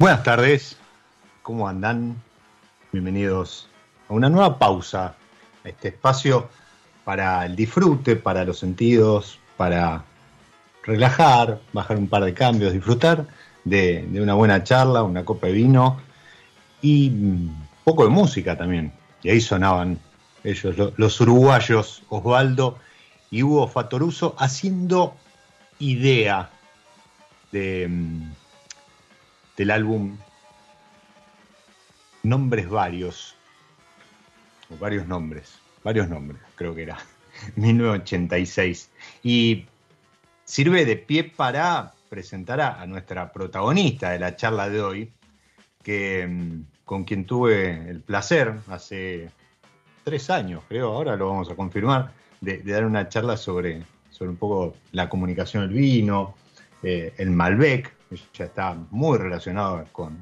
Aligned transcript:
Buenas 0.00 0.22
tardes, 0.22 0.78
¿cómo 1.42 1.68
andan? 1.68 2.16
Bienvenidos 2.90 3.68
a 4.08 4.14
una 4.14 4.30
nueva 4.30 4.58
pausa, 4.58 5.14
a 5.62 5.68
este 5.68 5.88
espacio 5.88 6.48
para 7.04 7.44
el 7.44 7.54
disfrute, 7.54 8.16
para 8.16 8.46
los 8.46 8.58
sentidos, 8.58 9.38
para 9.58 10.02
relajar, 10.84 11.60
bajar 11.74 11.98
un 11.98 12.08
par 12.08 12.24
de 12.24 12.32
cambios, 12.32 12.72
disfrutar 12.72 13.26
de, 13.64 14.08
una 14.14 14.32
buena 14.32 14.64
charla, 14.64 15.02
una 15.02 15.22
copa 15.22 15.48
de 15.48 15.52
vino 15.52 16.00
y 16.80 17.10
un 17.10 17.68
poco 17.84 18.04
de 18.04 18.08
música 18.08 18.56
también. 18.56 18.94
Y 19.22 19.28
ahí 19.28 19.40
sonaban 19.42 19.98
ellos, 20.42 20.78
lo- 20.78 20.94
los 20.96 21.20
uruguayos, 21.20 22.04
Osvaldo 22.08 22.78
y 23.30 23.42
Hugo 23.42 23.68
Fatoruso, 23.68 24.34
haciendo 24.38 25.14
idea 25.78 26.48
de, 27.52 27.86
mm, 27.86 28.39
del 29.60 29.70
álbum 29.72 30.16
Nombres 32.22 32.66
Varios, 32.70 33.36
varios 34.80 35.06
nombres, 35.06 35.58
varios 35.84 36.08
nombres, 36.08 36.40
creo 36.54 36.74
que 36.74 36.84
era, 36.84 36.96
1986. 37.56 38.90
Y 39.22 39.66
sirve 40.44 40.86
de 40.86 40.96
pie 40.96 41.24
para 41.24 41.92
presentar 42.08 42.62
a, 42.62 42.86
nuestra 42.86 43.32
protagonista 43.32 44.12
de 44.12 44.18
la 44.20 44.34
charla 44.34 44.70
de 44.70 44.80
hoy, 44.80 45.12
que, 45.82 46.26
mm, 46.26 46.64
con 46.86 47.04
quien 47.04 47.26
tuve 47.26 47.90
el 47.90 48.00
placer 48.00 48.54
hace 48.68 49.28
tres 50.04 50.30
años, 50.30 50.62
creo, 50.68 50.90
ahora 50.90 51.16
lo 51.16 51.28
vamos 51.28 51.50
a 51.50 51.54
confirmar, 51.54 52.14
de, 52.40 52.62
de 52.62 52.72
dar 52.72 52.86
una 52.86 53.10
charla 53.10 53.36
sobre, 53.36 53.82
sobre 54.08 54.30
un 54.30 54.38
poco 54.38 54.74
la 54.92 55.10
comunicación 55.10 55.68
del 55.68 55.76
vino, 55.76 56.34
eh, 56.82 57.12
el 57.18 57.28
Malbec, 57.28 57.99
ya 58.34 58.44
está 58.44 58.76
muy 58.90 59.18
relacionado 59.18 59.86
con, 59.92 60.18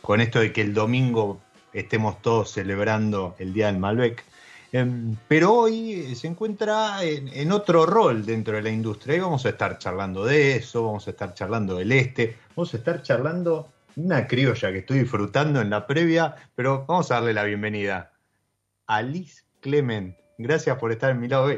con 0.00 0.20
esto 0.20 0.40
de 0.40 0.52
que 0.52 0.62
el 0.62 0.74
domingo 0.74 1.40
estemos 1.72 2.20
todos 2.20 2.50
celebrando 2.50 3.36
el 3.38 3.52
Día 3.52 3.66
del 3.66 3.78
Malbec. 3.78 4.24
Em, 4.70 5.16
pero 5.26 5.54
hoy 5.54 5.92
eh, 5.92 6.14
se 6.14 6.26
encuentra 6.26 7.02
en, 7.02 7.52
otro 7.52 7.86
rol 7.86 8.26
dentro 8.26 8.56
de 8.56 8.62
la 8.62 8.70
industria 8.70 9.16
y 9.16 9.20
vamos 9.20 9.46
a 9.46 9.50
estar 9.50 9.78
charlando 9.78 10.24
de 10.24 10.56
eso, 10.56 10.84
vamos 10.84 11.06
a 11.06 11.10
estar 11.10 11.32
charlando 11.32 11.76
del 11.76 11.90
este, 11.92 12.36
vamos 12.54 12.74
a 12.74 12.76
estar 12.76 13.00
charlando 13.02 13.72
una 13.96 14.26
criolla 14.26 14.70
que 14.70 14.78
estoy 14.78 14.98
disfrutando 15.00 15.62
en 15.62 15.70
la 15.70 15.86
previa, 15.86 16.36
pero 16.54 16.84
vamos 16.86 17.10
a 17.10 17.14
darle 17.14 17.32
la 17.32 17.44
bienvenida 17.44 18.12
a 18.86 19.00
Liz 19.00 19.46
Clement. 19.60 20.16
Gracias 20.36 20.76
por 20.78 20.92
estar 20.92 21.10
en 21.10 21.20
mi 21.20 21.28
lado. 21.28 21.50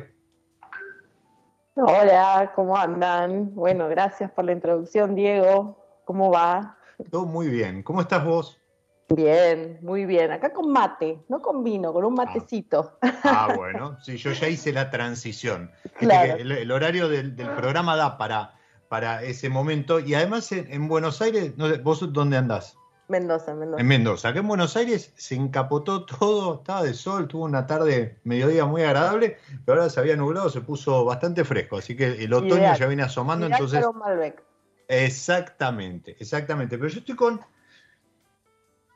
Hola, 1.83 2.53
¿cómo 2.55 2.77
andan? 2.77 3.55
Bueno, 3.55 3.89
gracias 3.89 4.31
por 4.33 4.45
la 4.45 4.53
introducción, 4.53 5.15
Diego. 5.15 5.79
¿Cómo 6.05 6.31
va? 6.31 6.77
Todo 7.11 7.25
muy 7.25 7.49
bien. 7.49 7.83
¿Cómo 7.83 8.03
estás 8.03 8.23
vos? 8.23 8.61
Bien, 9.09 9.79
muy 9.81 10.05
bien. 10.05 10.31
Acá 10.31 10.53
con 10.53 10.71
mate, 10.71 11.25
no 11.29 11.41
con 11.41 11.65
vino, 11.65 11.91
con 11.95 12.05
un 12.05 12.13
matecito. 12.13 12.99
Ah, 13.25 13.49
bueno, 13.57 13.97
sí, 14.03 14.19
yo 14.19 14.33
ya 14.33 14.49
hice 14.49 14.75
la 14.75 14.91
transición. 14.91 15.71
Claro. 15.97 16.35
El, 16.35 16.53
el 16.53 16.71
horario 16.71 17.09
del, 17.09 17.35
del 17.35 17.49
programa 17.55 17.97
da 17.97 18.19
para, 18.19 18.55
para 18.89 19.23
ese 19.23 19.49
momento. 19.49 20.01
Y 20.01 20.13
además 20.13 20.53
en, 20.53 20.71
en 20.71 20.87
Buenos 20.87 21.23
Aires, 21.23 21.57
no 21.57 21.71
sé, 21.71 21.79
¿vos 21.79 22.13
dónde 22.13 22.37
andás? 22.37 22.77
Mendoza, 23.11 23.55
Mendoza. 23.55 23.81
En 23.81 23.89
Mendoza. 23.89 24.29
Acá 24.29 24.39
en 24.39 24.47
Buenos 24.47 24.77
Aires 24.77 25.13
se 25.17 25.35
encapotó 25.35 26.05
todo, 26.07 26.61
estaba 26.61 26.85
de 26.85 26.95
sol, 26.95 27.27
tuvo 27.27 27.45
una 27.45 27.67
tarde, 27.67 28.19
mediodía 28.23 28.65
muy 28.65 28.83
agradable, 28.83 29.37
pero 29.67 29.81
ahora 29.81 29.91
se 29.91 29.99
había 29.99 30.15
nublado, 30.15 30.49
se 30.49 30.61
puso 30.61 31.05
bastante 31.05 31.45
fresco. 31.45 31.77
Así 31.77 31.97
que 31.97 32.25
el 32.25 32.33
otoño 32.33 32.57
Ideal. 32.57 32.79
ya 32.79 32.87
viene 32.87 33.03
asomando, 33.03 33.47
Ideal 33.47 33.61
entonces. 33.61 33.85
Malbec. 33.95 34.43
Exactamente, 34.87 36.17
exactamente. 36.21 36.79
Pero 36.79 36.89
yo 36.89 37.01
estoy 37.01 37.17
con, 37.17 37.41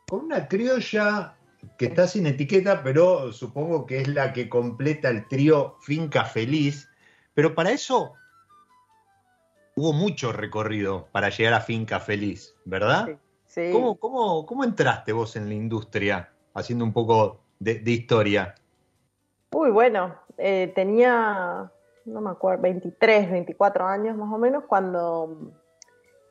con 0.08 0.20
una 0.20 0.46
criolla 0.46 1.36
que 1.76 1.86
está 1.86 2.06
sin 2.06 2.26
etiqueta, 2.26 2.84
pero 2.84 3.32
supongo 3.32 3.84
que 3.84 4.00
es 4.00 4.08
la 4.08 4.32
que 4.32 4.48
completa 4.48 5.08
el 5.08 5.26
trío 5.26 5.76
Finca 5.82 6.24
Feliz. 6.24 6.88
Pero 7.34 7.54
para 7.56 7.72
eso 7.72 8.14
hubo 9.74 9.92
mucho 9.92 10.32
recorrido 10.32 11.08
para 11.10 11.30
llegar 11.30 11.54
a 11.54 11.60
Finca 11.60 11.98
Feliz, 11.98 12.54
¿verdad? 12.64 13.06
Sí. 13.06 13.16
¿Cómo, 13.72 13.96
cómo, 13.96 14.46
cómo 14.46 14.64
entraste 14.64 15.12
vos 15.12 15.36
en 15.36 15.48
la 15.48 15.54
industria, 15.54 16.30
haciendo 16.54 16.84
un 16.84 16.92
poco 16.92 17.40
de, 17.58 17.78
de 17.80 17.90
historia? 17.90 18.54
Uy, 19.52 19.70
bueno, 19.70 20.14
eh, 20.38 20.72
tenía, 20.74 21.70
no 22.04 22.20
me 22.20 22.30
acuerdo, 22.30 22.62
23, 22.62 23.30
24 23.30 23.86
años 23.86 24.16
más 24.16 24.32
o 24.32 24.38
menos, 24.38 24.64
cuando 24.66 25.52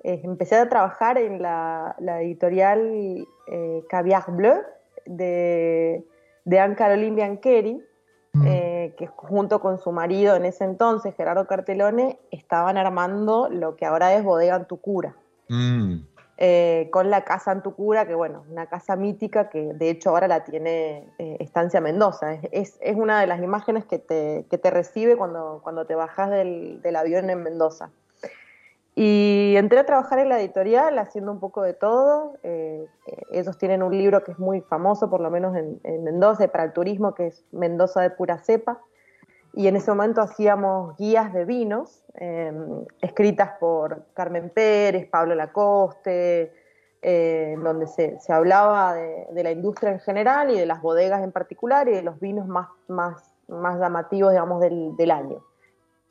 eh, 0.03 0.19
empecé 0.23 0.55
a 0.55 0.67
trabajar 0.67 1.17
en 1.17 1.41
la, 1.41 1.95
la 1.99 2.21
editorial 2.21 3.25
eh, 3.47 3.83
Caviar 3.89 4.25
Bleu 4.27 4.61
de, 5.05 6.05
de 6.43 6.59
Anne-Caroline 6.59 7.15
Biancheri, 7.15 7.81
eh, 8.45 8.95
que 8.97 9.07
junto 9.07 9.61
con 9.61 9.77
su 9.77 9.91
marido 9.91 10.35
en 10.35 10.45
ese 10.45 10.63
entonces, 10.63 11.15
Gerardo 11.15 11.45
Cartelone, 11.45 12.19
estaban 12.31 12.77
armando 12.77 13.47
lo 13.47 13.75
que 13.75 13.85
ahora 13.85 14.15
es 14.15 14.23
Bodega 14.23 14.55
Antucura. 14.55 15.15
Mm, 15.49 15.99
eh, 16.37 16.89
con 16.91 17.11
la 17.11 17.23
casa 17.23 17.51
Antucura, 17.51 18.07
que 18.07 18.15
bueno, 18.15 18.43
una 18.49 18.65
casa 18.65 18.95
mítica 18.95 19.49
que 19.49 19.73
de 19.73 19.89
hecho 19.91 20.09
ahora 20.09 20.27
la 20.27 20.43
tiene 20.43 21.07
eh, 21.19 21.37
Estancia 21.39 21.79
Mendoza. 21.79 22.33
Es, 22.51 22.77
es, 22.81 22.95
una 22.95 23.21
de 23.21 23.27
las 23.27 23.41
imágenes 23.41 23.85
que 23.85 23.99
te, 23.99 24.45
que 24.49 24.57
te 24.57 24.71
recibe 24.71 25.15
cuando, 25.15 25.61
cuando 25.63 25.85
te 25.85 25.93
bajas 25.93 26.31
del, 26.31 26.81
del 26.81 26.95
avión 26.95 27.29
en 27.29 27.43
Mendoza. 27.43 27.91
Y 28.95 29.55
entré 29.57 29.79
a 29.79 29.85
trabajar 29.85 30.19
en 30.19 30.29
la 30.29 30.39
editorial 30.39 30.99
haciendo 30.99 31.31
un 31.31 31.39
poco 31.39 31.61
de 31.63 31.73
todo. 31.73 32.37
Eh, 32.43 32.87
ellos 33.31 33.57
tienen 33.57 33.81
un 33.81 33.95
libro 33.95 34.23
que 34.23 34.31
es 34.31 34.39
muy 34.39 34.61
famoso, 34.61 35.09
por 35.09 35.19
lo 35.21 35.31
menos 35.31 35.55
en, 35.55 35.79
en 35.83 36.03
Mendoza, 36.03 36.47
para 36.47 36.63
el 36.63 36.73
turismo, 36.73 37.13
que 37.13 37.27
es 37.27 37.43
Mendoza 37.51 38.01
de 38.01 38.09
pura 38.09 38.39
cepa. 38.39 38.81
Y 39.53 39.67
en 39.67 39.75
ese 39.75 39.91
momento 39.91 40.21
hacíamos 40.21 40.97
guías 40.97 41.31
de 41.31 41.45
vinos, 41.45 42.03
eh, 42.15 42.51
escritas 43.01 43.51
por 43.59 44.05
Carmen 44.13 44.49
Pérez, 44.49 45.07
Pablo 45.07 45.35
Lacoste, 45.35 46.51
eh, 47.03 47.55
donde 47.61 47.85
se, 47.85 48.19
se 48.19 48.33
hablaba 48.33 48.95
de, 48.95 49.27
de, 49.31 49.43
la 49.43 49.51
industria 49.51 49.91
en 49.91 49.99
general 49.99 50.49
y 50.49 50.57
de 50.57 50.65
las 50.65 50.81
bodegas 50.81 51.23
en 51.23 51.31
particular 51.31 51.87
y 51.87 51.91
de 51.91 52.01
los 52.01 52.19
vinos 52.19 52.47
más, 52.47 52.67
más, 52.87 53.31
más 53.47 53.79
llamativos, 53.79 54.31
digamos, 54.31 54.59
del, 54.59 54.95
del 54.95 55.11
año. 55.11 55.43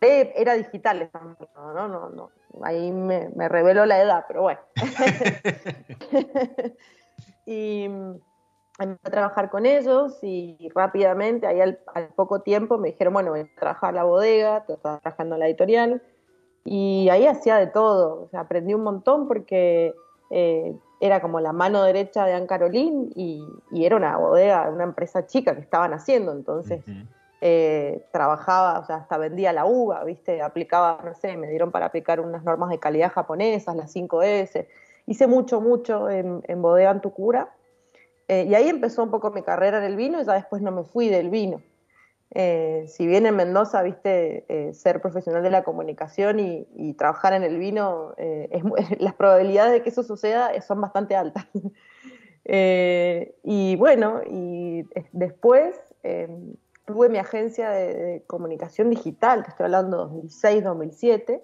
Era 0.00 0.54
digital, 0.54 1.10
¿no? 1.54 1.72
no, 1.72 1.88
no, 1.88 2.10
no. 2.10 2.30
ahí 2.62 2.90
me, 2.90 3.28
me 3.36 3.48
reveló 3.48 3.86
la 3.86 4.02
edad, 4.02 4.24
pero 4.26 4.42
bueno. 4.42 4.60
y 7.46 7.88
empecé 8.78 9.08
a 9.08 9.10
trabajar 9.10 9.50
con 9.50 9.66
ellos 9.66 10.18
y 10.22 10.68
rápidamente, 10.74 11.46
ahí 11.46 11.60
al, 11.60 11.80
al, 11.94 12.08
poco 12.08 12.40
tiempo, 12.40 12.78
me 12.78 12.88
dijeron, 12.88 13.14
bueno, 13.14 13.30
voy 13.30 13.40
a 13.40 13.48
trabajar 13.58 13.94
la 13.94 14.04
bodega, 14.04 14.64
estaba 14.68 14.98
trabajando 15.00 15.36
en 15.36 15.40
la 15.40 15.46
editorial, 15.46 16.02
y 16.64 17.08
ahí 17.10 17.26
hacía 17.26 17.56
de 17.56 17.66
todo, 17.66 18.22
o 18.22 18.28
sea, 18.28 18.40
aprendí 18.40 18.72
un 18.74 18.82
montón 18.82 19.26
porque 19.26 19.94
eh, 20.30 20.74
era 21.00 21.20
como 21.20 21.40
la 21.40 21.52
mano 21.52 21.82
derecha 21.82 22.24
de 22.24 22.34
Anne 22.34 22.46
Caroline 22.46 23.10
y, 23.14 23.44
y, 23.72 23.84
era 23.84 23.96
una 23.96 24.16
bodega, 24.16 24.68
una 24.70 24.84
empresa 24.84 25.26
chica 25.26 25.54
que 25.54 25.60
estaban 25.60 25.92
haciendo, 25.92 26.32
entonces... 26.32 26.82
Uh 26.86 26.90
-huh. 26.90 27.06
Eh, 27.44 28.06
trabajaba, 28.12 28.78
o 28.78 28.84
sea, 28.84 28.98
hasta 28.98 29.18
vendía 29.18 29.52
la 29.52 29.64
uva, 29.66 30.04
¿viste? 30.04 30.40
Aplicaba, 30.40 31.00
no 31.04 31.12
sé, 31.16 31.36
me 31.36 31.48
dieron 31.48 31.72
para 31.72 31.86
aplicar 31.86 32.20
unas 32.20 32.44
normas 32.44 32.70
de 32.70 32.78
calidad 32.78 33.10
japonesas, 33.10 33.74
las 33.74 33.92
5S. 33.92 34.68
Hice 35.06 35.26
mucho, 35.26 35.60
mucho 35.60 36.08
en, 36.08 36.44
en 36.46 36.62
Bodega 36.62 36.90
Antucura. 36.90 37.52
Eh, 38.28 38.46
y 38.48 38.54
ahí 38.54 38.68
empezó 38.68 39.02
un 39.02 39.10
poco 39.10 39.30
mi 39.30 39.42
carrera 39.42 39.78
en 39.78 39.84
el 39.84 39.96
vino 39.96 40.20
y 40.20 40.24
ya 40.24 40.34
después 40.34 40.62
no 40.62 40.70
me 40.70 40.84
fui 40.84 41.08
del 41.08 41.30
vino. 41.30 41.62
Eh, 42.34 42.84
si 42.88 43.06
bien 43.06 43.26
en 43.26 43.36
Mendoza, 43.36 43.82
viste, 43.82 44.46
eh, 44.48 44.72
ser 44.72 45.02
profesional 45.02 45.42
de 45.42 45.50
la 45.50 45.64
comunicación 45.64 46.40
y, 46.40 46.94
trabajar 46.94 47.34
en 47.34 47.42
el 47.42 47.58
vino, 47.58 48.14
las 48.98 49.14
probabilidades 49.14 49.72
de 49.72 49.82
que 49.82 49.90
eso 49.90 50.02
suceda 50.02 50.58
son 50.62 50.80
bastante 50.80 51.16
altas. 51.16 51.46
y 52.44 53.76
bueno, 53.76 54.20
y 54.26 54.84
después 55.12 55.78
tuve 56.84 57.08
mi 57.08 57.18
agencia 57.18 57.70
de, 57.70 57.94
de, 57.94 58.22
comunicación 58.26 58.90
digital, 58.90 59.44
te 59.44 59.50
estoy 59.50 59.64
hablando 59.64 60.10
2006-2007, 60.10 61.42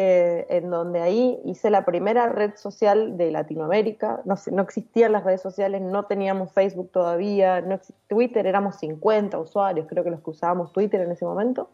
eh, 0.00 0.46
en 0.48 0.70
donde 0.70 1.00
ahí 1.00 1.40
hice 1.44 1.70
la 1.70 1.84
primera 1.84 2.28
red 2.28 2.54
social 2.54 3.16
de 3.16 3.32
Latinoamérica. 3.32 4.20
No, 4.26 4.36
no, 4.52 4.62
existían 4.62 5.10
las 5.10 5.24
redes 5.24 5.42
sociales, 5.42 5.82
no 5.82 6.04
teníamos 6.04 6.52
Facebook 6.52 6.92
todavía, 6.92 7.62
no 7.62 7.80
Twitter 8.06 8.46
éramos 8.46 8.76
50 8.76 9.36
usuarios, 9.40 9.88
creo 9.88 10.04
que 10.04 10.10
los 10.10 10.20
que 10.20 10.30
usábamos 10.30 10.72
Twitter 10.72 11.00
en 11.00 11.10
ese 11.10 11.24
momento. 11.24 11.70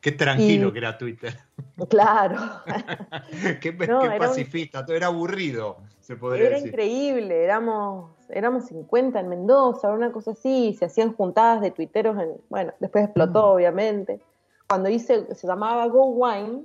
Qué 0.00 0.10
tranquilo 0.10 0.70
y, 0.70 0.72
que 0.72 0.78
era 0.78 0.98
Twitter. 0.98 1.38
Claro. 1.88 2.40
qué, 3.60 3.72
no, 3.86 4.00
qué 4.00 4.18
pacifista, 4.18 4.80
un, 4.80 4.86
todo 4.86 4.96
era 4.96 5.06
aburrido, 5.06 5.76
se 6.00 6.16
podría 6.16 6.48
era 6.48 6.56
decir. 6.56 6.70
increíble, 6.70 7.44
éramos, 7.44 8.10
éramos 8.30 8.66
50 8.66 9.20
en 9.20 9.28
Mendoza, 9.28 9.92
una 9.92 10.10
cosa 10.10 10.32
así, 10.32 10.74
se 10.76 10.86
hacían 10.86 11.14
juntadas 11.14 11.60
de 11.60 11.70
tuiteros, 11.70 12.18
en, 12.18 12.32
bueno, 12.48 12.72
después 12.80 13.04
explotó 13.04 13.46
mm. 13.46 13.54
obviamente. 13.54 14.20
Cuando 14.68 14.88
hice, 14.88 15.32
se 15.36 15.46
llamaba 15.46 15.86
Go 15.86 16.06
Wine, 16.06 16.64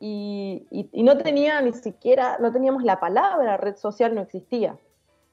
y, 0.00 0.66
y, 0.70 0.88
y, 0.92 1.02
no 1.02 1.18
tenía 1.18 1.60
ni 1.60 1.74
siquiera, 1.74 2.38
no 2.40 2.50
teníamos 2.50 2.82
la 2.82 2.98
palabra 2.98 3.58
red 3.58 3.76
social, 3.76 4.14
no 4.14 4.22
existía. 4.22 4.76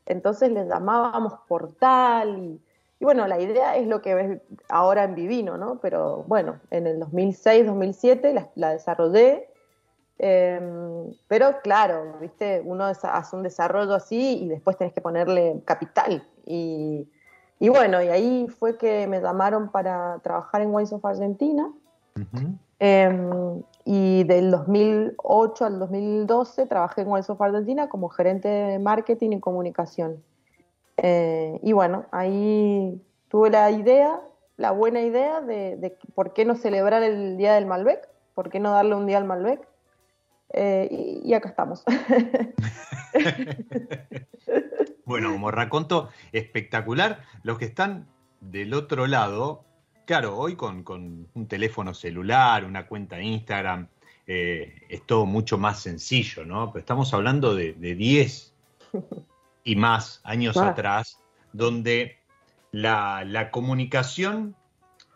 Entonces 0.06 0.52
les 0.52 0.68
llamábamos 0.68 1.34
portal 1.48 2.38
y, 2.38 2.62
y 3.00 3.06
bueno, 3.06 3.28
la 3.28 3.40
idea 3.40 3.78
es 3.78 3.88
lo 3.88 4.02
que 4.02 4.14
ves 4.14 4.42
ahora 4.70 5.06
en 5.06 5.16
Vivino, 5.16 5.58
¿no? 5.58 5.80
Pero 5.80 6.26
bueno, 6.28 6.60
en 6.70 6.86
el 6.86 7.00
2006-2007 7.00 8.34
la, 8.34 8.50
la, 8.56 8.72
desarrollé, 8.74 9.50
eh, 10.20 10.60
pero 11.28 11.62
claro, 11.62 12.18
viste, 12.20 12.62
uno 12.66 12.86
hace 12.86 13.36
un 13.36 13.44
desarrollo 13.44 13.94
así 13.94 14.40
y 14.44 14.48
después 14.50 14.78
tenés 14.78 14.94
que 14.94 15.02
ponerle 15.02 15.62
capital. 15.64 16.28
Y, 16.46 17.08
y 17.60 17.70
bueno, 17.70 18.02
y 18.02 18.08
ahí 18.10 18.48
fue 18.48 18.78
que 18.78 19.08
me 19.08 19.22
llamaron 19.22 19.70
para 19.70 20.20
trabajar 20.20 20.62
en 20.62 20.74
Wines 20.74 20.92
of 20.92 21.06
Argentina. 21.06 21.72
Uh 22.16 22.20
-huh. 22.20 22.58
eh, 22.80 23.64
y 23.90 24.26
del 24.26 24.52
2008 24.52 25.64
al 25.64 25.80
2012 25.80 26.66
trabajé 26.66 27.04
en 27.04 27.08
Wines 27.08 27.30
of 27.30 27.42
Argentina 27.42 27.88
como 27.88 28.10
gerente 28.10 28.50
de 28.50 28.80
marketing 28.80 29.32
y 29.32 29.40
comunicación. 29.40 30.22
Eh, 30.98 31.58
y 31.64 31.72
bueno, 31.72 32.06
ahí 32.12 33.02
tuve 33.30 33.50
la 33.50 33.72
idea, 33.72 34.20
la 34.58 34.72
buena 34.72 35.00
idea 35.00 35.40
de, 35.40 35.78
de, 35.78 35.98
por 36.16 36.34
qué 36.34 36.44
no 36.44 36.56
celebrar 36.56 37.02
el 37.02 37.38
Día 37.38 37.54
del 37.54 37.66
Malbec, 37.66 38.10
por 38.36 38.50
qué 38.50 38.60
no 38.60 38.72
darle 38.72 38.94
un 38.94 39.08
día 39.08 39.20
al 39.20 39.24
Malbec. 39.24 39.66
Eh, 40.52 40.90
y, 40.92 41.30
y, 41.30 41.34
acá 41.34 41.48
estamos. 41.48 41.86
bueno, 45.06 45.32
como 45.32 45.50
raconto, 45.50 46.10
espectacular. 46.34 47.22
Los 47.44 47.58
que 47.58 47.66
están 47.66 48.06
del 48.42 48.74
otro 48.74 49.08
lado 49.08 49.64
Claro, 50.08 50.38
hoy 50.38 50.56
con, 50.56 50.84
con, 50.84 51.28
un 51.34 51.48
teléfono 51.50 51.94
celular, 51.94 52.64
una 52.64 52.88
cuenta 52.88 53.18
de 53.18 53.26
Instagram, 53.26 53.90
eh, 54.26 54.84
es 54.88 55.06
todo 55.06 55.26
mucho 55.26 55.58
más 55.58 55.82
sencillo, 55.82 56.46
¿no? 56.46 56.72
Pero 56.72 56.80
estamos 56.80 57.14
hablando 57.14 57.54
de, 57.54 57.74
de 57.74 57.94
10 57.94 58.54
y 59.66 59.76
más 59.76 60.22
años 60.24 60.56
atrás, 60.56 61.20
donde 61.52 62.20
la, 62.72 63.26
la, 63.26 63.52
comunicación, 63.52 64.56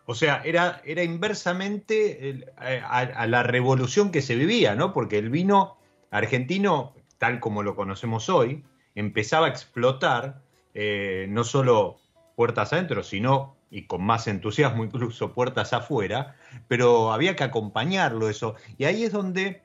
o 0.04 0.14
sea, 0.14 0.42
era, 0.44 0.82
era 0.84 1.02
inversamente 1.02 2.28
el, 2.28 2.50
a, 2.58 2.98
a, 2.98 3.26
la 3.26 3.42
revolución 3.42 4.10
que 4.12 4.20
se 4.20 4.36
vivía, 4.36 4.74
¿no? 4.74 4.92
Porque 4.92 5.16
el 5.16 5.30
vino 5.30 5.78
argentino, 6.10 6.92
tal 7.16 7.40
como 7.40 7.62
lo 7.62 7.76
conocemos 7.76 8.28
hoy, 8.28 8.62
empezaba 8.94 9.46
a 9.46 9.48
explotar 9.48 10.42
eh, 10.74 11.24
no 11.30 11.44
solo 11.44 11.98
puertas 12.36 12.74
adentro, 12.74 13.02
sino 13.02 13.56
y 13.72 13.86
con 13.86 14.04
más 14.04 14.28
entusiasmo 14.28 14.84
incluso 14.84 15.32
puertas 15.32 15.72
afuera, 15.72 16.36
pero 16.68 17.10
había 17.10 17.34
que 17.34 17.42
acompañarlo 17.42 18.28
eso. 18.28 18.54
Y 18.76 18.84
ahí 18.84 19.02
es 19.02 19.12
donde 19.12 19.62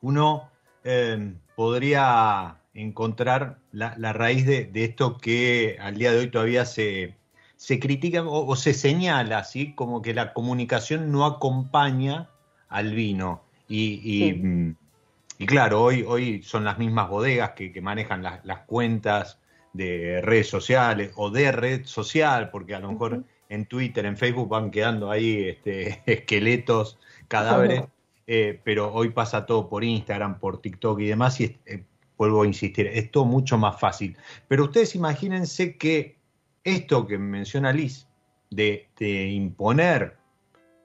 uno 0.00 0.48
eh, 0.82 1.34
podría 1.54 2.56
encontrar 2.72 3.58
la, 3.70 3.94
la 3.98 4.14
raíz 4.14 4.46
de, 4.46 4.64
de, 4.64 4.84
esto 4.84 5.18
que 5.18 5.76
al 5.78 5.98
día 5.98 6.10
de 6.10 6.20
hoy 6.20 6.30
todavía 6.30 6.64
se, 6.64 7.14
se 7.56 7.78
critica 7.78 8.22
o, 8.22 8.46
o, 8.46 8.56
se 8.56 8.72
señala, 8.72 9.38
así 9.38 9.74
como 9.74 10.00
que 10.00 10.14
la 10.14 10.32
comunicación 10.32 11.12
no 11.12 11.26
acompaña 11.26 12.30
al 12.70 12.94
vino. 12.94 13.42
Y, 13.68 14.00
y, 14.02 14.32
sí. 14.32 14.76
y 15.38 15.46
claro, 15.46 15.82
hoy, 15.82 16.02
hoy 16.08 16.42
son 16.42 16.64
las 16.64 16.78
mismas 16.78 17.10
bodegas 17.10 17.50
que, 17.50 17.72
que 17.72 17.82
manejan 17.82 18.22
las, 18.22 18.42
las 18.46 18.60
cuentas 18.60 19.38
de 19.72 20.20
redes 20.22 20.48
sociales 20.48 21.12
o 21.16 21.30
de 21.30 21.52
red 21.52 21.84
social, 21.84 22.50
porque 22.50 22.74
a 22.74 22.80
lo 22.80 22.92
mejor 22.92 23.12
uh 23.14 23.16
-huh. 23.16 23.24
en 23.48 23.66
Twitter, 23.66 24.04
en 24.06 24.16
Facebook 24.16 24.48
van 24.48 24.70
quedando 24.70 25.10
ahí 25.10 25.48
este, 25.48 26.02
esqueletos, 26.06 26.98
cadáveres, 27.28 27.80
uh 27.80 27.84
-huh. 27.84 27.90
eh, 28.26 28.60
pero 28.64 28.92
hoy 28.92 29.10
pasa 29.10 29.46
todo 29.46 29.68
por 29.68 29.84
Instagram, 29.84 30.38
por 30.38 30.60
TikTok 30.60 31.00
y 31.00 31.06
demás, 31.06 31.40
y 31.40 31.56
eh, 31.66 31.84
vuelvo 32.18 32.42
a 32.42 32.46
insistir, 32.46 32.86
es 32.86 33.10
todo 33.10 33.24
mucho 33.24 33.58
más 33.58 33.80
fácil. 33.80 34.16
Pero 34.48 34.64
ustedes 34.64 34.94
imagínense 34.94 35.76
que 35.76 36.16
esto 36.64 37.06
que 37.06 37.18
menciona 37.18 37.72
Liz, 37.72 38.06
de, 38.50 38.88
de 38.98 39.28
imponer 39.30 40.16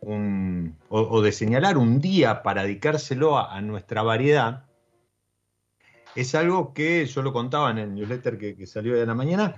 un, 0.01 0.75
o, 0.89 1.01
o, 1.01 1.21
de 1.21 1.31
señalar 1.31 1.77
un 1.77 1.99
día 1.99 2.43
para 2.43 2.63
dedicárselo 2.63 3.37
a, 3.37 3.55
a, 3.55 3.61
nuestra 3.61 4.03
variedad, 4.03 4.63
es 6.17 6.33
algo 6.33 6.73
que 6.73 7.05
yo 7.05 7.21
lo 7.21 7.31
contaba 7.31 7.69
en 7.69 7.77
el 7.77 7.93
newsletter 7.93 8.39
que, 8.39 8.55
que 8.55 8.65
salió 8.65 8.95
de 8.95 9.05
la 9.05 9.13
mañana, 9.13 9.55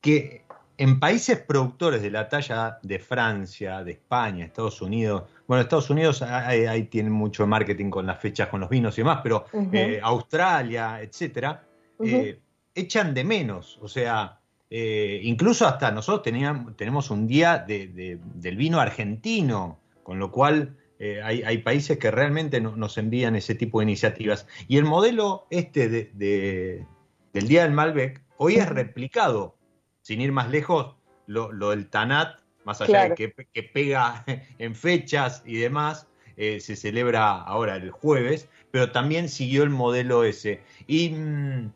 que 0.00 0.44
en 0.78 1.00
países 1.00 1.40
productores 1.40 2.00
de 2.00 2.10
la 2.10 2.28
talla 2.28 2.78
de 2.82 2.98
Francia, 3.00 3.82
de 3.82 3.92
España, 3.92 4.44
Estados 4.44 4.80
Unidos, 4.80 5.24
bueno, 5.48 5.62
Estados 5.62 5.90
Unidos 5.90 6.22
ahí, 6.22 6.66
ahí 6.66 6.84
tienen 6.84 7.12
mucho 7.12 7.44
marketing 7.46 7.90
con 7.90 8.06
las 8.06 8.20
fechas, 8.20 8.48
con 8.48 8.60
los 8.60 8.70
vinos 8.70 8.96
y 8.96 9.00
demás, 9.00 9.20
pero 9.22 9.46
uh 9.52 9.62
-huh. 9.62 9.70
eh, 9.72 10.00
Australia, 10.00 11.00
etcétera, 11.02 11.64
uh 11.98 12.04
-huh. 12.04 12.24
eh, 12.24 12.40
echan 12.72 13.12
de 13.12 13.24
menos, 13.24 13.78
o 13.82 13.88
sea, 13.88 14.38
eh, 14.70 15.20
incluso 15.24 15.66
hasta 15.66 15.90
nosotros 15.90 16.22
teníamos, 16.22 16.76
tenemos 16.76 17.10
un 17.10 17.26
día 17.26 17.58
de, 17.58 17.88
de, 17.88 18.18
del 18.34 18.56
vino 18.56 18.78
argentino, 18.80 19.78
con 20.04 20.18
lo 20.20 20.30
cual 20.30 20.76
eh, 20.98 21.20
hay, 21.22 21.42
hay, 21.42 21.58
países 21.58 21.98
que 21.98 22.10
realmente 22.10 22.60
no, 22.60 22.76
nos 22.76 22.96
envían 22.98 23.34
ese 23.34 23.54
tipo 23.54 23.80
de 23.80 23.84
iniciativas. 23.84 24.46
Y 24.68 24.78
el 24.78 24.84
modelo 24.84 25.46
este 25.50 25.88
de, 25.88 26.10
de, 26.14 26.86
del 27.32 27.48
Día 27.48 27.64
del 27.64 27.72
Malbec 27.72 28.22
hoy 28.36 28.56
es 28.56 28.68
replicado, 28.68 29.56
sin 30.02 30.20
ir 30.20 30.32
más 30.32 30.50
lejos, 30.50 30.96
lo, 31.26 31.50
lo 31.52 31.70
del 31.70 31.88
Tanat, 31.88 32.38
más 32.64 32.80
allá 32.80 32.90
claro. 32.90 33.14
de 33.16 33.32
que, 33.32 33.46
que, 33.52 33.62
pega 33.64 34.24
en 34.58 34.74
fechas 34.74 35.42
y 35.44 35.58
demás, 35.58 36.06
eh, 36.36 36.60
se 36.60 36.76
celebra 36.76 37.42
ahora 37.42 37.76
el 37.76 37.90
jueves, 37.90 38.48
pero 38.70 38.90
también 38.92 39.28
siguió 39.28 39.62
el 39.62 39.70
modelo 39.70 40.24
ese. 40.24 40.62
Y, 40.86 41.10
mm, 41.10 41.72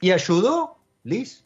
¿y 0.00 0.10
ayudó, 0.12 0.78
Liz? 1.02 1.44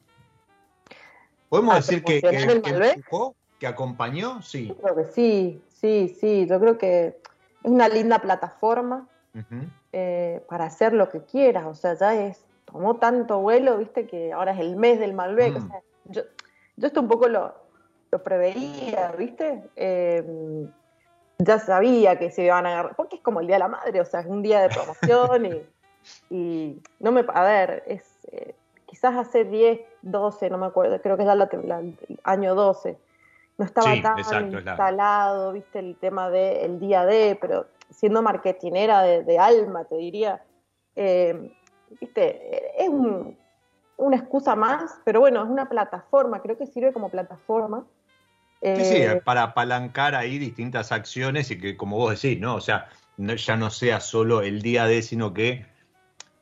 ¿Podemos 1.49 1.77
decir 1.77 2.05
que, 2.05 2.21
que, 2.21 2.31
que 2.31 2.91
empujó, 2.93 3.35
que 3.59 3.67
acompañó? 3.67 4.43
Sí. 4.43 4.69
Yo 4.69 4.77
creo 4.77 4.97
que 4.97 5.05
sí, 5.07 5.63
sí, 5.69 6.17
sí. 6.21 6.47
Yo 6.47 6.61
creo 6.61 6.79
que 6.79 7.07
es 7.63 7.71
una 7.71 7.89
linda 7.89 8.21
plataforma 8.21 9.09
uh 9.35 9.39
-huh. 9.39 9.71
eh, 9.93 10.45
para 10.49 10.67
hacer 10.67 10.93
lo 10.93 11.09
que 11.09 11.23
quieras. 11.23 11.67
O 11.67 11.75
sea, 11.75 11.95
ya 11.95 12.15
es, 12.15 12.45
tomó 12.65 12.97
tanto 12.97 13.41
vuelo, 13.41 13.79
viste, 13.79 14.07
que 14.07 14.33
ahora 14.33 14.53
es 14.53 14.61
el 14.61 14.77
mes 14.77 14.99
del 15.01 15.15
Malbec. 15.15 15.55
Mm. 15.55 15.57
O 15.57 15.69
sea, 15.69 15.83
yo, 16.05 16.23
yo 16.77 16.87
esto 16.87 17.01
un 17.01 17.09
poco 17.09 17.29
lo, 17.29 17.55
lo 18.11 18.23
preveía, 18.23 19.13
viste. 19.13 19.63
Eh, 19.77 20.69
ya 21.39 21.59
sabía 21.59 22.19
que 22.19 22.31
se 22.31 22.45
iban 22.45 22.67
a 22.67 22.71
agarrar, 22.71 22.97
porque 22.97 23.17
es 23.17 23.23
como 23.23 23.41
el 23.41 23.47
Día 23.47 23.57
de 23.57 23.61
la 23.61 23.69
Madre, 23.69 24.01
o 24.01 24.05
sea, 24.05 24.21
es 24.21 24.27
un 24.27 24.43
día 24.43 24.61
de 24.61 24.69
promoción 24.69 25.47
y, 25.47 25.63
y 26.31 26.83
no 26.99 27.13
me, 27.13 27.25
a 27.33 27.43
ver, 27.45 27.85
es, 27.87 28.03
eh, 28.33 28.55
quizás 28.87 29.17
hace 29.17 29.45
10, 29.45 29.81
12, 30.03 30.51
no 30.51 30.59
me 30.59 30.67
acuerdo, 30.67 31.01
creo 31.01 31.17
que 31.17 31.23
es 31.23 31.29
ya 31.29 31.35
la, 31.35 31.49
la, 31.65 31.79
el 31.79 31.97
año 32.25 32.55
12, 32.55 32.99
no 33.59 33.65
estaba 33.65 33.93
sí, 33.93 34.03
tan 34.03 34.19
exacto, 34.19 34.59
instalado, 34.59 35.53
viste, 35.53 35.81
el 35.81 35.97
tema 35.97 36.31
del 36.31 36.81
día 36.81 37.05
de, 37.05 37.37
pero 37.41 37.67
siendo 37.91 38.23
marketinera 38.23 39.03
de, 39.03 39.25
de 39.25 39.39
alma, 39.39 39.85
te 39.85 39.97
diría, 39.97 40.43
eh, 40.97 41.55
viste, 42.01 42.83
es 42.83 42.89
un, 42.89 43.37
una 43.97 44.17
excusa 44.17 44.57
más, 44.57 45.01
pero 45.05 45.21
bueno, 45.21 45.43
es 45.43 45.51
una 45.51 45.69
plataforma, 45.69 46.41
creo 46.41 46.57
que 46.57 46.67
sirve 46.67 46.93
como 46.93 47.11
plataforma 47.11 47.85
Sí, 48.61 48.85
sí, 48.85 48.97
eh, 48.97 49.21
para 49.25 49.45
apalancar 49.45 50.17
ahí 50.17 50.39
distintas 50.39 50.91
acciones 50.91 51.51
y 51.51 51.61
que, 51.61 51.77
como 51.77 51.97
vos 51.97 52.21
decís, 52.21 52.41
¿no? 52.41 52.57
O 52.57 52.61
sea, 52.61 52.89
no, 53.17 53.35
ya 53.35 53.57
no 53.57 53.71
sea 53.71 54.01
solo 54.01 54.43
el 54.43 54.63
día 54.63 54.87
de, 54.87 55.03
sino 55.03 55.33
que 55.33 55.65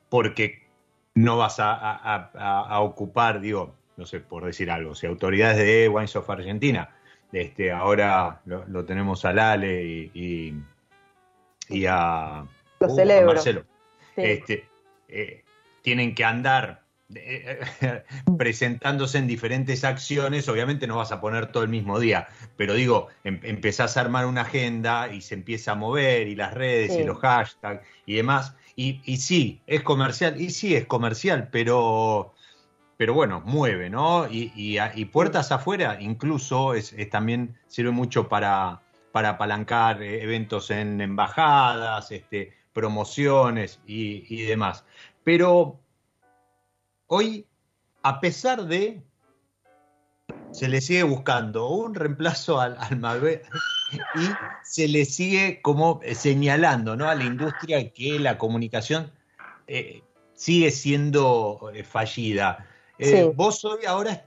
porque 0.09 0.67
no 1.15 1.37
vas 1.37 1.61
a, 1.61 1.75
a, 1.75 2.31
a, 2.35 2.61
a, 2.61 2.81
ocupar, 2.81 3.41
digo, 3.41 3.75
no 3.99 4.07
sé, 4.07 4.21
por 4.21 4.47
decir 4.47 4.71
algo, 4.71 4.95
si 4.95 5.07
autoridades 5.07 5.59
de 5.59 5.89
Wines 5.91 6.17
of 6.17 6.29
Argentina, 6.31 6.96
este, 7.41 7.71
ahora 7.71 8.41
lo, 8.47 8.67
lo 8.67 8.85
tenemos 8.85 9.25
a 9.25 9.33
Lale 9.33 9.85
y, 9.85 10.11
y, 10.15 10.55
y 11.69 11.87
a, 11.87 12.47
lo 12.81 12.87
uh, 12.87 13.27
Marcelo, 13.27 13.65
sí. 14.15 14.23
este, 14.23 14.69
eh, 15.09 15.45
tienen 15.83 16.15
que 16.15 16.25
andar 16.25 16.83
presentándose 18.39 19.19
en 19.19 19.27
diferentes 19.27 19.85
acciones, 19.85 20.49
obviamente 20.49 20.87
no 20.87 20.97
vas 20.97 21.13
a 21.13 21.21
poner 21.21 21.53
todo 21.53 21.63
el 21.63 21.69
mismo 21.69 22.01
día, 22.01 22.29
pero 22.57 22.75
digo, 22.75 23.09
em 23.23 23.39
empezás 23.43 23.97
a 23.97 24.01
armar 24.01 24.27
una 24.27 24.41
agenda 24.41 25.13
y 25.13 25.21
se 25.21 25.35
empieza 25.35 25.73
a 25.73 25.75
mover 25.77 26.27
y 26.27 26.35
las 26.35 26.55
redes 26.55 26.95
sí. 26.95 27.01
y 27.01 27.05
los 27.05 27.19
hashtags 27.19 27.87
y 28.07 28.17
demás, 28.17 28.57
y, 28.75 29.01
y, 29.05 29.19
sí, 29.19 29.61
es 29.67 29.83
comercial, 29.83 30.41
y 30.41 30.51
sí 30.51 30.75
es 30.75 30.87
comercial, 30.87 31.49
pero, 31.51 32.35
pero 32.97 33.15
bueno, 33.15 33.43
mueve, 33.45 33.91
¿no? 33.91 34.27
Y, 34.27 34.53
y, 34.55 35.05
puertas 35.07 35.53
afuera 35.53 35.99
incluso 36.01 36.75
es, 36.75 36.95
también 37.11 37.59
sirve 37.67 37.91
mucho 37.91 38.29
para, 38.29 38.83
para 39.13 39.31
apalancar 39.31 40.03
eventos 40.03 40.71
en 40.71 41.01
embajadas, 41.01 42.11
este, 42.11 42.55
promociones 42.73 43.81
y, 43.87 44.25
y 44.35 44.43
demás. 44.43 44.85
Pero 45.25 45.79
hoy, 47.07 47.47
a 48.03 48.21
pesar 48.21 48.65
de, 48.65 49.03
se 50.53 50.69
le 50.69 50.81
sigue 50.81 51.03
buscando 51.03 51.69
un 51.69 51.95
reemplazo 51.95 52.61
al, 52.61 52.77
al 52.79 52.99
Malbec 52.99 53.47
y 54.15 54.29
se 54.63 54.89
le 54.89 55.05
sigue 55.05 55.61
como 55.63 56.01
señalando 56.15 56.97
¿no? 56.97 57.09
a 57.09 57.15
la 57.15 57.25
industria 57.25 57.93
que 57.93 58.19
la 58.19 58.39
comunicación 58.39 59.11
eh, 59.67 60.03
sigue 60.35 60.71
siendo 60.71 61.71
eh, 61.75 61.85
fallida. 61.85 62.67
Eh, 62.99 63.23
sí. 63.25 63.33
Vos 63.35 63.65
hoy 63.65 63.85
ahora, 63.87 64.25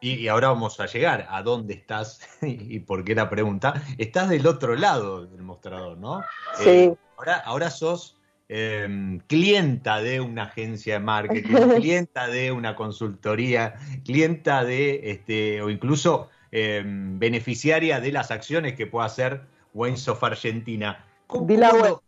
y, 0.00 0.14
y, 0.14 0.28
ahora 0.28 0.48
vamos 0.48 0.80
a 0.80 0.86
llegar 0.86 1.26
a 1.28 1.42
dónde 1.42 1.74
estás 1.74 2.20
y, 2.42 2.46
y 2.76 2.78
por 2.80 3.04
qué 3.04 3.14
la 3.14 3.28
pregunta, 3.28 3.82
estás 3.98 4.28
del 4.28 4.46
otro 4.46 4.76
lado 4.76 5.26
del 5.26 5.42
mostrador, 5.42 5.98
¿no? 5.98 6.22
Sí. 6.54 6.68
Eh, 6.68 6.94
ahora, 7.16 7.36
ahora 7.38 7.70
sos 7.70 8.20
eh, 8.52 9.20
clienta 9.28 10.02
de 10.02 10.20
una 10.20 10.42
agencia 10.42 10.94
de 10.94 11.00
marketing, 11.00 11.54
clienta 11.76 12.26
de 12.26 12.50
una 12.50 12.74
consultoría, 12.74 13.76
clienta 14.04 14.64
de, 14.64 15.12
este, 15.12 15.62
o 15.62 15.70
incluso 15.70 16.28
eh, 16.50 16.82
beneficiaria 16.84 18.00
de 18.00 18.10
las 18.10 18.32
acciones 18.32 18.74
que 18.74 18.88
pueda 18.88 19.06
hacer 19.06 19.42
Wines 19.72 20.08
of 20.08 20.24
Argentina. 20.24 21.04
¿Cómo, 21.28 21.46
la 21.56 21.72
web. 21.72 21.98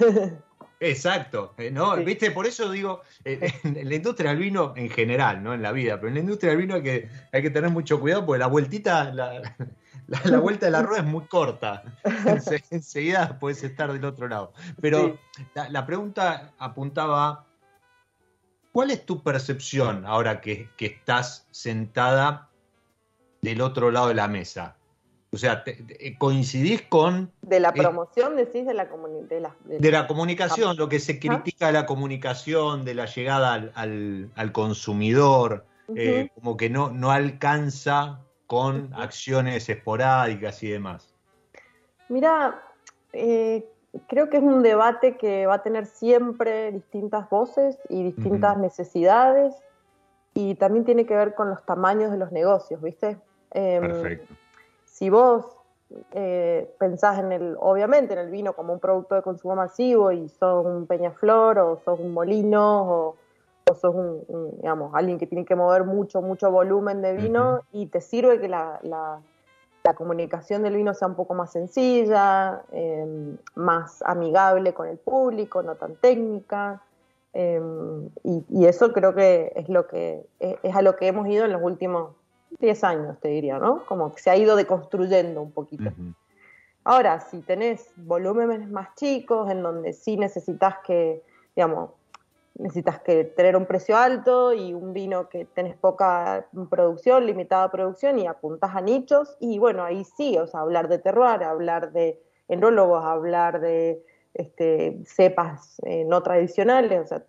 Exacto, 0.82 1.54
eh, 1.58 1.70
¿no? 1.70 1.96
Sí. 1.96 2.02
¿Viste? 2.02 2.30
Por 2.32 2.44
eso 2.44 2.70
digo, 2.70 3.02
eh, 3.24 3.52
en 3.62 3.88
la 3.88 3.94
industria 3.94 4.30
del 4.30 4.40
vino 4.40 4.74
en 4.76 4.90
general, 4.90 5.42
¿no? 5.42 5.54
En 5.54 5.62
la 5.62 5.70
vida, 5.70 5.96
pero 5.96 6.08
en 6.08 6.14
la 6.14 6.20
industria 6.20 6.50
del 6.50 6.60
vino 6.60 6.74
hay 6.74 6.82
que, 6.82 7.08
hay 7.32 7.42
que 7.42 7.50
tener 7.50 7.70
mucho 7.70 8.00
cuidado 8.00 8.26
porque 8.26 8.40
la 8.40 8.48
vueltita, 8.48 9.12
la, 9.14 9.40
la, 10.08 10.20
la, 10.24 10.38
vuelta 10.40 10.66
de 10.66 10.72
la 10.72 10.82
rueda 10.82 11.02
es 11.02 11.08
muy 11.08 11.24
corta. 11.26 11.84
Enseguida 12.70 13.38
puedes 13.38 13.62
estar 13.62 13.92
del 13.92 14.04
otro 14.04 14.26
lado. 14.26 14.52
Pero 14.80 15.18
sí. 15.36 15.44
la, 15.54 15.68
la, 15.68 15.86
pregunta 15.86 16.52
apuntaba, 16.58 17.46
¿cuál 18.72 18.90
es 18.90 19.06
tu 19.06 19.22
percepción 19.22 20.04
ahora 20.04 20.40
que, 20.40 20.68
que, 20.76 20.86
estás 20.86 21.46
sentada 21.52 22.50
del 23.40 23.60
otro 23.60 23.92
lado 23.92 24.08
de 24.08 24.14
la 24.14 24.26
mesa? 24.26 24.76
O 25.34 25.38
sea, 25.38 25.64
te, 25.64 25.72
te, 25.72 26.18
¿coincidís 26.18 26.82
con...? 26.82 27.32
De 27.40 27.58
la 27.58 27.72
promoción, 27.72 28.38
eh, 28.38 28.44
decís, 28.44 28.66
de 28.66 28.74
la, 28.74 28.84
de 28.84 29.40
la, 29.40 29.54
de, 29.64 29.78
de 29.78 29.90
la 29.90 30.06
comunicación, 30.06 30.76
lo 30.76 30.90
que 30.90 31.00
se 31.00 31.18
critica 31.18 31.68
de 31.68 31.72
la 31.72 31.86
comunicación, 31.86 32.84
de 32.84 32.94
la 32.94 33.06
llegada 33.06 33.54
al, 33.54 33.72
al, 33.74 34.30
al 34.36 34.52
consumidor, 34.52 35.64
uh 35.88 35.94
-huh. 35.94 35.98
eh, 35.98 36.30
como 36.34 36.58
que 36.58 36.68
no, 36.68 36.90
no 36.90 37.10
alcanza 37.10 38.20
con 38.46 38.92
acciones 38.92 39.70
esporádicas 39.70 40.62
y 40.62 40.68
demás? 40.68 41.14
Mira, 42.10 42.60
eh, 43.14 43.64
creo 44.08 44.28
que 44.28 44.36
es 44.36 44.42
un 44.42 44.62
debate 44.62 45.16
que 45.16 45.46
va 45.46 45.54
a 45.54 45.62
tener 45.62 45.86
siempre 45.86 46.72
distintas 46.72 47.30
voces 47.30 47.78
y 47.88 48.02
distintas 48.02 48.56
uh 48.56 48.58
-huh. 48.58 48.62
necesidades 48.62 49.54
y 50.34 50.56
también 50.56 50.84
tiene 50.84 51.06
que 51.06 51.16
ver 51.16 51.34
con 51.34 51.48
los 51.48 51.64
tamaños 51.64 52.10
de 52.10 52.18
los 52.18 52.32
negocios, 52.32 52.82
¿viste? 52.82 53.16
Eh, 53.52 53.78
Perfecto. 53.80 54.34
Si 55.02 55.10
vos 55.10 55.44
eh, 56.12 56.72
pensás 56.78 57.18
en 57.18 57.32
el, 57.32 57.56
obviamente 57.58 58.12
en 58.12 58.20
el 58.20 58.30
vino 58.30 58.52
como 58.52 58.72
un 58.72 58.78
producto 58.78 59.16
de 59.16 59.22
consumo 59.22 59.56
masivo 59.56 60.12
y 60.12 60.28
sos 60.28 60.64
un 60.64 60.86
peñaflor 60.86 61.58
o 61.58 61.80
sos 61.84 61.98
un 61.98 62.14
molino 62.14 62.82
o 62.88 63.16
o 63.68 63.74
sos 63.74 63.92
un, 63.92 64.22
un, 64.28 64.56
digamos, 64.58 64.94
alguien 64.94 65.18
que 65.18 65.26
tiene 65.26 65.44
que 65.44 65.56
mover 65.56 65.82
mucho, 65.82 66.22
mucho 66.22 66.52
volumen 66.52 67.02
de 67.02 67.14
vino 67.14 67.42
uh 67.42 67.56
-huh. 67.56 67.62
y 67.72 67.86
te 67.86 68.00
sirve 68.00 68.38
que 68.38 68.46
la, 68.48 68.78
la, 68.82 69.18
la, 69.82 69.94
comunicación 69.94 70.62
del 70.62 70.76
vino 70.76 70.94
sea 70.94 71.08
un 71.08 71.16
poco 71.16 71.34
más 71.34 71.50
sencilla, 71.50 72.62
eh, 72.70 73.36
más 73.56 74.02
amigable 74.02 74.74
con 74.74 74.86
el 74.86 74.98
público, 74.98 75.64
no 75.64 75.74
tan 75.74 75.96
técnica. 75.96 76.80
Eh, 77.34 77.60
y, 78.22 78.44
y, 78.50 78.66
eso 78.66 78.92
creo 78.92 79.14
que 79.14 79.52
es, 79.56 79.68
lo 79.68 79.88
que 79.88 80.24
es, 80.38 80.58
es, 80.62 80.76
a 80.76 80.82
lo 80.82 80.94
que 80.94 81.08
hemos 81.08 81.26
ido 81.26 81.44
en 81.44 81.52
los 81.52 81.62
últimos 81.62 82.21
10 82.58 82.84
años, 82.84 83.18
te 83.20 83.28
diría, 83.28 83.58
¿no? 83.58 83.84
Como 83.86 84.14
que 84.14 84.20
se 84.20 84.30
ha 84.30 84.36
ido 84.36 84.56
deconstruyendo 84.56 85.42
un 85.42 85.52
poquito. 85.52 85.84
Uh 85.84 86.02
-huh. 86.02 86.14
Ahora, 86.84 87.20
si 87.20 87.40
tenés 87.40 87.90
volúmenes 87.96 88.68
más 88.68 88.94
chicos, 88.96 89.50
en 89.50 89.62
donde 89.62 89.92
sí 89.92 90.16
necesitas 90.16 90.76
que, 90.84 91.22
digamos, 91.54 91.90
necesitas 92.58 93.00
que 93.00 93.24
tener 93.24 93.56
un 93.56 93.66
precio 93.66 93.96
alto 93.96 94.52
y 94.52 94.74
un 94.74 94.92
vino 94.92 95.28
que 95.28 95.44
tenés 95.44 95.76
poca 95.76 96.46
producción, 96.70 97.26
limitada 97.26 97.70
producción 97.70 98.18
y 98.18 98.26
apuntas 98.26 98.74
a 98.74 98.80
nichos 98.80 99.36
y 99.40 99.58
bueno, 99.58 99.84
ahí 99.84 100.04
sí, 100.04 100.36
o 100.38 100.46
sea, 100.46 100.60
hablar 100.60 100.88
de 100.88 100.98
terroir, 100.98 101.42
hablar 101.44 101.92
de 101.92 102.20
enólogos, 102.48 103.04
hablar 103.04 103.60
de 103.60 104.04
este, 104.34 105.00
cepas 105.06 105.80
eh, 105.84 106.04
no 106.04 106.22
tradicionales, 106.22 107.00
o 107.00 107.06
sea, 107.06 107.24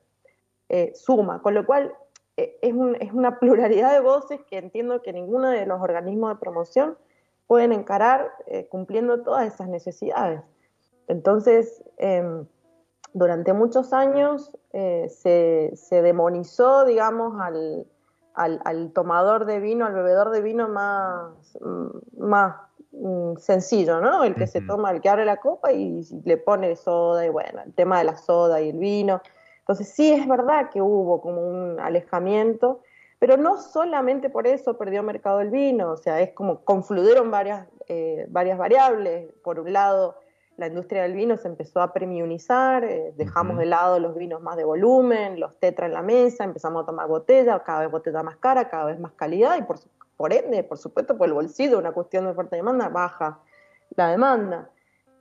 eh, 0.69 0.91
suma, 0.95 1.41
con 1.41 1.53
lo 1.53 1.65
cual 1.65 1.93
eh, 2.37 2.57
es, 2.61 2.73
es, 2.99 3.13
una 3.13 3.39
pluralidad 3.39 3.93
de 3.93 3.99
voces 3.99 4.41
que 4.49 4.57
entiendo 4.57 5.01
que 5.01 5.13
ninguno 5.13 5.49
de 5.49 5.65
los 5.65 5.81
organismos 5.81 6.33
de 6.33 6.39
promoción 6.39 6.97
pueden 7.47 7.73
encarar 7.73 8.31
cumpliendo 8.69 9.21
todas 9.21 9.53
esas 9.53 9.67
necesidades. 9.67 10.41
Entonces, 11.07 11.83
em, 11.97 12.45
durante 13.13 13.53
muchos 13.53 13.93
años 13.93 14.55
eh, 14.71 15.07
se, 15.09 16.01
demonizó, 16.01 16.85
digamos, 16.85 17.39
al, 17.39 17.85
al, 18.33 18.91
tomador 18.91 19.45
de 19.45 19.59
vino, 19.59 19.85
al 19.85 19.93
bebedor 19.93 20.31
de 20.31 20.41
vino 20.41 20.67
más, 20.67 21.57
mm, 21.61 22.25
más 22.25 22.55
mm, 22.91 23.37
sencillo, 23.37 24.01
¿no? 24.01 24.23
El 24.23 24.35
que 24.35 24.47
se 24.47 24.61
toma, 24.61 24.91
el 24.91 25.01
que 25.01 25.09
abre 25.09 25.25
la 25.25 25.37
copa 25.37 25.71
y, 25.71 26.01
le 26.25 26.37
pone 26.37 26.75
soda 26.75 27.25
y 27.25 27.29
bueno, 27.29 27.61
el 27.63 27.73
tema 27.73 27.99
de 27.99 28.05
la 28.05 28.17
soda 28.17 28.61
y 28.61 28.69
el 28.69 28.79
vino. 28.79 29.21
Entonces 29.63 29.89
sí 29.89 30.11
es 30.11 30.27
verdad 30.27 30.69
que 30.69 30.81
hubo 30.81 31.21
como 31.21 31.47
un 31.47 31.79
alejamiento, 31.79 32.81
pero 33.17 33.37
no 33.37 33.57
solamente 33.57 34.29
por 34.29 34.45
eso 34.45 34.77
perdió 34.77 35.01
mercado 35.03 35.39
el 35.39 35.49
vino, 35.49 35.91
o 35.91 35.97
sea, 35.97 36.19
es 36.19 36.33
como 36.33 36.65
confluyeron 36.65 37.31
varias, 37.31 37.65
eh, 37.87 38.25
varias 38.29 38.57
variables. 38.57 39.31
Por 39.41 39.61
un 39.61 39.71
lado, 39.71 40.17
la 40.57 40.67
industria 40.67 41.03
del 41.03 41.13
vino 41.13 41.37
se 41.37 41.47
empezó 41.47 41.81
a 41.81 41.93
premiumizar, 41.93 42.83
eh, 42.83 43.13
dejamos 43.15 43.57
de 43.57 43.65
lado 43.65 43.99
los 43.99 44.15
vinos 44.15 44.41
más 44.41 44.57
de 44.57 44.65
volumen, 44.65 45.39
los 45.39 45.57
tetra 45.57 45.85
en 45.85 45.93
la 45.93 46.01
mesa, 46.01 46.43
empezamos 46.43 46.83
a 46.83 46.85
tomar 46.85 47.07
botella, 47.07 47.63
cada 47.63 47.79
vez 47.81 47.91
botella 47.91 48.21
más 48.21 48.35
cara, 48.35 48.69
cada 48.69 48.85
vez 48.85 48.99
más 48.99 49.13
calidad 49.13 49.57
y 49.57 49.61
por, 49.61 49.79
por 50.17 50.33
ende, 50.33 50.61
por 50.63 50.77
supuesto, 50.77 51.17
por 51.17 51.27
el 51.27 51.33
bolsillo, 51.33 51.79
una 51.79 51.93
cuestión 51.93 52.25
de 52.25 52.33
y 52.33 52.55
demanda, 52.57 52.89
baja 52.89 53.39
la 53.95 54.09
demanda. 54.09 54.69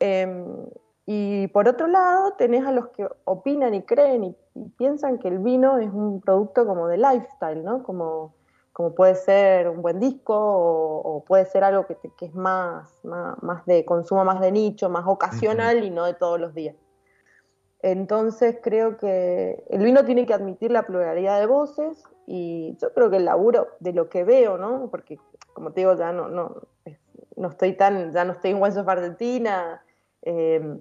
Em, 0.00 0.66
y 1.06 1.48
por 1.48 1.68
otro 1.68 1.86
lado, 1.86 2.32
tenés 2.34 2.66
a 2.66 2.72
los 2.72 2.88
que 2.88 3.08
opinan 3.24 3.74
y 3.74 3.82
creen 3.82 4.24
y, 4.24 4.36
y, 4.54 4.68
piensan 4.70 5.18
que 5.18 5.28
el 5.28 5.38
vino 5.38 5.78
es 5.78 5.90
un 5.92 6.20
producto 6.20 6.66
como 6.66 6.88
de 6.88 6.98
lifestyle, 6.98 7.64
¿no? 7.64 7.82
Como 7.82 8.34
como 8.72 8.94
puede 8.94 9.14
ser 9.14 9.68
un 9.68 9.82
buen 9.82 10.00
disco 10.00 10.34
o, 10.34 11.24
puede 11.24 11.44
ser 11.44 11.62
algo 11.64 11.86
que, 11.86 11.96
es 12.20 12.34
más, 12.34 12.98
más, 13.02 13.66
de 13.66 13.84
consumo 13.84 14.24
más 14.24 14.40
de 14.40 14.50
nicho, 14.50 14.88
más 14.88 15.04
ocasional 15.06 15.84
y 15.84 15.90
no 15.90 16.04
de 16.06 16.14
todos 16.14 16.40
los 16.40 16.54
días. 16.54 16.74
Entonces 17.80 18.58
creo 18.62 18.96
que 18.96 19.64
el 19.68 19.82
vino 19.82 20.04
tiene 20.04 20.24
que 20.24 20.34
admitir 20.34 20.70
la 20.70 20.86
pluralidad 20.86 21.38
de 21.40 21.46
voces 21.46 22.02
y 22.26 22.76
yo 22.80 22.92
creo 22.94 23.10
que 23.10 23.16
el 23.16 23.24
laburo 23.24 23.68
de 23.80 23.92
lo 23.92 24.08
que 24.08 24.24
veo, 24.24 24.56
¿no? 24.56 24.88
Porque 24.90 25.18
como 25.52 25.72
te 25.72 25.80
digo, 25.80 25.94
ya 25.94 26.12
no, 26.12 26.28
no, 26.28 26.62
no 27.36 27.48
estoy 27.48 27.74
tan, 27.74 28.12
ya 28.12 28.24
no 28.24 28.32
estoy 28.32 28.52
en 28.52 28.62
Huesos 28.62 28.88
Argentina, 28.88 29.82
eh, 30.22 30.78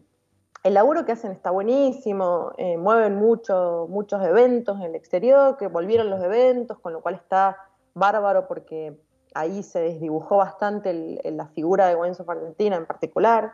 el 0.63 0.75
laburo 0.75 1.05
que 1.05 1.11
hacen 1.13 1.31
está 1.31 1.49
buenísimo, 1.49 2.51
eh, 2.57 2.77
mueven 2.77 3.15
mucho, 3.15 3.87
muchos 3.89 4.23
eventos 4.23 4.77
en 4.77 4.83
el 4.83 4.95
exterior, 4.95 5.57
que 5.57 5.67
volvieron 5.67 6.09
los 6.09 6.23
eventos, 6.23 6.77
con 6.79 6.93
lo 6.93 7.01
cual 7.01 7.15
está 7.15 7.57
bárbaro 7.95 8.47
porque 8.47 8.95
ahí 9.33 9.63
se 9.63 9.79
desdibujó 9.79 10.37
bastante 10.37 11.19
la 11.23 11.47
figura 11.47 11.87
de 11.87 11.95
of 11.95 12.29
Argentina 12.29 12.75
en 12.75 12.85
particular. 12.85 13.53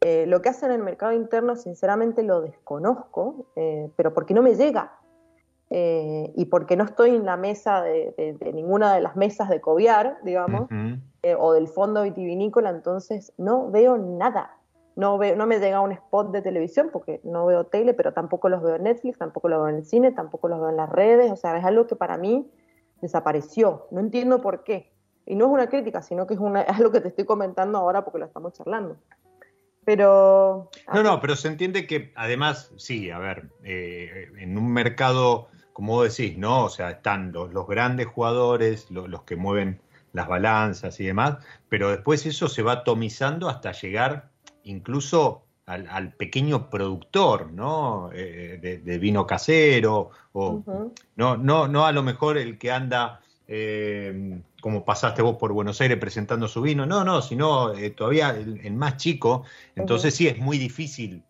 Eh, 0.00 0.26
lo 0.26 0.42
que 0.42 0.48
hacen 0.48 0.72
en 0.72 0.80
el 0.80 0.82
mercado 0.84 1.12
interno, 1.12 1.54
sinceramente 1.54 2.24
lo 2.24 2.40
desconozco, 2.40 3.46
eh, 3.54 3.88
pero 3.94 4.12
porque 4.12 4.34
no 4.34 4.42
me 4.42 4.56
llega. 4.56 4.98
Y 5.74 6.44
porque 6.50 6.76
no 6.76 6.84
estoy 6.84 7.16
en 7.16 7.24
la 7.24 7.38
mesa 7.38 7.80
de, 7.80 8.36
ninguna 8.52 8.94
de 8.94 9.00
las 9.00 9.16
mesas 9.16 9.48
de 9.48 9.62
Coviar, 9.62 10.18
digamos, 10.22 10.68
o 11.38 11.52
del 11.54 11.66
fondo 11.66 12.02
vitivinícola, 12.02 12.68
entonces 12.68 13.32
no 13.38 13.70
veo 13.70 13.96
nada. 13.96 14.58
No, 14.94 15.16
veo, 15.16 15.36
no 15.36 15.46
me 15.46 15.58
llega 15.58 15.80
un 15.80 15.92
spot 15.92 16.32
de 16.32 16.42
televisión 16.42 16.90
porque 16.92 17.20
no 17.24 17.46
veo 17.46 17.64
tele, 17.64 17.94
pero 17.94 18.12
tampoco 18.12 18.48
los 18.48 18.62
veo 18.62 18.76
en 18.76 18.84
Netflix, 18.84 19.18
tampoco 19.18 19.48
los 19.48 19.60
veo 19.60 19.68
en 19.68 19.76
el 19.76 19.84
cine, 19.84 20.12
tampoco 20.12 20.48
los 20.48 20.60
veo 20.60 20.68
en 20.68 20.76
las 20.76 20.90
redes. 20.90 21.32
O 21.32 21.36
sea, 21.36 21.56
es 21.56 21.64
algo 21.64 21.86
que 21.86 21.96
para 21.96 22.18
mí 22.18 22.50
desapareció. 23.00 23.86
No 23.90 24.00
entiendo 24.00 24.42
por 24.42 24.64
qué. 24.64 24.92
Y 25.24 25.34
no 25.34 25.46
es 25.46 25.52
una 25.52 25.68
crítica, 25.68 26.02
sino 26.02 26.26
que 26.26 26.34
es, 26.34 26.40
una, 26.40 26.62
es 26.62 26.76
algo 26.76 26.92
que 26.92 27.00
te 27.00 27.08
estoy 27.08 27.24
comentando 27.24 27.78
ahora 27.78 28.04
porque 28.04 28.18
lo 28.18 28.26
estamos 28.26 28.52
charlando. 28.52 28.96
Pero... 29.84 30.70
No, 30.94 31.02
no, 31.02 31.20
pero 31.20 31.34
se 31.34 31.48
entiende 31.48 31.86
que 31.86 32.12
además, 32.14 32.70
sí, 32.76 33.10
a 33.10 33.18
ver, 33.18 33.48
eh, 33.64 34.28
en 34.38 34.56
un 34.56 34.72
mercado, 34.72 35.48
como 35.72 35.94
vos 35.94 36.16
decís, 36.16 36.38
¿no? 36.38 36.66
O 36.66 36.68
sea, 36.68 36.90
están 36.90 37.32
los, 37.32 37.52
los 37.52 37.66
grandes 37.66 38.06
jugadores, 38.06 38.90
los 38.90 39.22
que 39.24 39.34
mueven 39.34 39.80
las 40.12 40.28
balanzas 40.28 41.00
y 41.00 41.06
demás, 41.06 41.38
pero 41.68 41.90
después 41.90 42.26
eso 42.26 42.48
se 42.48 42.62
va 42.62 42.72
atomizando 42.72 43.48
hasta 43.48 43.72
llegar 43.72 44.30
incluso 44.64 45.44
al, 45.66 46.12
pequeño 46.14 46.68
productor, 46.68 47.52
¿no? 47.52 48.10
Eh, 48.12 48.80
de, 48.82 48.98
vino 48.98 49.26
casero, 49.26 50.10
o 50.32 50.62
no, 51.16 51.36
no, 51.36 51.68
no 51.68 51.86
a 51.86 51.92
lo 51.92 52.02
mejor 52.02 52.36
el 52.36 52.58
que 52.58 52.72
anda, 52.72 53.20
eh, 53.46 54.40
como 54.60 54.84
pasaste 54.84 55.22
vos 55.22 55.36
por 55.36 55.52
Buenos 55.52 55.80
Aires 55.80 55.98
presentando 55.98 56.48
su 56.48 56.62
vino, 56.62 56.84
no, 56.84 57.04
no, 57.04 57.22
sino 57.22 57.72
eh, 57.74 57.90
todavía 57.90 58.30
el, 58.30 58.74
más 58.74 58.96
chico, 58.96 59.44
entonces 59.76 60.14
sí 60.14 60.26
es 60.26 60.38
muy 60.38 60.58
difícil 60.58 61.22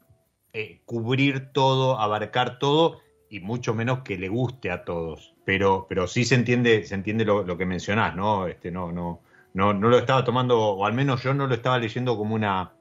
cubrir 0.84 1.50
todo, 1.52 1.98
abarcar 1.98 2.58
todo, 2.58 3.00
y 3.30 3.40
mucho 3.40 3.72
menos 3.72 4.00
que 4.00 4.18
le 4.18 4.28
guste 4.28 4.70
a 4.70 4.84
todos. 4.84 5.34
Pero, 5.46 5.86
pero 5.88 6.06
sí 6.06 6.26
se 6.26 6.34
entiende, 6.34 6.84
se 6.84 6.94
entiende 6.94 7.24
lo, 7.24 7.42
lo 7.42 7.56
que 7.56 7.64
mencionás, 7.64 8.14
¿no? 8.14 8.46
Este, 8.46 8.70
no, 8.70 8.92
no, 8.92 9.20
no, 9.54 9.72
no 9.72 9.88
lo 9.88 9.98
estaba 9.98 10.22
tomando, 10.22 10.60
o 10.60 10.84
al 10.84 10.92
menos 10.92 11.22
yo 11.22 11.32
no 11.32 11.46
lo 11.46 11.54
estaba 11.54 11.78
leyendo 11.78 12.18
como 12.18 12.34
una 12.34 12.72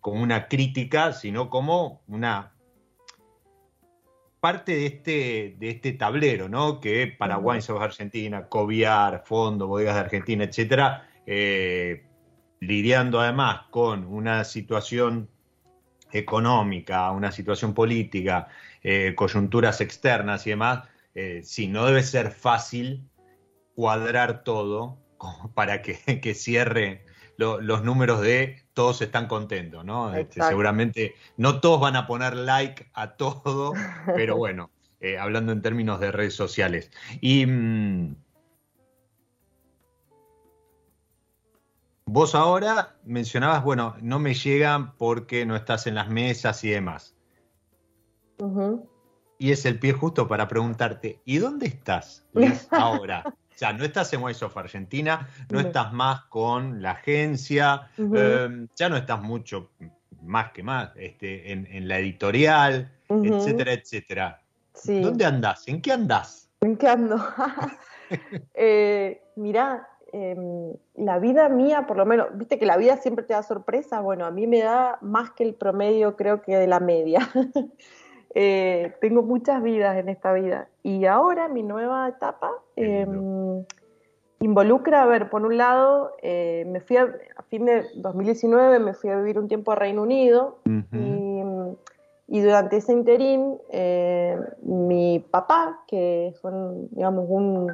como 0.00 0.22
una 0.22 0.48
crítica, 0.48 1.12
sino 1.12 1.50
como 1.50 2.02
una 2.06 2.54
parte 4.40 4.72
de 4.76 4.86
este, 4.86 5.56
de 5.58 5.70
este 5.70 5.92
tablero, 5.92 6.48
¿no? 6.48 6.80
Que 6.80 7.06
para 7.06 7.38
uh 7.38 7.50
Argentina, 7.80 8.48
Coviar, 8.48 9.24
Fondo, 9.26 9.66
Bodegas 9.66 9.94
de 9.94 10.00
Argentina, 10.00 10.44
etcétera, 10.44 11.08
eh, 11.26 12.06
lidiando 12.60 13.20
además 13.20 13.62
con 13.70 14.06
una 14.06 14.44
situación 14.44 15.28
económica, 16.12 17.10
una 17.10 17.32
situación 17.32 17.74
política, 17.74 18.48
eh, 18.82 19.14
coyunturas 19.14 19.80
externas 19.80 20.46
y 20.46 20.50
demás, 20.50 20.88
eh, 21.14 21.40
sí, 21.42 21.68
no 21.68 21.84
debe 21.86 22.02
ser 22.02 22.30
fácil 22.30 23.08
cuadrar 23.74 24.44
todo 24.44 24.98
para 25.54 25.82
que, 25.82 25.98
que 26.22 26.34
cierre 26.34 27.04
los 27.36 27.84
números 27.84 28.20
de 28.20 28.64
todos 28.78 29.02
están 29.02 29.26
contentos, 29.26 29.84
¿no? 29.84 30.14
Este, 30.14 30.40
seguramente 30.40 31.16
no 31.36 31.58
todos 31.60 31.80
van 31.80 31.96
a 31.96 32.06
poner 32.06 32.36
like 32.36 32.88
a 32.94 33.16
todo, 33.16 33.72
pero 34.14 34.36
bueno, 34.36 34.70
eh, 35.00 35.18
hablando 35.18 35.50
en 35.50 35.62
términos 35.62 35.98
de 35.98 36.12
redes 36.12 36.34
sociales. 36.34 36.92
Y 37.20 37.44
mm, 37.44 38.14
vos 42.06 42.36
ahora 42.36 42.94
mencionabas, 43.02 43.64
bueno, 43.64 43.96
no 44.00 44.20
me 44.20 44.34
llegan 44.34 44.94
porque 44.96 45.44
no 45.44 45.56
estás 45.56 45.88
en 45.88 45.96
las 45.96 46.08
mesas 46.08 46.62
y 46.62 46.70
demás. 46.70 47.16
Y 49.40 49.50
es 49.50 49.66
el 49.66 49.80
pie 49.80 49.92
justo 49.92 50.28
para 50.28 50.46
preguntarte, 50.46 51.20
¿y 51.24 51.38
dónde 51.38 51.66
estás 51.66 52.24
ahora? 52.70 53.24
O 53.58 53.60
sea, 53.60 53.72
no 53.72 53.84
estás 53.84 54.12
en 54.12 54.22
Wise 54.22 54.44
of 54.44 54.56
Argentina, 54.56 55.26
no 55.50 55.58
estás 55.58 55.92
más 55.92 56.26
con 56.26 56.80
la 56.80 56.92
agencia, 56.92 57.88
em, 57.98 58.68
ya 58.76 58.88
no 58.88 58.96
estás 58.96 59.20
mucho 59.20 59.70
más 60.22 60.52
que 60.52 60.62
más 60.62 60.92
este, 60.94 61.50
en, 61.50 61.88
la 61.88 61.98
editorial, 61.98 62.88
etcétera, 63.08 63.72
etcétera. 63.72 64.40
¿Dónde 64.84 65.24
andás? 65.24 65.66
¿En 65.66 65.82
qué 65.82 65.90
andás? 65.90 66.48
¿En 66.60 66.76
qué 66.76 66.86
ando? 66.86 67.16
eh, 68.54 69.22
mirá, 69.34 69.88
em, 70.12 70.74
la 70.94 71.18
vida 71.18 71.48
mía, 71.48 71.84
por 71.88 71.96
lo 71.96 72.06
menos, 72.06 72.28
viste 72.34 72.60
que 72.60 72.66
la 72.66 72.76
vida 72.76 72.96
siempre 72.98 73.24
te 73.24 73.34
da 73.34 73.42
sorpresa, 73.42 73.98
bueno, 73.98 74.24
a 74.24 74.30
mí 74.30 74.46
me 74.46 74.60
da 74.60 74.98
más 75.00 75.32
que 75.32 75.42
el 75.42 75.56
promedio, 75.56 76.14
creo 76.14 76.42
que 76.42 76.56
de 76.56 76.68
la 76.68 76.78
media. 76.78 77.28
Eh, 78.34 78.94
tengo 79.00 79.22
muchas 79.22 79.62
vidas 79.62 79.96
en 79.96 80.08
esta 80.08 80.32
vida. 80.32 80.68
Y 80.82 81.06
ahora 81.06 81.48
mi 81.48 81.62
nueva 81.62 82.08
etapa 82.08 82.52
em, 82.76 83.47
involucra, 84.40 85.02
a 85.02 85.06
ver, 85.06 85.30
por 85.30 85.42
un 85.44 85.56
lado, 85.56 86.12
eh, 86.22 86.64
me 86.66 86.80
fui 86.80 86.96
a, 86.96 87.08
fin 87.48 87.64
de 87.64 87.84
2019, 87.96 88.78
me 88.78 88.94
fui 88.94 89.10
a 89.10 89.16
vivir 89.16 89.38
un 89.38 89.48
tiempo 89.48 89.72
a 89.72 89.74
Reino 89.74 90.02
Unido 90.02 90.58
y, 92.30 92.40
durante 92.40 92.76
ese 92.76 92.92
interín 92.92 93.58
eh, 93.70 94.38
mi 94.60 95.18
papá, 95.18 95.82
que 95.86 96.28
es 96.28 96.40
digamos, 96.90 97.24
un 97.28 97.72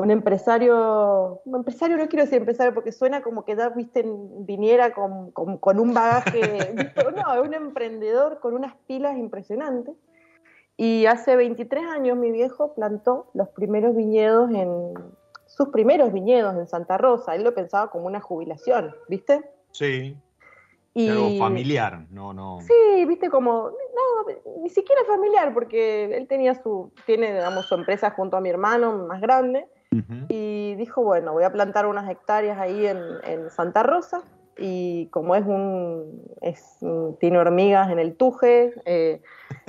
un 0.00 0.10
empresario, 0.10 1.42
un 1.44 1.56
empresario 1.56 1.96
no 1.96 2.08
quiero 2.08 2.24
decir 2.24 2.38
empresario 2.38 2.74
porque 2.74 2.92
suena 2.92 3.22
como 3.22 3.44
que 3.44 3.56
ya, 3.56 3.68
viste, 3.68 4.04
viniera 4.38 4.92
con, 4.92 5.32
un 5.78 5.94
bagaje, 5.94 6.40
no, 7.16 7.42
un 7.42 7.54
emprendedor 7.54 8.40
con 8.40 8.54
unas 8.54 8.74
pilas 8.86 9.16
impresionantes. 9.16 9.94
Y 10.76 11.04
hace 11.04 11.36
23 11.36 11.84
años 11.84 12.16
mi 12.16 12.30
viejo 12.30 12.74
plantó 12.74 13.30
los 13.34 13.48
primeros 13.50 13.94
viñedos 13.94 14.50
en 14.50 14.94
sus 15.50 15.68
primeros 15.68 16.12
viñedos 16.12 16.54
en 16.56 16.68
Santa 16.68 16.96
Rosa. 16.96 17.34
Él 17.34 17.42
lo 17.42 17.52
pensaba 17.52 17.90
como 17.90 18.06
una 18.06 18.20
jubilación, 18.20 18.94
¿viste? 19.08 19.42
Sí. 19.72 20.16
Y 20.94 21.08
Algo 21.08 21.38
familiar, 21.38 22.06
no, 22.10 22.32
no. 22.32 22.60
Sí, 22.62 23.04
viste 23.06 23.28
como 23.28 23.70
no, 23.70 24.60
ni 24.62 24.70
siquiera 24.70 25.02
familiar 25.06 25.52
porque 25.54 26.16
él 26.16 26.26
tenía 26.26 26.54
su 26.54 26.92
tiene 27.06 27.32
digamos 27.32 27.66
su 27.66 27.74
empresa 27.74 28.10
junto 28.10 28.36
a 28.36 28.40
mi 28.40 28.48
hermano 28.48 29.06
más 29.06 29.20
grande 29.20 29.66
y 30.28 30.76
dijo, 30.76 31.02
bueno, 31.02 31.32
voy 31.32 31.42
a 31.42 31.50
plantar 31.50 31.86
unas 31.86 32.08
hectáreas 32.08 32.58
ahí 32.58 32.86
en, 32.86 32.98
en 33.24 33.50
Santa 33.50 33.82
Rosa 33.82 34.22
y 34.60 35.06
como 35.10 35.34
es 35.34 35.44
un, 35.44 36.22
es, 36.42 36.76
tiene 37.18 37.38
hormigas 37.38 37.90
en 37.90 37.98
el 37.98 38.14
tuje, 38.16 38.74
eh, 38.84 39.22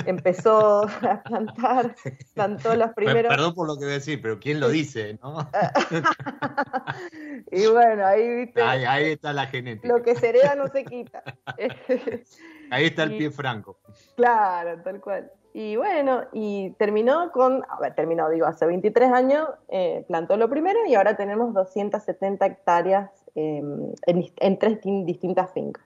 empezó 0.06 0.82
a 1.02 1.24
plantar, 1.24 1.96
plantó 2.34 2.76
los 2.76 2.92
primeros... 2.94 3.30
Perdón 3.34 3.56
por 3.56 3.68
lo 3.68 3.76
que 3.78 3.86
voy 3.86 3.92
a 3.92 3.96
decir, 3.96 4.22
pero 4.22 4.40
¿quién 4.40 4.60
lo 4.60 4.70
dice? 4.70 5.18
¿no? 5.24 5.50
Y 7.52 7.68
bueno, 7.68 8.06
ahí 8.06 8.28
viste, 8.36 8.62
Ahí, 8.62 8.84
ahí 8.86 9.12
está 9.12 9.34
la 9.34 9.48
genética. 9.48 9.88
lo 9.88 10.02
que 10.04 10.16
se 10.16 10.30
hereda 10.30 10.56
no 10.56 10.68
se 10.68 10.86
quita. 10.86 11.24
Ahí 12.72 12.86
está 12.86 13.04
el 13.04 13.14
y- 13.14 13.18
pie 13.18 13.32
franco. 13.32 13.78
Claro, 14.16 14.82
tal 14.84 15.02
cual. 15.02 15.30
Y 15.54 15.76
bueno, 15.76 16.24
y 16.32 16.72
terminó 16.80 17.30
con, 17.32 17.66
a 17.68 17.80
ver, 17.82 17.94
terminó, 17.96 18.30
digo, 18.30 18.46
hace 18.46 18.66
23 18.66 19.12
años 19.12 19.50
eh, 19.68 20.06
plantó 20.08 20.38
lo 20.38 20.50
primero 20.50 20.80
y 20.88 20.96
ahora 20.96 21.18
tenemos 21.18 21.54
270 21.54 22.46
hectáreas 22.46 23.12
eh, 23.36 23.62
en, 24.08 24.26
en 24.38 24.60
tres 24.60 24.82
tin- 24.82 25.06
distintas 25.06 25.52
fincas. 25.54 25.84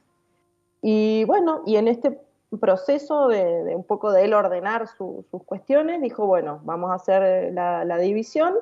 Y 0.81 1.23
bueno, 1.25 1.61
y 1.65 1.77
en 1.77 1.87
este 1.87 2.19
proceso 2.59 3.27
de, 3.27 3.63
de 3.63 3.75
un 3.75 3.83
poco 3.83 4.11
de 4.11 4.23
él 4.25 4.33
ordenar 4.33 4.87
su- 4.87 5.25
sus 5.31 5.43
cuestiones, 5.43 6.01
dijo, 6.01 6.25
bueno, 6.27 6.61
vamos 6.63 6.91
a 6.91 6.95
hacer 6.95 7.53
la, 7.53 7.83
la 7.85 7.97
división 7.97 8.53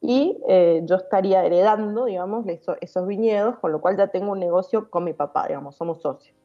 y 0.00 0.38
eh, 0.48 0.82
yo 0.84 0.96
estaría 0.96 1.44
heredando, 1.44 2.06
digamos, 2.06 2.46
eso- 2.48 2.76
esos 2.80 3.06
viñedos, 3.06 3.58
con 3.58 3.72
lo 3.72 3.80
cual 3.80 3.96
ya 3.96 4.08
tengo 4.08 4.32
un 4.32 4.40
negocio 4.40 4.90
con 4.90 5.04
mi 5.04 5.12
papá, 5.12 5.46
digamos, 5.46 5.76
somos 5.76 6.00
socios. 6.02 6.36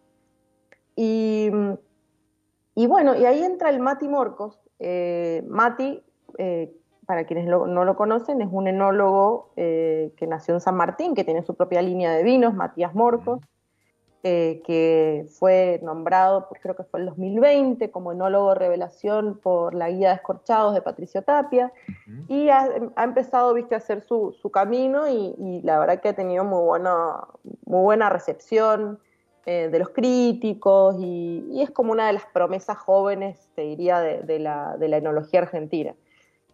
Y, 0.96 1.50
y 2.76 2.88
bueno, 2.88 3.16
y 3.16 3.26
ahí 3.26 3.44
entra 3.44 3.70
el 3.70 3.80
Mati 3.80 4.08
Morcos. 4.08 4.60
Eh, 4.80 5.44
Mati, 5.48 6.04
eh, 6.38 6.74
para 7.06 7.26
quienes 7.26 7.48
lo- 7.48 7.68
no 7.68 7.86
lo 7.86 7.96
conocen, 7.96 8.42
es 8.42 8.50
un 8.52 8.68
enólogo 8.68 9.50
eh, 9.56 10.12
que 10.18 10.28
nació 10.28 10.54
en 10.56 10.62
San 10.62 10.76
Martín, 10.76 11.16
que 11.16 11.24
tiene 11.24 11.44
su 11.44 11.56
propia 11.56 11.82
línea 11.82 12.12
de 12.14 12.24
vinos, 12.24 12.54
Matías 12.54 12.94
Morcos, 12.96 13.42
eh, 14.24 14.64
que 14.66 15.28
fue 15.38 15.80
nombrado, 15.84 16.48
pues, 16.50 16.60
creo 16.62 16.76
que 16.76 16.84
fue 16.84 17.00
el 17.00 17.06
2020, 17.06 17.92
como 17.92 18.12
enólogo 18.12 18.56
revelación 18.56 19.40
por 19.42 19.76
la 19.76 19.90
guía 19.92 20.10
de 20.10 20.16
escorchados 20.16 20.74
de 20.74 20.82
Patricio 20.82 21.22
Tapia 21.22 21.72
y 22.28 22.50
ha, 22.50 22.68
ha 22.96 23.04
empezado 23.04 23.54
viste 23.54 23.76
a 23.76 23.78
hacer 23.78 24.02
su, 24.02 24.32
su 24.42 24.50
camino 24.50 25.08
y, 25.08 25.36
y 25.38 25.62
la 25.62 25.78
verdad 25.78 26.02
que 26.02 26.10
ha 26.10 26.14
tenido 26.16 26.44
muy 26.44 26.64
buena 26.64 27.18
muy 27.66 27.84
buena 27.84 28.10
recepción 28.10 28.98
eh, 29.46 29.70
de 29.72 29.78
los 29.78 29.90
críticos 29.90 30.96
y, 31.00 31.46
y 31.52 31.62
es 31.62 31.70
como 31.70 31.92
una 31.92 32.08
de 32.08 32.14
las 32.14 32.26
promesas 32.26 32.78
jóvenes 32.80 33.48
te 33.54 33.62
diría 33.62 34.00
de, 34.00 34.24
de 34.24 34.40
la, 34.40 34.76
de 34.78 34.88
la 34.88 34.98
enología 34.98 35.42
argentina 35.42 35.94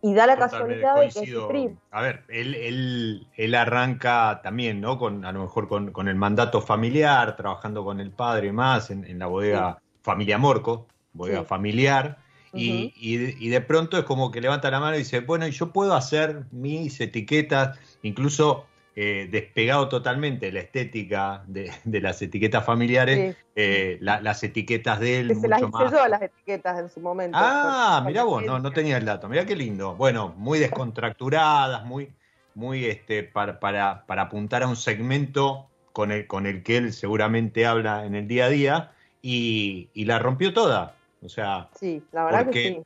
y 0.01 0.13
da 0.13 0.25
la 0.27 0.35
Totalmente 0.37 0.81
casualidad 0.81 0.95
de 0.95 1.09
que 1.11 1.23
es 1.23 1.83
A 1.91 2.01
ver, 2.01 2.23
él, 2.29 2.55
él, 2.55 3.27
él 3.35 3.55
arranca 3.55 4.39
también, 4.43 4.81
¿no? 4.81 4.97
Con, 4.97 5.25
a 5.25 5.31
lo 5.31 5.41
mejor 5.41 5.67
con, 5.67 5.91
con 5.91 6.07
el 6.07 6.15
mandato 6.15 6.61
familiar, 6.61 7.35
trabajando 7.35 7.83
con 7.83 7.99
el 7.99 8.11
padre 8.11 8.47
y 8.47 8.51
más 8.51 8.89
en, 8.89 9.05
en 9.05 9.19
la 9.19 9.27
bodega 9.27 9.79
Familia 10.01 10.37
Morco, 10.37 10.87
bodega 11.13 11.41
Sí. 11.41 11.47
familiar. 11.47 12.17
Y, 12.53 12.91
y 12.97 13.45
y 13.45 13.49
de 13.49 13.61
pronto 13.61 13.97
es 13.97 14.03
como 14.03 14.29
que 14.31 14.41
levanta 14.41 14.69
la 14.71 14.79
mano 14.79 14.95
y 14.95 14.99
dice, 14.99 15.21
bueno, 15.21 15.47
y 15.47 15.51
yo 15.51 15.71
puedo 15.71 15.93
hacer 15.93 16.45
mis 16.51 16.99
etiquetas, 16.99 17.79
incluso 18.01 18.65
eh, 18.95 19.27
despegado 19.31 19.87
totalmente 19.87 20.51
la 20.51 20.59
estética 20.59 21.43
de, 21.47 21.71
de 21.85 22.01
las 22.01 22.21
etiquetas 22.21 22.65
familiares, 22.65 23.35
Sí, 23.35 23.41
eh, 23.55 23.97
la- 24.01 24.19
las 24.21 24.43
etiquetas 24.43 24.99
de 24.99 25.19
él 25.19 25.27
que 25.29 25.35
se 25.35 25.47
las 25.47 25.61
mucho 25.61 25.69
hice 25.77 25.83
más 25.85 25.91
yo 25.93 26.07
las 26.07 26.21
etiquetas 26.21 26.79
en 26.79 26.89
su 26.89 26.99
momento 26.99 27.37
Ah, 27.39 28.03
mirá 28.05 28.23
vos, 28.23 28.43
no, 28.43 28.59
no 28.59 28.71
tenía 28.73 28.97
el 28.97 29.05
dato, 29.05 29.29
mirá 29.29 29.45
qué 29.45 29.55
lindo. 29.55 29.95
Bueno, 29.95 30.33
muy 30.37 30.59
descontracturadas, 30.59 31.85
muy, 31.85 32.11
muy 32.55 32.85
este, 32.85 33.23
para, 33.23 33.59
para, 33.59 34.05
para 34.05 34.23
apuntar 34.23 34.63
a 34.63 34.67
un 34.67 34.75
segmento 34.75 35.69
con 35.93 36.11
el, 36.11 36.27
con 36.27 36.45
el 36.45 36.63
que 36.63 36.77
él 36.77 36.93
seguramente 36.93 37.65
habla 37.65 38.05
en 38.05 38.15
el 38.15 38.27
día 38.27 38.45
a 38.45 38.49
día 38.49 38.91
y, 39.21 39.89
y 39.93 40.05
la 40.05 40.19
rompió 40.19 40.53
toda. 40.53 40.95
O 41.23 41.29
sea, 41.29 41.69
sí 41.79 42.01
la 42.11 42.25
verdad 42.25 42.43
porque- 42.45 42.63
que 42.63 42.69
sí 42.75 42.81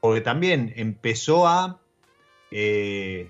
porque 0.00 0.20
también 0.20 0.72
empezó 0.76 1.48
a, 1.48 1.80
eh, 2.52 3.28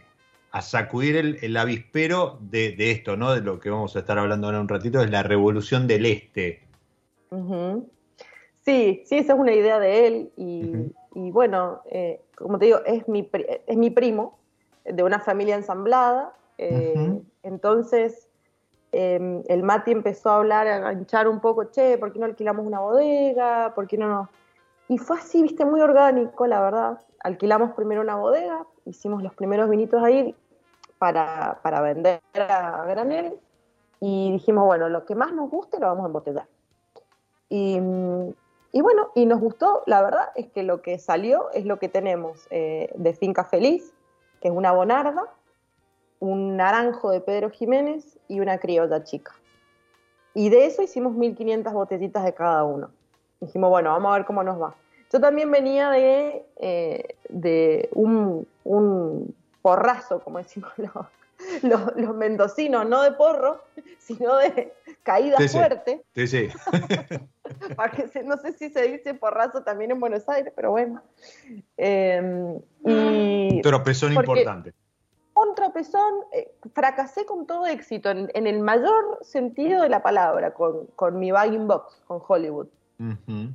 a 0.52 0.62
sacudir 0.62 1.16
el, 1.16 1.38
el 1.42 1.56
avispero 1.56 2.38
de, 2.40 2.72
de 2.72 2.90
esto, 2.90 3.16
¿no? 3.16 3.32
De 3.32 3.40
lo 3.40 3.60
que 3.60 3.70
vamos 3.70 3.94
a 3.96 3.98
estar 3.98 4.18
hablando 4.18 4.46
ahora 4.46 4.60
un 4.60 4.68
ratito, 4.68 5.00
es 5.00 5.10
la 5.10 5.22
revolución 5.22 5.86
del 5.86 6.06
este. 6.06 6.62
Sí, 8.64 9.02
sí, 9.04 9.16
esa 9.18 9.34
es 9.34 9.38
una 9.38 9.52
idea 9.52 9.78
de 9.78 10.06
él 10.06 10.30
y, 10.36 10.92
y 11.14 11.30
bueno, 11.30 11.82
eh, 11.90 12.20
como 12.36 12.58
te 12.58 12.66
digo, 12.66 12.78
es 12.86 13.06
mi, 13.06 13.28
es 13.66 13.76
mi 13.76 13.90
primo 13.90 14.38
de 14.84 15.02
una 15.02 15.20
familia 15.20 15.56
ensamblada, 15.56 16.32
eh, 16.58 17.20
entonces 17.42 18.28
eh, 18.92 19.42
el 19.48 19.62
Mati 19.62 19.90
empezó 19.92 20.30
a 20.30 20.36
hablar, 20.36 20.66
a 20.66 20.92
hinchar 20.92 21.28
un 21.28 21.40
poco, 21.40 21.64
che, 21.64 21.98
¿por 21.98 22.12
qué 22.12 22.18
no 22.18 22.26
alquilamos 22.26 22.66
una 22.66 22.80
bodega? 22.80 23.74
¿Por 23.74 23.86
qué 23.86 23.98
no 23.98 24.08
nos...? 24.08 24.28
Y 24.88 24.98
fue 24.98 25.18
así, 25.18 25.42
viste, 25.42 25.64
muy 25.64 25.80
orgánico, 25.80 26.46
la 26.46 26.60
verdad. 26.60 27.00
Alquilamos 27.20 27.72
primero 27.72 28.00
una 28.00 28.14
bodega, 28.14 28.64
hicimos 28.86 29.22
los 29.22 29.34
primeros 29.34 29.68
vinitos 29.68 30.02
ahí 30.02 30.34
para, 30.98 31.60
para 31.62 31.80
vender 31.82 32.20
a 32.34 32.84
granel 32.86 33.38
y 34.00 34.32
dijimos, 34.32 34.64
bueno, 34.64 34.88
lo 34.88 35.04
que 35.04 35.14
más 35.14 35.32
nos 35.32 35.50
guste 35.50 35.78
lo 35.78 35.86
vamos 35.86 36.04
a 36.04 36.06
embotellar. 36.06 36.46
Y, 37.48 37.78
y 38.72 38.80
bueno, 38.80 39.10
y 39.14 39.26
nos 39.26 39.40
gustó, 39.40 39.82
la 39.86 40.02
verdad 40.02 40.28
es 40.34 40.48
que 40.48 40.62
lo 40.62 40.82
que 40.82 40.98
salió 40.98 41.50
es 41.52 41.64
lo 41.64 41.78
que 41.78 41.88
tenemos 41.88 42.46
eh, 42.50 42.90
de 42.94 43.14
Finca 43.14 43.44
Feliz, 43.44 43.94
que 44.40 44.48
es 44.48 44.54
una 44.54 44.72
bonarda, 44.72 45.24
un 46.18 46.56
naranjo 46.56 47.10
de 47.10 47.20
Pedro 47.20 47.50
Jiménez 47.50 48.18
y 48.28 48.40
una 48.40 48.58
criolla 48.58 49.04
chica. 49.04 49.32
Y 50.34 50.50
de 50.50 50.66
eso 50.66 50.82
hicimos 50.82 51.14
1500 51.14 51.72
botellitas 51.72 52.24
de 52.24 52.34
cada 52.34 52.64
uno. 52.64 52.90
Dijimos, 53.40 53.70
bueno, 53.70 53.90
vamos 53.90 54.12
a 54.12 54.16
ver 54.16 54.26
cómo 54.26 54.42
nos 54.42 54.60
va. 54.60 54.74
Yo 55.12 55.20
también 55.20 55.50
venía 55.50 55.90
de, 55.90 56.44
eh, 56.56 57.16
de 57.28 57.88
un, 57.92 58.46
un 58.64 59.34
porrazo, 59.62 60.20
como 60.20 60.38
decimos 60.38 60.72
los, 60.76 60.92
los, 61.62 61.96
los 61.96 62.14
mendocinos, 62.16 62.86
no 62.88 63.02
de 63.02 63.12
porro, 63.12 63.60
sino 63.98 64.36
de 64.36 64.72
caída 65.02 65.38
Sí, 65.38 65.48
fuerte. 65.48 66.02
Sí, 66.14 66.26
sí. 66.26 66.48
Se- 68.12 68.24
no 68.24 68.36
sé 68.38 68.52
si 68.54 68.70
se 68.70 68.82
dice 68.88 69.14
porrazo 69.14 69.62
también 69.62 69.92
en 69.92 70.00
Buenos 70.00 70.28
Aires, 70.28 70.52
pero 70.56 70.72
bueno. 70.72 71.00
Eh, 71.76 72.58
y 72.84 72.88
Un 73.56 73.62
tropezón 73.62 74.12
importante. 74.14 74.72
un 75.34 75.54
tropezón, 75.54 76.14
eh, 76.32 76.50
fracasé 76.74 77.24
con 77.26 77.46
todo 77.46 77.66
éxito, 77.66 78.10
en, 78.10 78.30
en 78.34 78.46
el 78.46 78.58
mayor 78.60 79.18
sentido 79.22 79.82
de 79.82 79.88
la 79.88 80.02
palabra, 80.02 80.54
con, 80.54 80.86
con 80.96 81.18
mi 81.18 81.30
bagging 81.30 81.68
box, 81.68 82.02
con 82.06 82.20
Hollywood. 82.26 82.66
Ujú. 82.98 83.50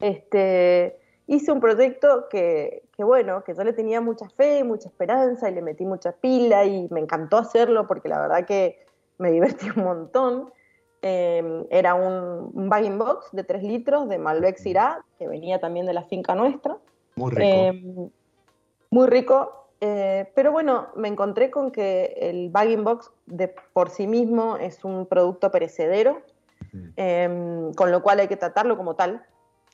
Este, 0.00 0.98
hice 1.26 1.52
un 1.52 1.60
proyecto 1.60 2.28
que, 2.28 2.82
que, 2.96 3.04
bueno, 3.04 3.44
que 3.44 3.54
yo 3.54 3.62
le 3.62 3.72
tenía 3.72 4.00
mucha 4.00 4.28
fe, 4.30 4.64
mucha 4.64 4.88
esperanza 4.88 5.48
y 5.48 5.54
le 5.54 5.62
metí 5.62 5.84
mucha 5.84 6.12
pila 6.12 6.64
y 6.64 6.88
me 6.90 7.00
encantó 7.00 7.36
hacerlo 7.36 7.86
porque 7.86 8.08
la 8.08 8.20
verdad 8.20 8.46
que 8.46 8.84
me 9.18 9.30
divertí 9.30 9.68
un 9.76 9.84
montón. 9.84 10.52
Eh, 11.02 11.66
era 11.70 11.94
un, 11.94 12.50
un 12.52 12.68
bagging 12.68 12.98
box 12.98 13.28
de 13.32 13.42
3 13.42 13.62
litros 13.62 14.08
de 14.08 14.18
Malbec 14.18 14.58
Syrah, 14.58 15.02
que 15.18 15.28
venía 15.28 15.58
también 15.58 15.86
de 15.86 15.94
la 15.94 16.02
finca 16.02 16.34
nuestra. 16.34 16.76
Muy 17.16 17.30
rico. 17.30 17.42
Eh, 17.42 18.10
muy 18.90 19.06
rico, 19.06 19.68
eh, 19.80 20.30
pero 20.34 20.52
bueno, 20.52 20.88
me 20.96 21.08
encontré 21.08 21.50
con 21.50 21.70
que 21.70 22.16
el 22.20 22.50
bagging 22.50 22.84
box 22.84 23.10
de 23.26 23.54
por 23.72 23.88
sí 23.88 24.06
mismo 24.06 24.56
es 24.56 24.84
un 24.84 25.06
producto 25.06 25.50
perecedero, 25.50 26.22
eh, 26.96 27.70
con 27.76 27.90
lo 27.90 28.02
cual 28.02 28.20
hay 28.20 28.28
que 28.28 28.36
tratarlo 28.36 28.76
como 28.76 28.94
tal 28.94 29.24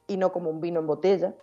y 0.06 0.16
no 0.16 0.32
como 0.32 0.50
un 0.50 0.60
vino 0.60 0.80
en 0.80 0.86
botella. 0.86 1.34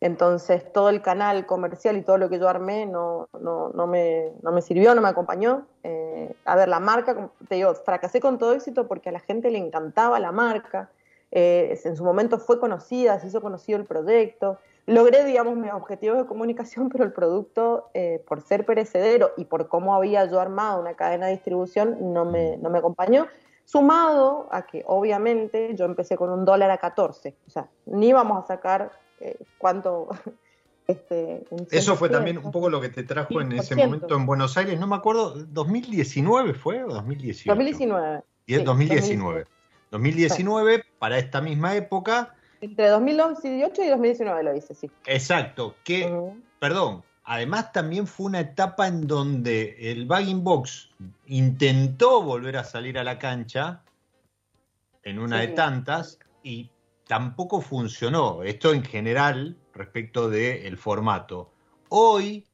Entonces 0.00 0.72
todo 0.72 0.90
el 0.90 1.02
canal 1.02 1.44
comercial 1.46 1.96
y 1.96 2.02
todo 2.02 2.18
lo 2.18 2.28
que 2.28 2.38
yo 2.38 2.48
armé 2.48 2.86
no, 2.86 3.28
no, 3.40 3.70
no, 3.70 3.86
me, 3.86 4.32
no 4.42 4.52
me 4.52 4.62
sirvió, 4.62 4.94
no 4.94 5.00
me 5.00 5.08
acompañó. 5.08 5.66
Eh, 5.82 6.34
a 6.44 6.56
ver, 6.56 6.68
la 6.68 6.78
marca, 6.78 7.30
te 7.48 7.56
digo, 7.56 7.74
fracasé 7.74 8.20
con 8.20 8.38
todo 8.38 8.52
éxito 8.52 8.86
porque 8.86 9.08
a 9.08 9.12
la 9.12 9.20
gente 9.20 9.50
le 9.50 9.58
encantaba 9.58 10.20
la 10.20 10.30
marca. 10.30 10.90
Eh, 11.32 11.78
en 11.84 11.96
su 11.96 12.04
momento 12.04 12.38
fue 12.38 12.60
conocida, 12.60 13.18
se 13.18 13.26
hizo 13.26 13.40
conocido 13.40 13.78
el 13.78 13.86
proyecto. 13.86 14.58
Logré, 14.86 15.24
digamos, 15.24 15.56
mis 15.56 15.72
objetivos 15.72 16.16
de 16.18 16.26
comunicación, 16.26 16.88
pero 16.92 17.02
el 17.02 17.12
producto, 17.12 17.90
eh, 17.92 18.22
por 18.28 18.40
ser 18.40 18.64
perecedero 18.64 19.32
y 19.36 19.46
por 19.46 19.66
cómo 19.66 19.96
había 19.96 20.24
yo 20.26 20.40
armado 20.40 20.80
una 20.80 20.94
cadena 20.94 21.26
de 21.26 21.32
distribución, 21.32 22.12
no 22.12 22.24
me, 22.24 22.56
no 22.58 22.70
me 22.70 22.78
acompañó. 22.78 23.26
Sumado 23.70 24.48
a 24.50 24.62
que 24.62 24.82
obviamente 24.86 25.74
yo 25.76 25.84
empecé 25.84 26.16
con 26.16 26.30
un 26.30 26.46
dólar 26.46 26.70
a 26.70 26.78
14, 26.78 27.36
o 27.46 27.50
sea, 27.50 27.68
ni 27.84 28.08
íbamos 28.08 28.42
a 28.42 28.46
sacar 28.46 28.92
eh, 29.20 29.36
cuánto... 29.58 30.08
Este, 30.86 31.44
Eso 31.70 31.96
fue 31.96 32.08
también 32.08 32.38
un 32.38 32.50
poco 32.50 32.70
lo 32.70 32.80
que 32.80 32.88
te 32.88 33.02
trajo 33.02 33.42
en 33.42 33.52
ese 33.52 33.76
momento 33.76 34.16
en 34.16 34.24
Buenos 34.24 34.56
Aires, 34.56 34.80
no 34.80 34.86
me 34.86 34.96
acuerdo, 34.96 35.36
¿2019 35.36 36.54
fue 36.54 36.82
o 36.82 36.88
2018? 36.88 37.50
2019. 37.50 38.22
Y 38.46 38.54
es 38.54 38.64
2019. 38.64 39.44
2019, 39.90 40.84
para 40.98 41.18
esta 41.18 41.42
misma 41.42 41.76
época. 41.76 42.34
Entre 42.62 42.88
2018 42.88 43.82
y 43.82 43.88
2019 43.88 44.42
lo 44.42 44.56
hice, 44.56 44.74
sí. 44.74 44.90
Exacto, 45.04 45.74
que, 45.84 46.10
perdón, 46.58 47.02
además 47.28 47.72
también 47.72 48.06
fue 48.06 48.26
una 48.26 48.40
etapa 48.40 48.88
en 48.88 49.06
donde 49.06 49.76
el 49.78 50.06
bagging 50.06 50.42
box 50.42 50.88
intentó 51.26 52.22
volver 52.22 52.56
a 52.56 52.64
salir 52.64 52.98
a 52.98 53.04
la 53.04 53.18
cancha 53.18 53.82
en 55.02 55.18
una 55.18 55.40
de 55.40 55.48
tantas 55.48 56.18
y 56.42 56.70
tampoco 57.06 57.60
funcionó. 57.60 58.42
Esto 58.42 58.72
en 58.72 58.82
general 58.82 59.58
respecto 59.74 60.30
del 60.30 60.78
formato. 60.78 61.52
Hoy 61.90 62.46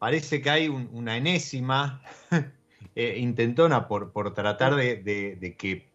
parece 0.00 0.42
que 0.42 0.50
hay 0.50 0.68
una 0.68 1.16
enésima 1.16 2.02
eh, 2.96 3.16
intentona 3.16 3.86
por, 3.86 4.10
por 4.10 4.34
tratar 4.34 4.74
de, 4.74 5.56
que 5.56 5.88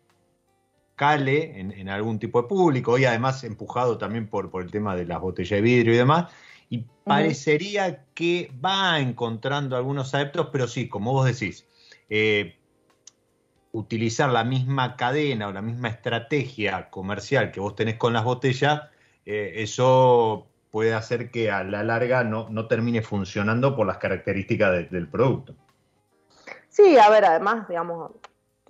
cale 0.95 1.59
en, 1.59 1.89
algún 1.89 2.17
tipo 2.17 2.43
de 2.43 2.47
público, 2.47 2.93
hoy 2.93 3.03
además 3.03 3.43
empujado 3.43 3.97
también 3.97 4.29
por, 4.29 4.49
por 4.49 4.63
el 4.63 4.71
tema 4.71 4.95
de 4.95 5.05
las 5.05 5.19
botellas 5.19 5.57
de 5.57 5.61
vidrio 5.61 5.93
y 5.93 5.97
demás, 5.97 6.31
y 6.71 6.85
parecería 7.03 8.05
que 8.13 8.49
va 8.63 8.97
encontrando 8.99 9.75
algunos 9.75 10.15
adeptos, 10.15 10.47
pero 10.53 10.69
sí, 10.69 10.87
como 10.87 11.11
vos 11.11 11.25
decís, 11.25 11.67
eh, 12.09 12.55
utilizar 13.73 14.29
la 14.29 14.45
misma 14.45 14.95
cadena 14.95 15.49
o 15.49 15.51
la 15.51 15.61
misma 15.61 15.89
estrategia 15.89 16.89
comercial 16.89 17.51
que 17.51 17.59
vos 17.59 17.75
tenés 17.75 17.97
con 17.97 18.13
las 18.13 18.23
botellas, 18.23 18.83
eh, 19.25 19.55
eso 19.57 20.47
puede 20.71 20.93
hacer 20.93 21.29
que 21.29 21.51
a 21.51 21.65
la 21.65 21.83
larga 21.83 22.23
no, 22.23 22.47
no 22.49 22.67
termine 22.67 23.01
funcionando 23.01 23.75
por 23.75 23.85
las 23.85 23.97
características 23.97 24.89
del 24.89 25.09
producto. 25.09 25.53
Sí, 26.69 26.97
a 26.97 27.09
ver, 27.09 27.25
además, 27.25 27.67
digamos, 27.67 28.11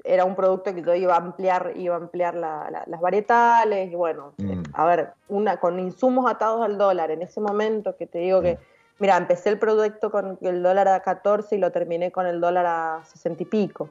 era 0.04 0.26
un 0.26 0.36
producto 0.36 0.74
que 0.74 0.82
yo 0.82 0.94
iba 0.96 1.14
a 1.14 1.18
ampliar, 1.18 1.74
iba 1.76 1.96
a 1.96 1.98
ampliar 1.98 2.36
las 2.36 3.02
varietales, 3.02 3.92
y 3.92 3.96
bueno, 3.96 4.34
mm. 4.38 4.64
a 4.74 4.86
ver, 4.86 5.14
una 5.28 5.58
con 5.58 5.80
insumos 5.80 6.30
atados 6.30 6.64
al 6.64 6.78
dólar, 6.78 7.12
en 7.12 7.22
ese 7.22 7.42
momento 7.42 7.96
que 7.96 8.08
te 8.08 8.20
digo 8.20 8.42
que, 8.42 8.58
mira, 9.00 9.18
empecé 9.18 9.50
el 9.50 9.60
proyecto 9.60 10.12
con 10.12 10.38
el 10.42 10.64
dólar 10.64 10.88
a 10.88 11.00
14 11.02 11.56
y 11.56 11.60
lo 11.60 11.72
terminé 11.72 12.12
con 12.12 12.26
el 12.26 12.40
dólar 12.42 12.66
a 12.66 13.02
60 13.06 13.44
y 13.44 13.46
pico. 13.46 13.90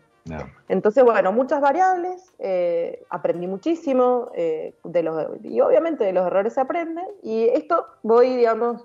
Entonces, 0.69 1.03
bueno, 1.03 1.33
muchas 1.33 1.61
variables, 1.61 2.33
eh, 2.39 3.03
aprendí 3.09 3.47
muchísimo, 3.47 4.31
eh, 4.35 4.75
de 4.85 5.03
los, 5.03 5.27
y 5.43 5.61
obviamente 5.61 6.05
de 6.05 6.13
los 6.13 6.27
errores 6.27 6.53
se 6.53 6.61
aprenden, 6.61 7.07
y 7.23 7.49
esto 7.49 7.87
voy, 8.03 8.37
digamos, 8.37 8.85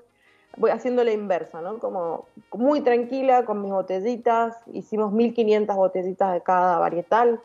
voy 0.58 0.72
haciendo 0.72 1.04
la 1.04 1.12
inversa, 1.12 1.62
¿no? 1.62 1.80
Como 1.80 2.28
muy 2.54 2.82
tranquila 2.82 3.46
con 3.46 3.62
mis 3.62 3.72
botellitas, 3.72 4.56
hicimos 4.74 5.12
1500 5.12 5.76
botellitas 5.76 6.34
de 6.34 6.42
cada 6.42 6.80
varietal 6.80 7.40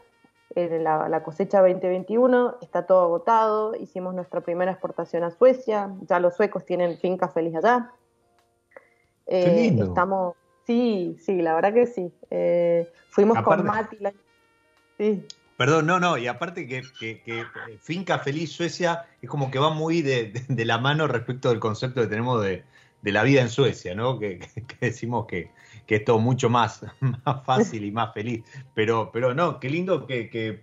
en 0.55 0.85
la, 0.85 1.23
cosecha 1.23 1.61
2021, 1.61 2.59
está 2.61 2.87
todo 2.87 3.03
agotado, 3.03 3.77
hicimos 3.77 4.14
nuestra 4.14 4.40
primera 4.40 4.73
exportación 4.73 5.23
a 5.23 5.31
Suecia, 5.31 5.90
ya 6.09 6.18
los 6.18 6.35
suecos 6.35 6.64
tienen 6.64 6.99
finca 6.99 7.29
feliz 7.29 7.55
allá. 7.55 7.92
Eh, 9.27 9.77
estamos, 9.81 10.35
sí, 10.66 11.16
sí, 11.20 11.40
la 11.40 11.55
verdad 11.55 11.73
que 11.73 11.87
sí. 11.87 12.12
Eh, 12.31 12.90
fuimos 13.11 13.40
con 13.42 13.64
Mati. 13.64 13.99
sí. 14.99 15.25
Perdón, 15.57 15.85
no, 15.85 16.01
no, 16.01 16.16
y 16.16 16.27
aparte 16.27 16.66
que, 16.66 16.83
Finca 17.81 18.18
Feliz 18.20 18.51
Suecia 18.51 19.05
es 19.20 19.29
como 19.29 19.51
que 19.51 19.59
va 19.59 19.68
muy 19.68 20.01
de, 20.01 20.33
la 20.49 20.79
mano 20.79 21.07
respecto 21.07 21.51
del 21.51 21.61
concepto 21.61 22.01
que 22.01 22.07
tenemos 22.07 22.42
de, 22.42 22.64
de 23.03 23.13
la 23.13 23.23
vida 23.23 23.41
en 23.41 23.49
Suecia, 23.49 23.95
¿no? 23.95 24.19
Que, 24.19 24.41
decimos 24.81 25.27
que, 25.27 25.51
es 25.87 26.05
todo 26.05 26.21
mucho 26.21 26.49
más, 26.49 26.85
más 27.01 27.45
fácil 27.45 27.85
y 27.85 27.91
más 27.91 28.15
feliz. 28.15 28.45
Pero, 28.75 29.11
pero 29.13 29.35
no, 29.35 29.59
qué 29.59 29.69
lindo 29.69 30.07
que, 30.07 30.63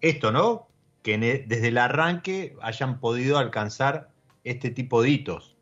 esto, 0.00 0.30
¿no? 0.30 0.68
Que 1.02 1.14
e, 1.14 1.44
desde 1.46 1.68
el 1.68 1.78
arranque 1.78 2.56
hayan 2.62 3.00
podido 3.00 3.38
alcanzar 3.38 4.10
este 4.44 4.70
tipo 4.70 5.02
de 5.02 5.10
hitos. 5.10 5.56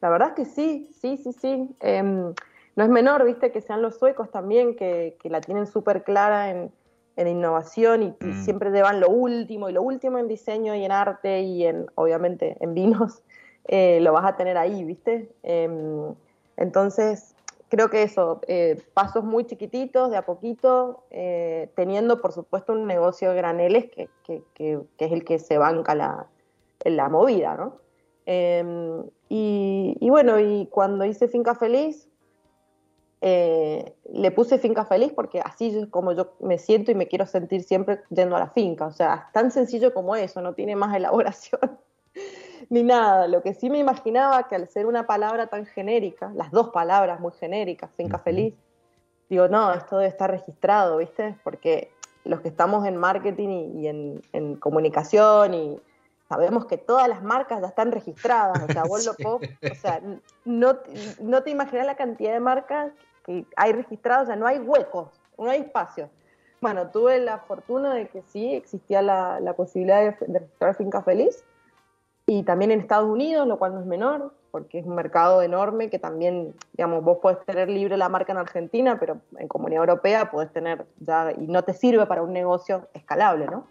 La 0.00 0.08
verdad 0.08 0.28
es 0.28 0.34
que 0.34 0.44
sí, 0.46 0.90
sí, 1.00 1.16
sí, 1.16 1.32
sí. 1.32 1.76
Em, 1.80 2.32
no 2.76 2.84
es 2.84 2.90
menor, 2.90 3.24
viste, 3.24 3.52
que 3.52 3.60
sean 3.60 3.82
los 3.82 3.98
suecos 3.98 4.30
también, 4.30 4.74
que, 4.74 5.16
la 5.24 5.40
tienen 5.40 5.66
súper 5.66 6.02
clara 6.02 6.50
en, 6.50 6.72
innovación 7.16 8.02
y, 8.02 8.24
mm. 8.24 8.44
siempre 8.44 8.70
llevan 8.70 8.98
lo 8.98 9.10
último 9.10 9.68
y 9.68 9.74
lo 9.74 9.82
último 9.82 10.16
en 10.16 10.26
diseño 10.26 10.74
y 10.74 10.84
en 10.86 10.90
arte 10.90 11.42
y 11.42 11.66
en, 11.66 11.86
obviamente, 11.94 12.56
en 12.60 12.72
vinos. 12.72 13.22
Eh, 13.66 14.00
lo 14.00 14.12
vas 14.12 14.24
a 14.24 14.36
tener 14.36 14.56
ahí, 14.56 14.84
¿viste? 14.84 15.30
Em, 15.42 16.14
entonces, 16.56 17.34
creo 17.68 17.90
que 17.90 18.02
eso, 18.02 18.40
eh, 18.48 18.82
pasos 18.94 19.24
muy 19.24 19.44
chiquititos, 19.44 20.10
de 20.10 20.16
a 20.16 20.24
poquito, 20.24 21.04
eh, 21.10 21.70
teniendo 21.76 22.20
por 22.20 22.32
supuesto 22.32 22.72
un 22.72 22.86
negocio 22.86 23.30
de 23.30 23.36
graneles 23.36 23.90
que, 23.90 24.08
es 24.26 25.12
el 25.12 25.24
que 25.24 25.38
se 25.38 25.58
banca 25.58 25.94
la, 25.94 26.26
la 26.84 27.08
movida, 27.08 27.54
¿no? 27.56 27.76
Em, 28.26 29.04
y, 29.28 30.08
bueno, 30.10 30.38
y 30.40 30.66
cuando 30.66 31.04
hice 31.04 31.28
Finca 31.28 31.54
Feliz, 31.54 32.08
le 33.22 34.30
puse 34.34 34.58
Finca 34.58 34.84
Feliz 34.84 35.12
porque 35.12 35.40
así 35.40 35.78
es 35.78 35.86
como 35.88 36.12
yo 36.12 36.32
me 36.40 36.58
siento 36.58 36.90
y 36.90 36.94
me 36.94 37.06
quiero 37.06 37.26
sentir 37.26 37.62
siempre 37.62 38.00
yendo 38.10 38.34
a 38.36 38.40
la 38.40 38.48
finca. 38.48 38.86
O 38.86 38.92
sea, 38.92 39.30
tan 39.32 39.50
sencillo 39.50 39.92
como 39.94 40.16
eso, 40.16 40.40
no 40.40 40.54
tiene 40.54 40.74
más 40.74 40.96
elaboración 40.96 41.60
ni 42.68 42.82
nada. 42.82 43.26
Lo 43.28 43.42
que 43.42 43.54
sí 43.54 43.70
me 43.70 43.78
imaginaba 43.78 44.48
que 44.48 44.56
al 44.56 44.68
ser 44.68 44.86
una 44.86 45.06
palabra 45.06 45.46
tan 45.46 45.66
genérica, 45.66 46.30
las 46.34 46.50
dos 46.50 46.70
palabras 46.70 47.20
muy 47.20 47.32
genéricas, 47.32 47.90
finca 47.96 48.18
feliz, 48.18 48.54
digo, 49.28 49.48
no, 49.48 49.72
esto 49.72 49.96
debe 49.96 50.08
estar 50.08 50.30
registrado, 50.30 50.98
¿viste? 50.98 51.36
Porque 51.42 51.92
los 52.24 52.40
que 52.40 52.48
estamos 52.48 52.86
en 52.86 52.96
marketing 52.96 53.78
y, 53.78 53.88
en, 53.88 54.56
comunicación 54.56 55.54
y 55.54 55.80
sabemos 56.28 56.66
que 56.66 56.76
todas 56.76 57.08
las 57.08 57.22
marcas 57.22 57.60
ya 57.60 57.68
están 57.68 57.92
registradas, 57.92 58.62
o 58.62 58.72
sea, 58.72 58.84
vos 58.84 59.06
lo 59.06 59.12
o 59.36 59.74
sea, 59.74 60.00
no, 60.44 60.76
no 61.20 61.42
te 61.42 61.50
imaginas 61.50 61.86
la 61.86 61.96
cantidad 61.96 62.32
de 62.32 62.40
marcas 62.40 62.92
que 63.24 63.46
hay 63.56 63.72
registradas, 63.72 64.24
o 64.24 64.26
sea, 64.26 64.36
no 64.36 64.46
hay 64.46 64.58
huecos, 64.58 65.08
no 65.38 65.50
hay 65.50 65.60
espacio. 65.60 66.10
Bueno, 66.60 66.90
tuve 66.90 67.18
la 67.20 67.38
fortuna 67.38 67.94
de 67.94 68.08
que 68.08 68.22
sí 68.22 68.54
existía 68.54 69.00
la, 69.00 69.54
posibilidad 69.56 70.00
de, 70.00 70.26
de 70.26 70.38
registrar 70.40 70.76
Finca 70.76 71.02
Feliz 71.02 71.42
y 72.30 72.44
también 72.44 72.70
en 72.70 72.78
Estados 72.78 73.10
Unidos, 73.10 73.44
lo 73.48 73.58
cual 73.58 73.74
no 73.74 73.80
es 73.80 73.86
menor, 73.86 74.32
porque 74.52 74.78
es 74.78 74.86
un 74.86 74.94
mercado 74.94 75.42
enorme 75.42 75.90
que 75.90 75.98
también, 75.98 76.54
digamos, 76.74 77.02
vos 77.02 77.18
podés 77.18 77.44
tener 77.44 77.68
libre 77.68 77.96
la 77.96 78.08
marca 78.08 78.30
en 78.30 78.38
Argentina, 78.38 79.00
pero 79.00 79.16
en 79.36 79.48
Comunidad 79.48 79.82
Europea 79.82 80.30
podés 80.30 80.52
tener 80.52 80.86
ya, 81.00 81.32
y 81.32 81.48
no 81.48 81.64
te 81.64 81.72
sirve 81.74 82.06
para 82.06 82.22
un 82.22 82.32
negocio 82.32 82.86
escalable, 82.94 83.46
¿no? 83.46 83.66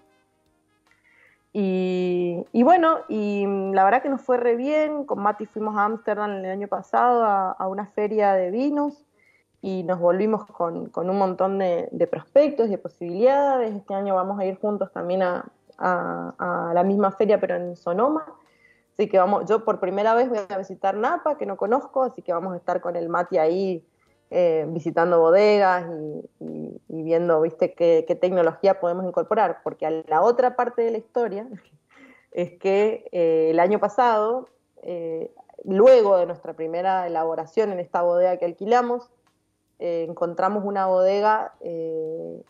Y, 1.54 2.43
bueno, 2.62 2.98
y 3.08 3.45
la 3.72 3.86
verdad 3.86 4.02
que 4.02 4.10
nos 4.10 4.24
fue 4.24 4.36
re 4.36 4.58
bien, 4.58 5.06
con 5.06 5.22
Mati 5.22 5.45
fuimos 5.45 5.78
a 5.78 5.86
Ámsterdam 5.86 6.32
el 6.32 6.52
año 6.52 6.67
pasado 6.67 7.24
a, 7.24 7.65
una 7.65 7.86
feria 7.86 8.34
de 8.34 8.52
vinos 8.52 9.06
y 9.62 9.84
nos 9.84 10.00
volvimos 10.00 10.45
con, 10.48 10.89
con 10.89 11.10
un 11.10 11.17
montón 11.17 11.60
de, 11.60 11.88
de, 11.93 12.08
prospectos 12.08 12.67
y 12.67 12.72
de 12.72 12.78
posibilidades. 12.78 13.74
Este 13.74 13.93
año 13.93 14.15
vamos 14.15 14.38
a 14.38 14.43
ir 14.43 14.60
juntos 14.60 14.91
también 14.91 15.24
a, 15.24 15.45
a, 15.78 16.69
a 16.69 16.74
la 16.74 16.84
misma 16.84 17.12
feria, 17.12 17.39
pero 17.39 17.56
en 17.56 17.78
Sonoma 17.78 18.26
Así 18.99 19.07
que 19.07 19.17
vamos, 19.17 19.45
yo 19.45 19.63
por 19.63 19.79
primera 19.79 20.13
vez 20.13 20.27
voy 20.27 20.39
a 20.49 20.57
visitar 20.57 20.97
Napa, 20.97 21.38
que 21.38 21.45
no 21.45 21.55
conozco, 21.55 22.03
así 22.03 22.21
que 22.21 22.33
vamos 22.33 22.53
a 22.53 22.57
estar 22.57 22.81
con 22.81 22.97
el 22.97 23.07
Mati 23.07 23.38
ahí 23.38 23.88
eh, 24.29 24.65
visitando 24.67 25.21
bodegas 25.21 25.85
y, 26.41 26.81
viendo, 26.89 27.39
viste, 27.39 27.73
qué, 27.73 28.17
tecnología 28.19 28.81
podemos 28.81 29.05
incorporar, 29.05 29.59
porque 29.63 30.03
la 30.05 30.21
otra 30.21 30.57
parte 30.57 30.81
de 30.81 30.91
la 30.91 30.97
historia 30.97 31.47
es 32.33 32.51
que 32.59 33.07
eh, 33.13 33.51
el 33.51 33.62
año 33.62 33.79
pasado, 33.79 34.49
eh, 34.83 35.31
luego 35.63 36.17
de 36.17 36.25
nuestra 36.25 36.51
primera 36.51 37.07
elaboración 37.07 37.71
en 37.71 37.79
esta 37.79 38.01
bodega 38.01 38.35
que 38.35 38.43
alquilamos, 38.43 39.09
encontramos 39.79 40.65
una 40.65 40.88
bodega 40.88 41.53
en, 41.62 42.43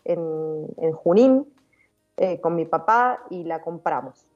Junín 0.94 1.46
con 2.40 2.56
mi 2.56 2.64
papá 2.64 3.22
y 3.30 3.44
la 3.44 3.62
compramos. 3.62 4.29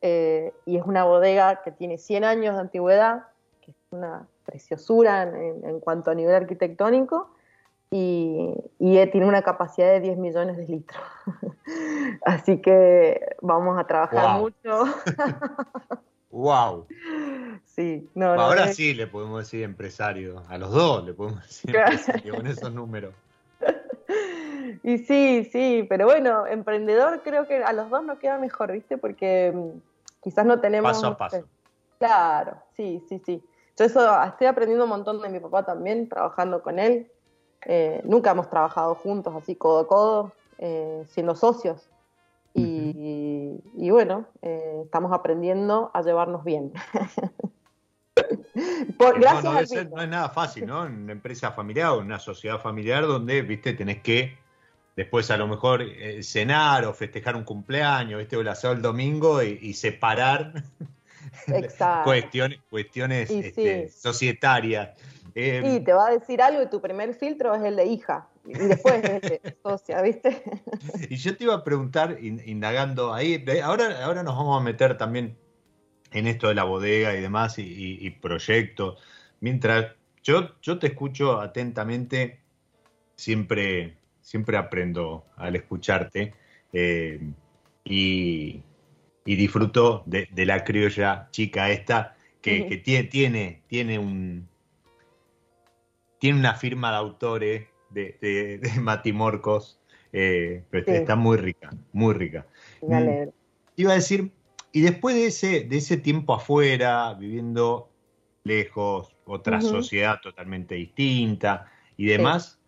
Eh, 0.00 0.52
y 0.64 0.76
es 0.76 0.84
una 0.84 1.04
bodega 1.04 1.62
que 1.62 1.72
tiene 1.72 1.98
100 1.98 2.24
años 2.24 2.54
de 2.54 2.60
antigüedad, 2.60 3.24
que 3.60 3.72
es 3.72 3.76
una 3.90 4.28
preciosura 4.44 5.22
en, 5.22 5.80
cuanto 5.80 6.10
a 6.10 6.14
nivel 6.14 6.34
arquitectónico, 6.34 7.30
y, 7.90 8.54
tiene 8.78 9.26
una 9.26 9.42
capacidad 9.42 9.88
de 9.88 10.00
10 10.00 10.18
millones 10.18 10.56
de 10.56 10.66
litros. 10.66 11.02
Así 12.24 12.60
que 12.60 13.36
vamos 13.40 13.78
a 13.78 13.86
trabajar 13.86 14.40
mucho. 14.40 14.84
¡Wow! 16.30 16.86
Sí, 17.64 18.08
no, 18.14 18.32
Ahora 18.34 18.68
sí 18.68 18.92
le 18.92 19.06
podemos 19.06 19.40
decir 19.40 19.62
empresario, 19.62 20.42
a 20.48 20.58
los 20.58 20.70
dos 20.70 21.04
le 21.04 21.14
podemos 21.14 21.42
decir 21.42 21.74
empresario 21.74 22.34
con 22.34 22.46
esos 22.46 22.72
números. 22.72 23.14
Y 24.82 24.98
sí, 24.98 25.48
sí, 25.52 25.86
pero 25.88 26.06
bueno, 26.06 26.46
emprendedor 26.46 27.22
creo 27.22 27.46
que 27.46 27.62
a 27.62 27.72
los 27.72 27.90
dos 27.90 28.04
nos 28.04 28.18
queda 28.18 28.38
mejor, 28.38 28.72
¿viste? 28.72 28.98
Porque 28.98 29.52
mm, 29.54 29.78
quizás 30.22 30.46
no 30.46 30.60
tenemos... 30.60 30.92
Paso 30.92 31.06
a 31.08 31.16
paso. 31.16 31.44
Claro, 31.98 32.56
sí, 32.76 33.02
sí, 33.08 33.20
sí. 33.24 33.42
Yo 33.76 33.84
eso 33.84 34.22
estoy 34.24 34.46
aprendiendo 34.46 34.84
un 34.84 34.90
montón 34.90 35.20
de 35.20 35.28
mi 35.28 35.40
papá 35.40 35.64
también, 35.64 36.08
trabajando 36.08 36.62
con 36.62 36.78
él. 36.78 37.10
Eh, 37.64 38.00
nunca 38.04 38.30
hemos 38.32 38.48
trabajado 38.50 38.94
juntos, 38.94 39.34
así 39.36 39.56
codo 39.56 39.80
a 39.80 39.88
codo, 39.88 40.32
eh, 40.58 41.04
siendo 41.08 41.34
socios. 41.34 41.88
Y, 42.54 43.60
y 43.76 43.90
bueno, 43.90 44.26
eh, 44.42 44.82
estamos 44.84 45.12
aprendiendo 45.12 45.92
a 45.94 46.02
llevarnos 46.02 46.42
bien. 46.42 46.72
Por- 48.98 49.14
no, 49.14 49.20
gracias 49.20 49.44
no, 49.44 49.50
al 49.50 49.56
debe 49.56 49.66
ser- 49.66 49.84
vino. 49.84 49.96
no 49.96 50.02
es 50.02 50.08
nada 50.08 50.28
fácil, 50.30 50.66
¿no? 50.66 50.84
En 50.86 51.02
una 51.04 51.12
empresa 51.12 51.52
familiar 51.52 51.90
o 51.92 52.00
en 52.00 52.06
una 52.06 52.18
sociedad 52.18 52.58
familiar 52.60 53.06
donde, 53.06 53.42
viste, 53.42 53.74
tenés 53.74 54.02
que 54.02 54.36
después 54.98 55.30
a 55.30 55.36
lo 55.36 55.46
mejor 55.46 55.82
eh, 55.82 56.22
cenar 56.24 56.84
o 56.84 56.92
festejar 56.92 57.36
un 57.36 57.44
cumpleaños, 57.44 58.18
viste, 58.18 58.36
o 58.36 58.40
el 58.40 58.48
asado 58.48 58.74
el 58.74 58.82
domingo 58.82 59.42
y, 59.42 59.58
y 59.62 59.74
separar 59.74 60.52
cuestiones, 62.04 62.58
cuestiones 62.68 63.30
Y 63.30 63.42
este, 63.42 63.88
sí. 63.88 64.00
societarias. 64.00 64.90
Eh, 65.34 65.62
Y 65.64 65.80
te 65.80 65.92
va 65.92 66.08
a 66.08 66.10
decir 66.10 66.42
algo 66.42 66.62
y 66.62 66.66
tu 66.68 66.80
primer 66.80 67.14
filtro 67.14 67.54
es 67.54 67.62
el 67.62 67.76
de 67.76 67.86
hija. 67.86 68.28
Y 68.44 68.54
después 68.54 69.04
es 69.04 69.22
el 69.22 69.28
de 69.28 69.40
socia, 69.62 70.02
¿viste? 70.02 70.42
Y 71.08 71.16
yo 71.16 71.36
te 71.36 71.44
iba 71.44 71.54
a 71.54 71.64
preguntar, 71.64 72.18
in- 72.20 72.42
indagando 72.44 73.14
ahí, 73.14 73.44
ahora, 73.62 74.04
ahora 74.04 74.22
nos 74.22 74.36
vamos 74.36 74.60
a 74.60 74.64
meter 74.64 74.96
también 74.96 75.36
en 76.12 76.26
esto 76.26 76.48
de 76.48 76.54
la 76.54 76.64
bodega 76.64 77.14
y 77.16 77.20
demás 77.20 77.58
y, 77.58 77.62
y- 77.62 78.06
y 78.06 78.10
proyectos. 78.10 79.00
Mientras 79.40 79.94
yo, 80.22 80.60
yo 80.62 80.78
te 80.78 80.88
escucho 80.88 81.40
atentamente, 81.40 82.40
siempre, 83.16 83.97
siempre 84.28 84.58
aprendo 84.58 85.24
al 85.36 85.56
escucharte 85.56 86.34
eh, 86.74 87.18
y, 87.82 88.62
y 89.24 89.36
disfruto 89.36 90.02
de, 90.04 90.28
de 90.30 90.44
la 90.44 90.64
criolla 90.64 91.28
chica 91.30 91.70
esta 91.70 92.14
que, 92.42 92.58
Ujú. 92.60 92.68
que 92.68 92.82
tie- 92.84 93.08
tiene, 93.08 93.62
tiene 93.68 93.98
un 93.98 94.46
tiene 96.18 96.40
una 96.40 96.54
firma 96.54 96.90
de 96.90 96.96
autores 96.98 97.68
de, 97.88 98.18
de, 98.20 98.58
de 98.58 98.80
Matimorcos, 98.80 99.80
eh, 100.12 100.62
pero 100.68 100.84
Sí. 100.84 100.92
está 100.92 101.16
muy 101.16 101.38
rica, 101.38 101.70
muy 101.92 102.12
rica. 102.14 102.46
Me 102.82 103.00
Mm. 103.00 103.30
Iba 103.76 103.92
a 103.92 103.94
decir, 103.94 104.32
y 104.72 104.80
después 104.82 105.14
de 105.14 105.26
ese, 105.26 105.60
de 105.60 105.76
ese 105.78 105.96
tiempo 105.96 106.34
afuera, 106.34 107.14
viviendo 107.14 107.88
lejos, 108.44 109.16
otra 109.24 109.60
sociedad 109.62 110.20
totalmente 110.20 110.74
distinta 110.74 111.70
y 111.96 112.06
demás, 112.06 112.60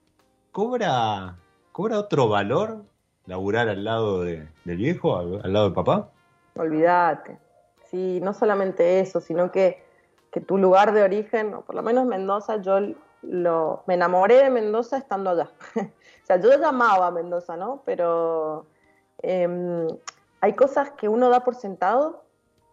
¿cobra, 0.52 1.39
¿cobra 1.72 1.98
otro 1.98 2.28
valor 2.28 2.84
laburar 3.26 3.68
al 3.68 3.84
lado 3.84 4.22
de- 4.22 4.48
del 4.64 4.76
viejo, 4.76 5.16
al, 5.16 5.40
al 5.44 5.52
lado 5.52 5.64
del 5.66 5.74
papá? 5.74 6.08
Olvídate. 6.56 7.38
Sí, 7.90 8.20
no 8.22 8.32
solamente 8.34 9.00
eso, 9.00 9.20
sino 9.20 9.50
que, 9.50 9.82
que 10.30 10.40
tu 10.40 10.58
lugar 10.58 10.92
de 10.92 11.02
origen, 11.02 11.54
o 11.54 11.62
por 11.62 11.74
lo 11.74 11.82
menos 11.82 12.06
Mendoza, 12.06 12.60
yo 12.62 12.78
lo, 13.22 13.82
me 13.86 13.94
enamoré 13.94 14.36
de 14.36 14.50
Mendoza 14.50 14.96
estando 14.96 15.30
allá. 15.30 15.50
o 15.76 16.26
sea, 16.26 16.40
yo 16.40 16.50
llamaba 16.58 17.08
a 17.08 17.10
Mendoza, 17.10 17.56
¿no? 17.56 17.82
Pero 17.84 18.66
em, 19.22 19.86
hay 20.40 20.52
cosas 20.54 20.90
que 20.92 21.08
uno 21.08 21.28
da 21.28 21.44
por 21.44 21.54
sentado 21.54 22.24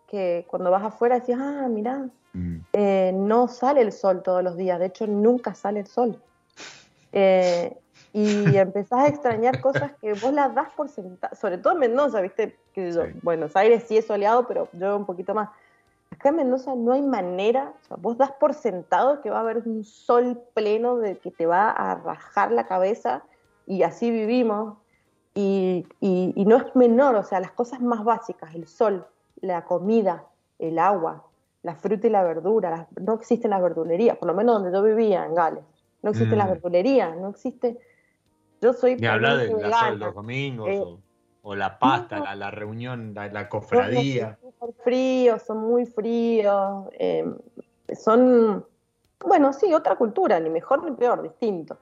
que 0.08 0.46
cuando 0.48 0.72
vas 0.72 0.84
afuera 0.84 1.20
decís, 1.20 1.36
ah, 1.38 1.68
mirá, 1.70 2.08
Mm. 2.34 2.58
eh, 2.74 3.12
no 3.16 3.48
sale 3.48 3.82
el 3.82 3.92
sol 3.92 4.22
todos 4.22 4.44
los 4.44 4.56
días, 4.58 4.80
de 4.80 4.86
hecho 4.86 5.08
nunca 5.08 5.56
sale 5.56 5.80
el 5.80 5.88
sol. 5.88 6.22
Eh, 7.12 7.76
y 8.18 8.58
empezás 8.58 9.00
a 9.00 9.08
extrañar 9.08 9.62
cosas 9.62 9.92
que 10.02 10.14
vos 10.14 10.34
las 10.34 10.54
das 10.56 10.70
por 10.76 10.90
sentado, 10.90 11.36
sobre 11.36 11.58
todo 11.60 11.74
en 11.74 11.80
Mendoza, 11.80 12.20
¿viste? 12.22 12.58
Que 12.74 12.92
yo, 12.92 13.06
Sí. 13.06 13.12
Buenos 13.22 13.56
Aires 13.56 13.84
sí 13.88 13.98
es 13.98 14.06
soleado, 14.08 14.48
pero 14.48 14.68
yo 14.74 14.98
un 14.98 15.06
poquito 15.06 15.34
más. 15.36 15.50
Acá 16.12 16.30
en 16.30 16.38
Mendoza 16.38 16.74
no 16.76 16.94
hay 16.94 17.02
manera, 17.04 17.74
o 17.82 17.86
sea, 17.86 17.98
vos 17.98 18.18
das 18.18 18.32
por 18.32 18.54
sentado 18.54 19.22
que 19.22 19.30
va 19.30 19.38
a 19.38 19.42
haber 19.42 19.58
un 19.68 19.84
sol 19.84 20.42
pleno 20.56 20.98
de 20.98 21.18
que 21.20 21.30
te 21.32 21.46
va 21.46 21.70
a 21.70 21.96
rajar 21.96 22.52
la 22.52 22.66
cabeza 22.66 23.22
y 23.68 23.84
así 23.84 24.10
vivimos. 24.10 24.78
Y, 25.36 25.86
y- 26.00 26.34
y 26.36 26.46
no 26.46 26.56
es 26.58 26.76
menor, 26.76 27.14
o 27.16 27.24
sea, 27.24 27.40
las 27.40 27.52
cosas 27.52 27.80
más 27.82 28.04
básicas, 28.04 28.56
el 28.56 28.68
sol, 28.68 29.06
la 29.42 29.64
comida, 29.66 30.24
el 30.58 30.80
agua, 30.80 31.24
la 31.62 31.76
fruta 31.76 32.08
y 32.08 32.10
la 32.10 32.24
verdura, 32.24 32.72
las- 32.72 32.88
no 33.00 33.14
existen 33.14 33.52
las 33.52 33.62
verdulerías, 33.62 34.18
por 34.18 34.28
lo 34.30 34.34
menos 34.34 34.56
donde 34.56 34.76
yo 34.76 34.82
vivía, 34.82 35.24
en 35.26 35.36
Gales. 35.36 35.64
No 36.02 36.10
existen 36.12 36.38
Mm. 36.38 36.40
las 36.40 36.50
verdulerías, 36.50 37.16
no 37.18 37.30
existe. 37.30 37.78
Yo 38.62 38.74
soy 38.74 38.96
Ni 38.96 39.08
hablar 39.08 39.38
de 39.38 39.54
vegana. 39.54 39.92
los 39.92 40.16
domingos 40.16 40.70
Eh, 40.70 40.80
o, 40.84 41.00
o 41.44 41.56
la 41.56 41.78
pasta, 41.80 42.18
no. 42.20 42.24
la, 42.26 42.36
la 42.36 42.52
reunión, 42.52 43.14
la, 43.14 43.28
la 43.28 43.42
Son 43.42 43.50
cofradía. 43.50 44.38
súper 44.42 44.74
fríos, 44.84 45.42
son 45.44 45.60
muy 45.60 45.86
fríos, 45.86 46.88
eh, 47.00 47.26
son, 47.96 48.66
bueno, 49.26 49.54
sí, 49.54 49.74
otra 49.74 49.96
cultura, 49.96 50.40
ni 50.40 50.50
mejor 50.50 50.84
ni 50.84 50.92
peor, 50.92 51.22
distinto. 51.22 51.78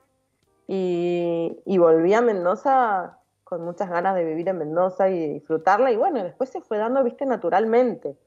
Y, 0.68 1.58
y 1.66 1.78
volví 1.78 2.14
a 2.14 2.22
Mendoza 2.22 3.20
con 3.44 3.64
muchas 3.64 3.90
ganas 3.90 4.16
de 4.16 4.24
vivir 4.26 4.50
en 4.50 4.58
Mendoza 4.58 5.10
y 5.10 5.20
de 5.20 5.28
disfrutarla, 5.36 5.92
y 5.92 5.96
bueno, 5.96 6.24
después 6.24 6.50
se 6.50 6.62
fue 6.62 6.78
dando, 6.78 7.04
viste, 7.04 7.26
naturalmente. 7.26 8.18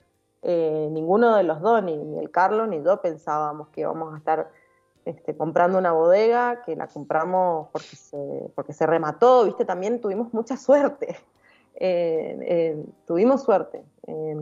Eh, 0.42 0.88
ninguno 0.92 1.34
de 1.36 1.42
los 1.42 1.60
dos, 1.60 1.82
ni, 1.82 1.96
ni 1.96 2.18
el 2.18 2.30
Carlos 2.30 2.68
ni 2.68 2.82
yo 2.82 3.00
pensábamos 3.02 3.68
que 3.70 3.80
íbamos 3.80 4.14
a 4.14 4.18
estar 4.18 4.48
este, 5.08 5.36
comprando 5.36 5.78
una 5.78 5.92
bodega, 5.92 6.62
que 6.64 6.76
la 6.76 6.86
compramos 6.86 7.68
porque 7.72 7.96
se, 7.96 8.50
porque 8.54 8.72
se 8.72 8.86
remató, 8.86 9.44
viste, 9.44 9.64
también 9.64 10.00
tuvimos 10.00 10.32
mucha 10.34 10.56
suerte. 10.56 11.16
Eh, 11.80 12.36
eh, 12.42 12.84
tuvimos 13.06 13.44
suerte. 13.44 13.84
Eh, 14.08 14.36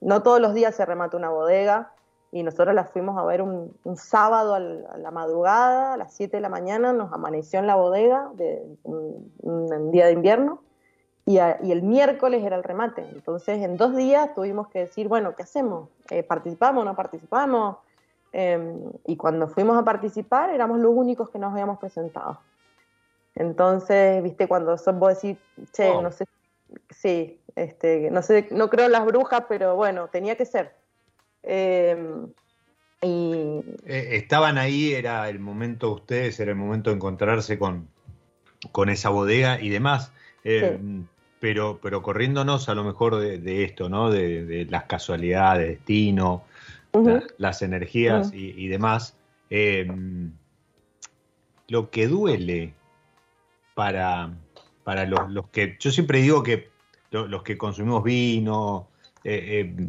no 0.00 0.22
todos 0.22 0.40
los 0.40 0.54
días 0.54 0.74
se 0.74 0.86
remata 0.86 1.14
una 1.18 1.28
bodega 1.28 1.92
y 2.32 2.42
nosotros 2.42 2.74
la 2.74 2.84
fuimos 2.84 3.18
a 3.18 3.24
ver 3.26 3.42
un, 3.42 3.76
un 3.84 3.96
sábado 3.98 4.54
al- 4.54 4.86
a 4.90 4.96
la 4.96 5.10
madrugada, 5.10 5.92
a 5.92 5.96
las 5.98 6.14
7 6.14 6.38
de 6.38 6.40
la 6.40 6.48
mañana, 6.48 6.94
nos 6.94 7.12
amaneció 7.12 7.58
en 7.58 7.66
la 7.66 7.74
bodega, 7.76 8.30
de, 8.32 8.62
un, 8.84 9.30
un 9.42 9.90
día 9.90 10.06
de 10.06 10.12
invierno, 10.12 10.62
y, 11.26 11.36
a- 11.36 11.58
y 11.62 11.70
el 11.72 11.82
miércoles 11.82 12.42
era 12.42 12.56
el 12.56 12.62
remate. 12.64 13.02
Entonces, 13.12 13.62
en 13.62 13.76
dos 13.76 13.94
días 13.94 14.34
tuvimos 14.34 14.68
que 14.68 14.78
decir, 14.78 15.06
bueno, 15.06 15.34
¿qué 15.36 15.42
hacemos? 15.42 15.90
Eh, 16.08 16.22
¿Participamos 16.22 16.80
o 16.80 16.84
no 16.86 16.96
participamos? 16.96 17.76
Eh, 18.32 18.76
y 19.06 19.16
cuando 19.16 19.48
fuimos 19.48 19.76
a 19.78 19.84
participar, 19.84 20.50
éramos 20.50 20.78
los 20.78 20.92
únicos 20.94 21.30
que 21.30 21.38
nos 21.38 21.52
habíamos 21.52 21.78
presentado. 21.78 22.40
Entonces, 23.34 24.22
viste, 24.22 24.46
cuando 24.46 24.76
sos 24.76 24.98
vos 24.98 25.14
decís, 25.14 25.38
che, 25.72 25.90
Oh. 25.90 26.02
no 26.02 26.10
sé, 26.10 26.26
sí, 26.90 27.40
este, 27.56 28.10
no 28.10 28.22
sé, 28.22 28.48
no 28.50 28.68
creo 28.70 28.86
en 28.86 28.92
las 28.92 29.04
brujas, 29.04 29.44
pero 29.48 29.76
bueno, 29.76 30.08
tenía 30.08 30.36
que 30.36 30.44
ser. 30.44 30.74
Eh, 31.42 31.96
y 33.02 33.62
Eh, 33.86 34.08
estaban 34.16 34.58
ahí, 34.58 34.92
era 34.92 35.28
el 35.28 35.38
momento 35.38 35.86
de 35.88 35.92
ustedes, 35.94 36.40
era 36.40 36.50
el 36.50 36.56
momento 36.56 36.90
de 36.90 36.96
encontrarse 36.96 37.58
con, 37.58 37.88
con 38.72 38.88
esa 38.90 39.08
bodega 39.08 39.60
y 39.60 39.70
demás. 39.70 40.12
Eh, 40.44 40.78
pero, 41.40 41.78
pero 41.82 42.02
corriéndonos 42.02 42.68
a 42.68 42.74
lo 42.74 42.84
mejor 42.84 43.16
de, 43.16 43.38
de 43.38 43.64
esto, 43.64 43.88
¿no? 43.88 44.10
De, 44.10 44.44
de 44.44 44.66
las 44.66 44.84
casualidades, 44.84 45.68
destino, 45.68 46.44
la- 46.92 47.24
las 47.38 47.62
energías 47.62 48.32
y, 48.34 48.50
y 48.64 48.68
demás. 48.68 49.16
eh, 49.50 49.86
lo 51.68 51.90
que 51.90 52.06
duele 52.08 52.74
para, 53.74 54.32
para 54.84 55.06
los, 55.06 55.30
los 55.30 55.48
que. 55.50 55.76
Yo 55.80 55.90
siempre 55.90 56.20
digo 56.20 56.42
que 56.42 56.70
lo- 57.10 57.26
los 57.28 57.42
que 57.42 57.56
consumimos 57.56 58.02
vino, 58.02 58.88
eh, 59.24 59.74
eh, 59.78 59.86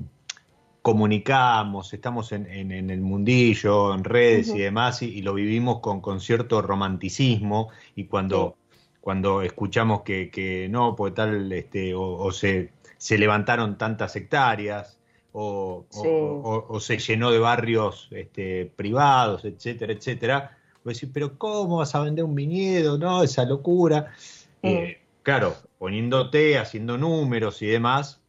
comunicamos, 0.81 1.93
estamos 1.93 2.31
en, 2.31 2.45
en- 2.47 2.71
en 2.71 2.89
el 2.89 3.01
mundillo, 3.01 3.93
en 3.93 4.03
redes 4.03 4.47
y 4.55 4.59
demás, 4.59 5.01
y, 5.01 5.09
y 5.09 5.21
lo 5.21 5.33
vivimos 5.33 5.79
con, 5.79 6.01
con 6.01 6.19
cierto 6.19 6.61
romanticismo, 6.61 7.69
y 7.95 8.05
cuando, 8.05 8.55
cuando 8.99 9.41
escuchamos 9.41 10.01
que, 10.01 10.29
que 10.31 10.67
no, 10.69 10.95
porque 10.95 11.15
tal, 11.15 11.51
este, 11.51 11.93
o, 11.93 12.01
o 12.01 12.31
se, 12.31 12.71
se 12.97 13.17
levantaron 13.17 13.77
tantas 13.77 14.15
hectáreas, 14.15 14.97
o, 15.33 15.85
o- 15.87 15.87
Sí. 15.89 16.07
o- 16.07 16.65
o 16.69 16.79
se 16.79 16.97
llenó 16.97 17.31
de 17.31 17.39
barrios 17.39 18.07
este, 18.11 18.71
privados, 18.75 19.45
etcétera, 19.45 19.93
etcétera, 19.93 20.57
vos 20.84 20.93
decís, 20.93 21.09
pero 21.13 21.38
¿cómo 21.38 21.77
vas 21.77 21.95
a 21.95 22.01
vender 22.01 22.25
un 22.25 22.36
viñedo? 22.36 22.97
No, 22.97 23.23
esa 23.23 23.45
locura. 23.45 24.11
Eh, 24.63 24.99
claro, 25.23 25.55
poniéndote, 25.79 26.57
haciendo 26.57 26.97
números 26.97 27.61
y 27.61 27.67
demás, 27.67 28.19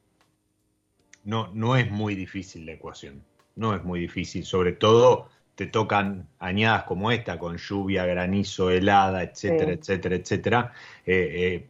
no, 1.24 1.50
no 1.54 1.76
es 1.76 1.90
muy 1.90 2.14
difícil 2.14 2.66
la 2.66 2.72
ecuación. 2.72 3.22
No 3.56 3.74
es 3.74 3.84
muy 3.84 4.00
difícil. 4.00 4.44
Sobre 4.44 4.72
todo 4.72 5.28
te 5.54 5.66
tocan 5.66 6.28
añadas 6.38 6.84
como 6.84 7.10
esta, 7.12 7.38
con 7.38 7.58
lluvia, 7.58 8.06
granizo, 8.06 8.70
helada, 8.70 9.22
etcétera, 9.22 9.72
Sí. 9.72 9.78
etcétera, 9.78 10.16
etcétera. 10.16 10.72
Eh, 11.06 11.30
eh, 11.34 11.68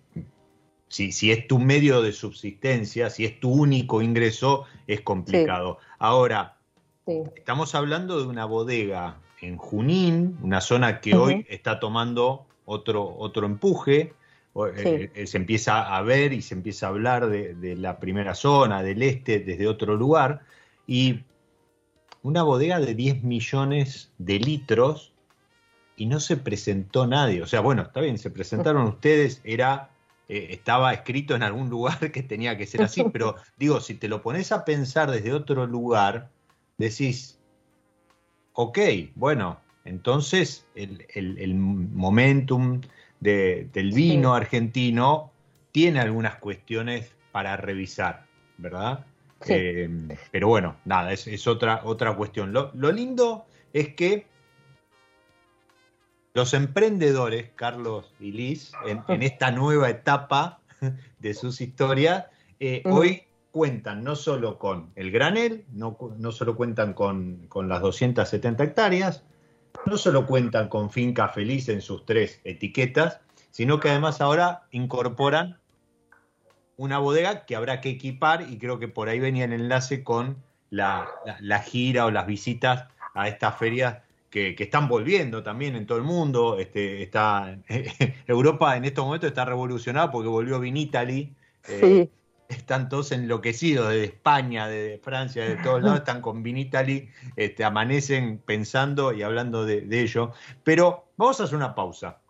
si, 0.92 1.10
si 1.10 1.32
es 1.32 1.48
tu 1.48 1.58
medio 1.58 2.02
de 2.02 2.12
subsistencia, 2.12 3.08
si 3.08 3.24
es 3.24 3.40
tu 3.40 3.50
único 3.50 4.02
ingreso, 4.02 4.66
es 4.86 5.00
complicado. 5.00 5.78
Ahora, 5.98 6.58
sí, 7.06 7.22
Estamos 7.34 7.74
hablando 7.74 8.20
de 8.20 8.26
una 8.26 8.44
bodega 8.44 9.16
en 9.40 9.56
Junín, 9.56 10.36
una 10.42 10.60
zona 10.60 11.00
que 11.00 11.16
hoy 11.16 11.46
está 11.48 11.80
tomando 11.80 12.44
otro, 12.66 13.16
otro 13.16 13.46
empuje, 13.46 14.12
eh, 14.76 15.10
eh, 15.14 15.26
se 15.26 15.38
empieza 15.38 15.96
a 15.96 16.02
ver 16.02 16.34
y 16.34 16.42
se 16.42 16.54
empieza 16.54 16.86
a 16.86 16.88
hablar 16.90 17.26
de, 17.30 17.54
de 17.54 17.74
la 17.74 17.98
primera 17.98 18.34
zona, 18.34 18.82
del 18.82 19.02
este, 19.02 19.40
desde 19.40 19.66
otro 19.68 19.96
lugar, 19.96 20.42
y 20.86 21.24
una 22.22 22.42
bodega 22.42 22.80
de 22.80 22.94
10 22.94 23.24
millones 23.24 24.12
de 24.18 24.38
litros 24.38 25.14
y 25.96 26.04
no 26.04 26.20
se 26.20 26.36
presentó 26.36 27.06
nadie. 27.06 27.40
O 27.40 27.46
sea, 27.46 27.60
bueno, 27.60 27.80
está 27.80 28.02
bien, 28.02 28.18
se 28.18 28.28
presentaron 28.28 28.82
ustedes, 28.82 29.40
era 29.42 29.88
eh, 30.28 30.48
estaba 30.50 30.92
escrito 30.92 31.34
en 31.34 31.42
algún 31.42 31.68
lugar 31.68 31.98
que 32.12 32.22
tenía 32.22 32.56
que 32.56 32.66
ser 32.66 32.82
así, 32.82 33.04
pero 33.12 33.36
digo, 33.56 33.80
si 33.80 33.94
te 33.94 34.08
lo 34.08 34.22
pones 34.22 34.52
a 34.52 34.64
pensar 34.64 35.10
desde 35.10 35.32
otro 35.32 35.66
lugar, 35.66 36.30
decís, 36.78 37.38
ok, 38.54 38.78
bueno, 39.14 39.60
entonces 39.84 40.66
el, 40.74 41.06
el- 41.14 41.38
el 41.38 41.54
momentum 41.54 42.80
de- 43.20 43.68
del 43.72 43.92
vino 43.92 44.34
Sí. 44.34 44.40
argentino 44.40 45.30
tiene 45.72 46.00
algunas 46.00 46.36
cuestiones 46.36 47.10
para 47.32 47.56
revisar, 47.56 48.26
¿verdad? 48.58 49.06
Sí. 49.40 49.54
Eh, 49.54 49.88
pero 50.30 50.48
bueno, 50.48 50.76
nada, 50.84 51.12
es, 51.12 51.26
es 51.26 51.46
otra, 51.46 51.80
otra 51.84 52.14
cuestión. 52.14 52.52
Lo, 52.52 52.70
lo 52.74 52.92
lindo 52.92 53.46
es 53.72 53.94
que 53.94 54.26
los 56.34 56.54
emprendedores, 56.54 57.50
Carlos 57.56 58.12
y 58.20 58.32
Liz, 58.32 58.72
en, 58.86 59.02
en 59.08 59.22
esta 59.22 59.50
nueva 59.50 59.90
etapa 59.90 60.60
de 61.18 61.34
sus 61.34 61.60
historias, 61.60 62.26
eh, 62.60 62.82
hoy 62.86 63.22
cuentan 63.50 64.02
no 64.02 64.16
solo 64.16 64.58
con 64.58 64.90
el 64.96 65.10
granel, 65.10 65.64
no, 65.72 65.96
solo 66.32 66.56
cuentan 66.56 66.94
con, 66.94 67.46
con 67.48 67.68
las 67.68 67.82
270 67.82 68.64
hectáreas, 68.64 69.22
no 69.84 69.98
solo 69.98 70.26
cuentan 70.26 70.68
con 70.68 70.90
Finca 70.90 71.28
Feliz 71.28 71.68
en 71.68 71.82
sus 71.82 72.06
tres 72.06 72.40
etiquetas, 72.44 73.20
sino 73.50 73.78
que 73.78 73.90
además 73.90 74.20
ahora 74.22 74.62
incorporan 74.70 75.58
una 76.78 76.98
bodega 76.98 77.44
que 77.44 77.56
habrá 77.56 77.80
que 77.80 77.90
equipar 77.90 78.42
y 78.48 78.58
creo 78.58 78.78
que 78.78 78.88
por 78.88 79.08
ahí 79.08 79.20
venía 79.20 79.44
el 79.44 79.52
enlace 79.52 80.02
con 80.02 80.38
la, 80.70 81.06
la- 81.26 81.36
la 81.40 81.58
gira 81.60 82.06
o 82.06 82.10
las 82.10 82.26
visitas 82.26 82.86
a 83.14 83.28
estas 83.28 83.58
ferias 83.58 83.98
que, 84.32 84.54
que 84.56 84.64
están 84.64 84.88
volviendo 84.88 85.42
también 85.42 85.76
en 85.76 85.86
todo 85.86 85.98
el 85.98 86.04
mundo. 86.04 86.58
Este, 86.58 87.02
está, 87.02 87.58
Europa 88.26 88.76
en 88.76 88.86
estos 88.86 89.04
momentos 89.04 89.28
está 89.28 89.44
revolucionada 89.44 90.10
porque 90.10 90.28
volvió 90.28 90.58
Vinitaly. 90.58 91.36
eh, 91.68 91.78
Sí, 91.80 92.10
están 92.48 92.88
todos 92.88 93.12
enloquecidos 93.12 93.90
de 93.90 94.04
España, 94.04 94.68
de 94.68 95.00
Francia, 95.02 95.44
de 95.44 95.56
todos 95.56 95.82
lados, 95.82 96.00
están 96.00 96.20
con 96.20 96.42
Vinitaly, 96.42 97.08
este, 97.36 97.64
amanecen 97.64 98.38
pensando 98.38 99.12
y 99.12 99.22
hablando 99.22 99.64
de, 99.64 99.82
de 99.82 100.00
ello. 100.00 100.32
Pero 100.64 101.12
vamos 101.16 101.40
a 101.40 101.44
hacer 101.44 101.56
una 101.56 101.74
pausa. 101.74 102.20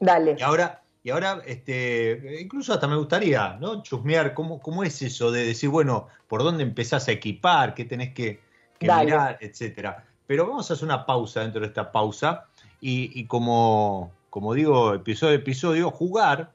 dale. 0.00 0.36
Y 0.38 0.42
ahora, 0.42 0.82
y 1.02 1.10
ahora 1.10 1.42
este, 1.46 2.38
incluso 2.40 2.72
hasta 2.72 2.86
me 2.86 2.96
gustaría 2.96 3.56
¿no? 3.60 3.82
chusmear 3.82 4.34
cómo, 4.34 4.60
cómo 4.60 4.84
es 4.84 5.00
eso 5.02 5.30
de 5.30 5.44
decir, 5.46 5.70
bueno, 5.70 6.08
por 6.26 6.42
dónde 6.42 6.64
empezás 6.64 7.08
a 7.08 7.12
equipar, 7.12 7.74
qué 7.74 7.84
tenés 7.84 8.12
que, 8.12 8.40
mirar, 8.80 9.38
etcétera. 9.40 10.07
Pero 10.28 10.46
vamos 10.46 10.70
a 10.70 10.74
hacer 10.74 10.84
una 10.84 11.06
pausa 11.06 11.40
dentro 11.40 11.62
de 11.62 11.66
esta 11.66 11.90
pausa 11.90 12.44
y, 12.80 13.18
y 13.18 13.24
como, 13.24 14.12
como 14.30 14.52
digo, 14.54 14.94
episodio 14.94 15.32
a 15.32 15.36
episodio, 15.36 15.90
jugar 15.90 16.52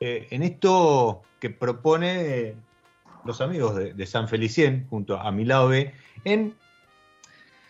eh, 0.00 0.28
en 0.30 0.42
esto 0.42 1.22
que 1.40 1.48
propone 1.48 2.48
eh, 2.48 2.56
los 3.24 3.40
amigos 3.40 3.74
de, 3.74 3.94
de 3.94 4.06
San 4.06 4.28
Felicien, 4.28 4.86
junto 4.90 5.18
a 5.18 5.32
mi 5.32 5.46
lado 5.46 5.68
B, 5.68 5.92
en 6.24 6.54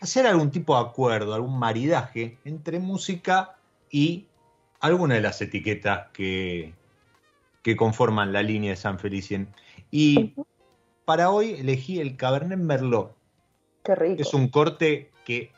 hacer 0.00 0.26
algún 0.26 0.50
tipo 0.50 0.74
de 0.74 0.88
acuerdo, 0.88 1.32
algún 1.32 1.58
maridaje 1.58 2.38
entre 2.44 2.80
música 2.80 3.56
y 3.88 4.26
alguna 4.80 5.14
de 5.14 5.20
las 5.20 5.40
etiquetas 5.40 6.08
que, 6.12 6.74
que 7.62 7.76
conforman 7.76 8.32
la 8.32 8.42
línea 8.42 8.70
de 8.70 8.76
San 8.76 8.98
Felicien. 8.98 9.48
Y 9.92 10.34
para 11.04 11.30
hoy 11.30 11.52
elegí 11.52 12.00
el 12.00 12.16
Cabernet 12.16 12.58
Merlot, 12.58 13.16
Qué 13.84 13.94
rico. 13.94 14.20
es 14.20 14.34
un 14.34 14.48
corte 14.48 15.12
que 15.26 15.52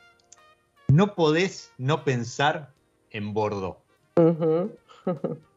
no 0.89 1.15
podés 1.15 1.71
no 1.77 2.03
pensar 2.03 2.73
en 3.11 3.33
Bordeaux. 3.33 3.77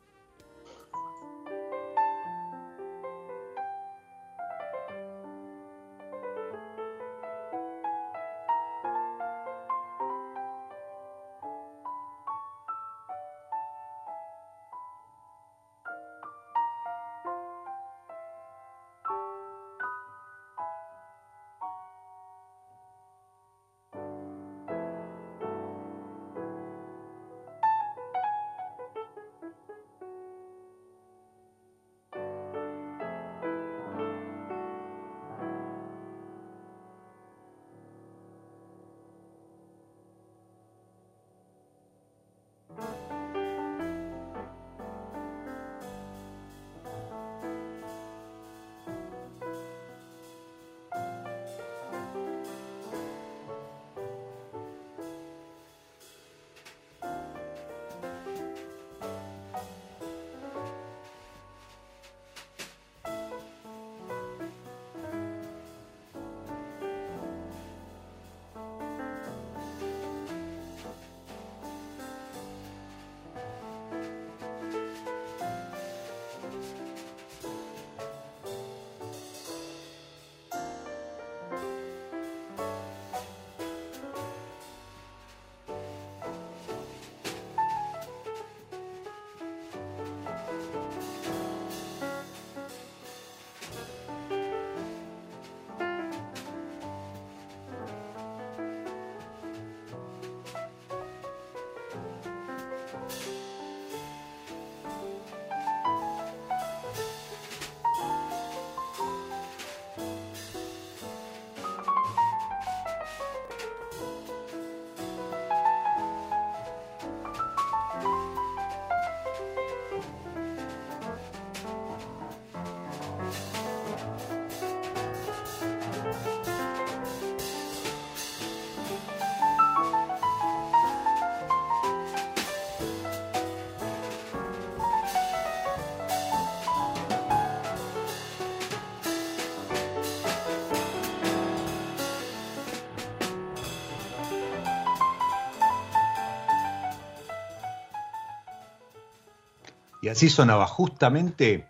Y 150.03 150.09
así 150.09 150.28
sonaba 150.28 150.66
justamente 150.66 151.68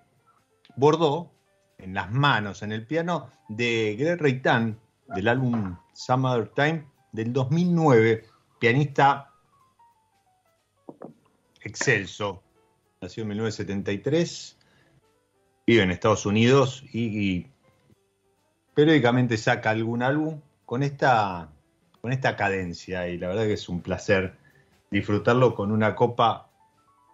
Bordeaux 0.74 1.30
en 1.76 1.92
las 1.92 2.10
manos, 2.10 2.62
en 2.62 2.72
el 2.72 2.86
piano 2.86 3.30
de 3.48 3.94
Greg 3.98 4.18
Reitan, 4.18 4.80
del 5.06 5.28
álbum 5.28 5.76
Summertime 5.92 6.86
del 7.12 7.34
2009, 7.34 8.24
pianista 8.58 9.30
excelso, 11.60 12.42
nació 13.02 13.22
en 13.22 13.28
1973, 13.28 14.58
vive 15.66 15.82
en 15.82 15.90
Estados 15.90 16.24
Unidos 16.24 16.82
y, 16.90 17.00
y 17.20 17.52
periódicamente 18.72 19.36
saca 19.36 19.68
algún 19.68 20.02
álbum 20.02 20.40
con 20.64 20.82
esta, 20.82 21.52
con 22.00 22.12
esta 22.12 22.34
cadencia. 22.34 23.08
Y 23.08 23.18
la 23.18 23.28
verdad 23.28 23.44
que 23.44 23.52
es 23.52 23.68
un 23.68 23.82
placer 23.82 24.38
disfrutarlo 24.90 25.54
con 25.54 25.70
una 25.70 25.94
copa 25.94 26.51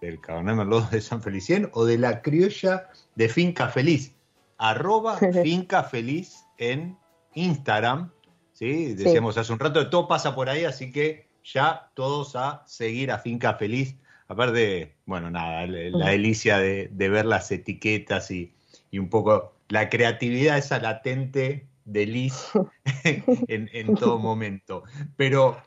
del 0.01 0.21
Cabernet 0.21 0.57
Merlot 0.57 0.91
de 0.91 1.01
San 1.01 1.23
Felicien 1.23 1.69
o 1.73 1.85
de 1.85 1.99
la 1.99 2.23
criolla 2.23 2.89
de 3.15 3.29
Finca 3.29 3.69
Feliz, 3.69 4.15
arroba 4.57 5.19
Finca 5.43 5.85
Feliz 5.85 6.45
en 6.59 6.97
Instagram, 7.35 8.11
¿sí? 8.53 8.95
Decíamos 8.95 9.39
hace 9.39 9.53
un 9.53 9.59
rato, 9.59 9.89
todo 9.91 10.09
pasa 10.09 10.35
por 10.35 10.49
ahí, 10.49 10.65
así 10.65 10.93
que 10.93 11.29
ya 11.45 11.91
todos 11.95 12.37
a 12.37 12.63
seguir 12.67 13.11
a 13.11 13.19
Finca 13.19 13.55
Feliz, 13.55 13.97
aparte, 14.29 14.95
bueno, 15.07 15.31
nada, 15.31 15.67
la 15.67 16.11
delicia 16.11 16.59
de, 16.59 16.89
de 16.93 17.09
ver 17.09 17.25
las 17.25 17.51
etiquetas 17.51 18.31
y, 18.31 18.53
y 18.91 18.99
un 18.99 19.09
poco 19.09 19.55
la 19.69 19.89
creatividad 19.89 20.59
esa 20.59 20.79
latente 20.79 21.67
de 21.85 22.07
Liz 22.07 22.51
en, 23.05 23.71
en, 23.73 23.95
todo 23.95 24.19
momento. 24.19 24.85
Pero 25.17 25.63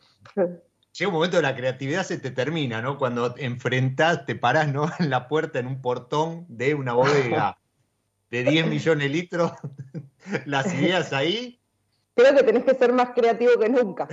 llega 0.93 1.09
un 1.09 1.15
momento 1.15 1.37
de 1.37 1.43
la 1.43 1.55
creatividad 1.55 2.03
se 2.03 2.17
te 2.17 2.31
termina, 2.31 2.81
¿no? 2.81 2.97
Cuando 2.97 3.35
enfrentás, 3.37 4.25
te 4.25 4.35
parás, 4.35 4.71
¿no? 4.71 4.89
En 4.99 5.09
la 5.09 5.27
puerta, 5.27 5.59
en 5.59 5.67
un 5.67 5.81
portón 5.81 6.45
de 6.49 6.73
una 6.73 6.93
bodega 6.93 7.57
de 8.29 8.43
10 8.49 8.67
millones 8.67 9.03
de 9.03 9.09
litros, 9.09 9.51
las 10.45 10.73
ideas 10.73 11.13
ahí. 11.13 11.59
Creo 12.15 12.35
que 12.35 12.43
tenés 12.43 12.63
que 12.63 12.75
ser 12.75 12.91
más 12.93 13.11
creativo 13.11 13.57
que 13.59 13.69
nunca. 13.69 14.07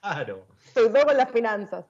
claro. 0.00 0.46
Sobre 0.72 0.90
todo 0.90 1.06
con 1.06 1.16
las 1.16 1.30
finanzas. 1.30 1.84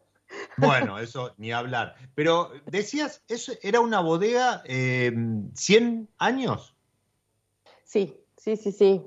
Bueno, 0.56 0.98
eso 0.98 1.34
ni 1.36 1.52
hablar. 1.52 1.96
Pero 2.14 2.52
decías, 2.66 3.22
¿eso 3.28 3.52
era 3.62 3.80
una 3.80 4.00
bodega 4.00 4.62
eh, 4.64 5.12
100 5.54 6.08
años? 6.18 6.74
Sí, 7.84 8.16
sí, 8.36 8.56
sí, 8.56 8.72
sí. 8.72 9.06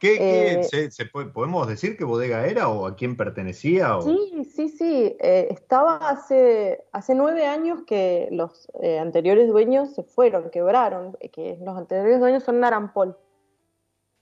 ¿Qué, 0.00 0.18
qué 0.18 0.52
eh, 0.52 0.64
se, 0.64 0.90
se 0.90 1.06
puede, 1.06 1.30
¿Podemos 1.30 1.66
decir 1.66 1.96
qué 1.96 2.04
bodega 2.04 2.46
era 2.46 2.68
o 2.68 2.86
a 2.86 2.96
quién 2.96 3.16
pertenecía? 3.16 3.96
O... 3.96 4.02
Sí, 4.02 4.44
sí, 4.44 4.68
sí. 4.68 5.16
Eh, 5.20 5.48
estaba 5.50 5.96
hace, 5.96 6.84
hace 6.92 7.14
nueve 7.14 7.46
años 7.46 7.82
que 7.86 8.28
los 8.30 8.68
eh, 8.82 8.98
anteriores 8.98 9.48
dueños 9.48 9.94
se 9.94 10.02
fueron, 10.02 10.50
quebraron, 10.50 11.16
que 11.32 11.58
los 11.62 11.76
anteriores 11.76 12.20
dueños 12.20 12.42
son 12.42 12.60
Narampol. 12.60 13.16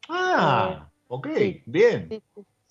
Ah, 0.09 0.91
ok, 1.09 1.29
bien. 1.67 2.09
Sí, 2.09 2.23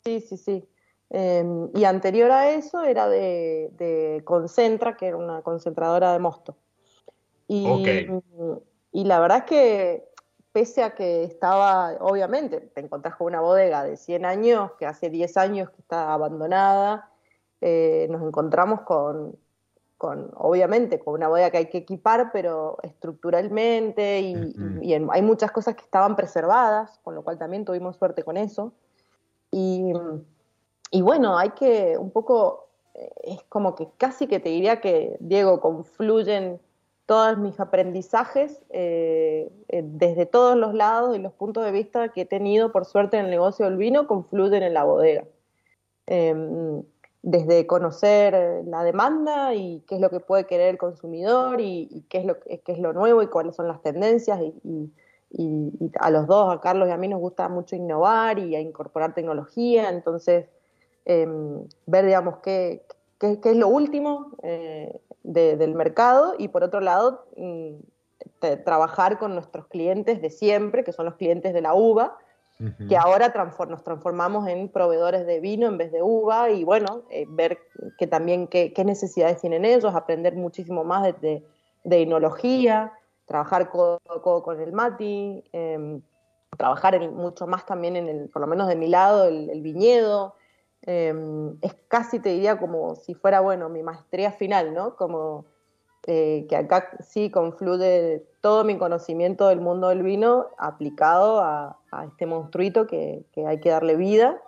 sí, 0.04 0.22
sí. 0.22 0.38
sí. 0.38 0.68
Em, 1.14 1.70
y 1.76 1.84
anterior 1.84 2.32
a 2.32 2.52
eso 2.52 2.84
era 2.84 3.10
de, 3.10 3.70
de, 3.74 4.22
Concentra, 4.24 4.96
que 4.96 5.08
era 5.08 5.18
una 5.18 5.42
concentradora 5.42 6.14
de 6.14 6.20
mosto. 6.20 6.56
Y, 7.50 7.68
okay. 7.68 8.08
y 8.94 9.04
la 9.04 9.20
verdad 9.20 9.40
es 9.40 9.44
que 9.44 10.11
pese 10.52 10.84
a 10.84 10.96
que 10.96 11.24
estaba, 11.24 11.94
obviamente, 12.00 12.60
te 12.60 12.82
encontrás 12.82 13.16
con 13.16 13.28
una 13.28 13.42
bodega 13.42 13.84
de 13.84 13.98
100 13.98 14.26
años, 14.26 14.72
que 14.78 14.86
hace 14.86 15.10
10 15.10 15.38
años 15.38 15.70
que 15.70 15.82
está 15.82 16.14
abandonada, 16.14 17.10
eh, 17.62 18.08
nos 18.10 18.22
encontramos 18.24 18.82
con, 18.82 19.38
con, 19.98 20.32
obviamente, 20.36 21.00
con 21.00 21.14
una 21.14 21.28
bodega 21.28 21.52
que 21.52 21.58
hay 21.58 21.70
que 21.70 21.78
equipar, 21.80 22.32
pero 22.34 22.78
estructuralmente, 22.84 24.20
y, 24.20 24.94
hay 24.94 25.22
muchas 25.22 25.52
cosas 25.52 25.76
que 25.76 25.84
estaban 25.84 26.16
preservadas, 26.16 27.00
con 27.04 27.16
lo 27.16 27.24
cual 27.24 27.38
también 27.38 27.66
tuvimos 27.66 27.98
suerte 27.98 28.24
con 28.24 28.36
eso. 28.36 28.74
Y, 29.52 29.94
y 30.90 31.02
bueno, 31.02 31.38
hay 31.38 31.52
que 31.52 31.98
un 31.98 32.12
poco, 32.12 32.68
eh, 32.96 33.12
es 33.24 33.44
como 33.44 33.76
que 33.76 33.90
casi 33.98 34.28
que 34.28 34.40
te 34.40 34.50
diría 34.50 34.82
que, 34.82 35.18
Diego, 35.20 35.62
confluyen 35.62 36.60
todos 37.12 37.38
mis 37.38 37.60
aprendizajes 37.60 38.62
eh, 38.70 39.52
eh, 39.68 39.84
desde 39.84 40.26
todos 40.26 40.56
los 40.56 40.74
lados 40.74 41.14
y 41.14 41.20
los 41.20 41.34
puntos 41.34 41.66
de 41.66 41.74
vista 41.74 42.08
que 42.08 42.22
he 42.22 42.26
tenido, 42.26 42.72
por 42.72 42.86
suerte, 42.86 43.18
en 43.18 43.26
el 43.26 43.32
negocio 43.32 43.66
del 43.66 43.76
vino, 43.76 44.08
confluyen 44.08 44.64
en 44.64 44.74
la 44.74 44.86
bodega. 44.86 45.26
Eh, 46.08 46.34
desde 47.22 47.68
conocer 47.68 48.64
la 48.66 48.86
demanda 48.86 49.54
y 49.54 49.84
qué 49.90 49.96
es 49.96 50.02
lo 50.02 50.10
que 50.10 50.22
puede 50.22 50.46
querer 50.46 50.70
el 50.70 50.78
consumidor 50.78 51.60
y, 51.60 52.06
qué, 52.08 52.20
es 52.20 52.26
lo, 52.26 52.40
qué 52.40 52.62
es 52.66 52.80
lo 52.80 52.94
nuevo 52.94 53.22
y 53.22 53.28
cuáles 53.28 53.58
son 53.58 53.68
las 53.68 53.82
tendencias. 53.82 54.40
Y, 54.64 54.94
a 56.00 56.12
los 56.12 56.28
dos, 56.28 56.56
a 56.56 56.62
Carlos 56.62 56.88
y 56.88 56.92
a 56.92 56.98
mí, 56.98 57.10
nos 57.10 57.20
gusta 57.20 57.50
mucho 57.50 57.76
innovar 57.76 58.40
y 58.40 58.56
a 58.56 58.62
incorporar 58.62 59.14
tecnología. 59.14 59.90
Entonces, 59.90 60.46
ver, 61.06 62.06
digamos, 62.06 62.38
qué, 62.38 62.86
qué, 63.20 63.42
qué, 63.42 63.50
es 63.50 63.58
lo 63.58 63.68
último 63.68 64.32
de, 65.24 65.58
del 65.58 65.76
mercado 65.76 66.36
y 66.38 66.48
por 66.48 66.64
otro 66.64 66.80
lado 66.82 67.26
mm, 67.38 67.76
trabajar 68.64 69.20
con 69.20 69.34
nuestros 69.34 69.68
clientes 69.68 70.22
de 70.22 70.30
siempre, 70.30 70.84
que 70.84 70.94
son 70.94 71.06
los 71.06 71.16
clientes 71.16 71.54
de 71.54 71.62
la 71.62 71.74
uva, 71.74 72.18
uh 72.60 72.64
-huh. 72.64 72.88
que 72.88 72.98
ahora 72.98 73.32
transform 73.34 73.72
nos 73.72 73.84
transformamos 73.84 74.48
en 74.48 74.70
proveedores 74.70 75.26
de 75.26 75.40
vino 75.40 75.68
en 75.68 75.78
vez 75.78 75.92
de 75.92 76.02
uva 76.02 76.50
y 76.50 76.64
bueno, 76.64 77.04
eh, 77.10 77.26
ver 77.30 77.60
que 77.98 78.08
también 78.08 78.48
qué, 78.48 78.74
qué, 78.74 78.84
necesidades 78.84 79.42
tienen 79.42 79.66
ellos, 79.66 79.94
aprender 79.96 80.36
muchísimo 80.36 80.84
más 80.84 81.04
de, 81.04 81.14
de, 81.14 81.46
de 81.84 82.02
enología, 82.02 82.94
trabajar 83.26 83.70
codo 83.70 84.00
codo 84.22 84.44
con 84.44 84.60
el 84.60 84.74
Mati, 84.74 85.44
eh, 85.54 86.00
trabajar 86.58 86.96
en, 86.96 87.14
mucho 87.16 87.48
más 87.48 87.66
también 87.66 87.96
en 87.96 88.10
el, 88.10 88.30
por 88.30 88.42
lo 88.42 88.48
menos 88.48 88.68
de 88.68 88.76
mi 88.76 88.88
lado, 88.88 89.26
el, 89.26 89.50
el 89.50 89.62
viñedo, 89.62 90.36
eh, 90.86 91.14
es 91.62 91.76
casi, 91.88 92.20
te 92.20 92.30
diría, 92.30 92.60
como 92.60 92.96
si 92.96 93.14
fuera, 93.14 93.40
bueno, 93.40 93.70
mi 93.70 93.84
maestría 93.84 94.32
final, 94.32 94.74
¿no? 94.74 94.96
Como 94.96 95.46
eh, 96.08 96.48
que 96.50 96.56
acá 96.56 96.90
sí 97.00 97.30
confluye 97.30 98.24
todo 98.42 98.64
mi 98.64 98.76
conocimiento 98.80 99.50
del 99.50 99.62
mundo 99.62 99.90
del 99.90 100.02
vino 100.02 100.48
aplicado 100.58 101.42
a, 101.42 101.78
este 102.08 102.26
monstruito 102.26 102.88
que, 102.88 103.24
que, 103.34 103.46
hay 103.46 103.60
que 103.60 103.70
darle 103.70 103.98
vida 103.98 104.42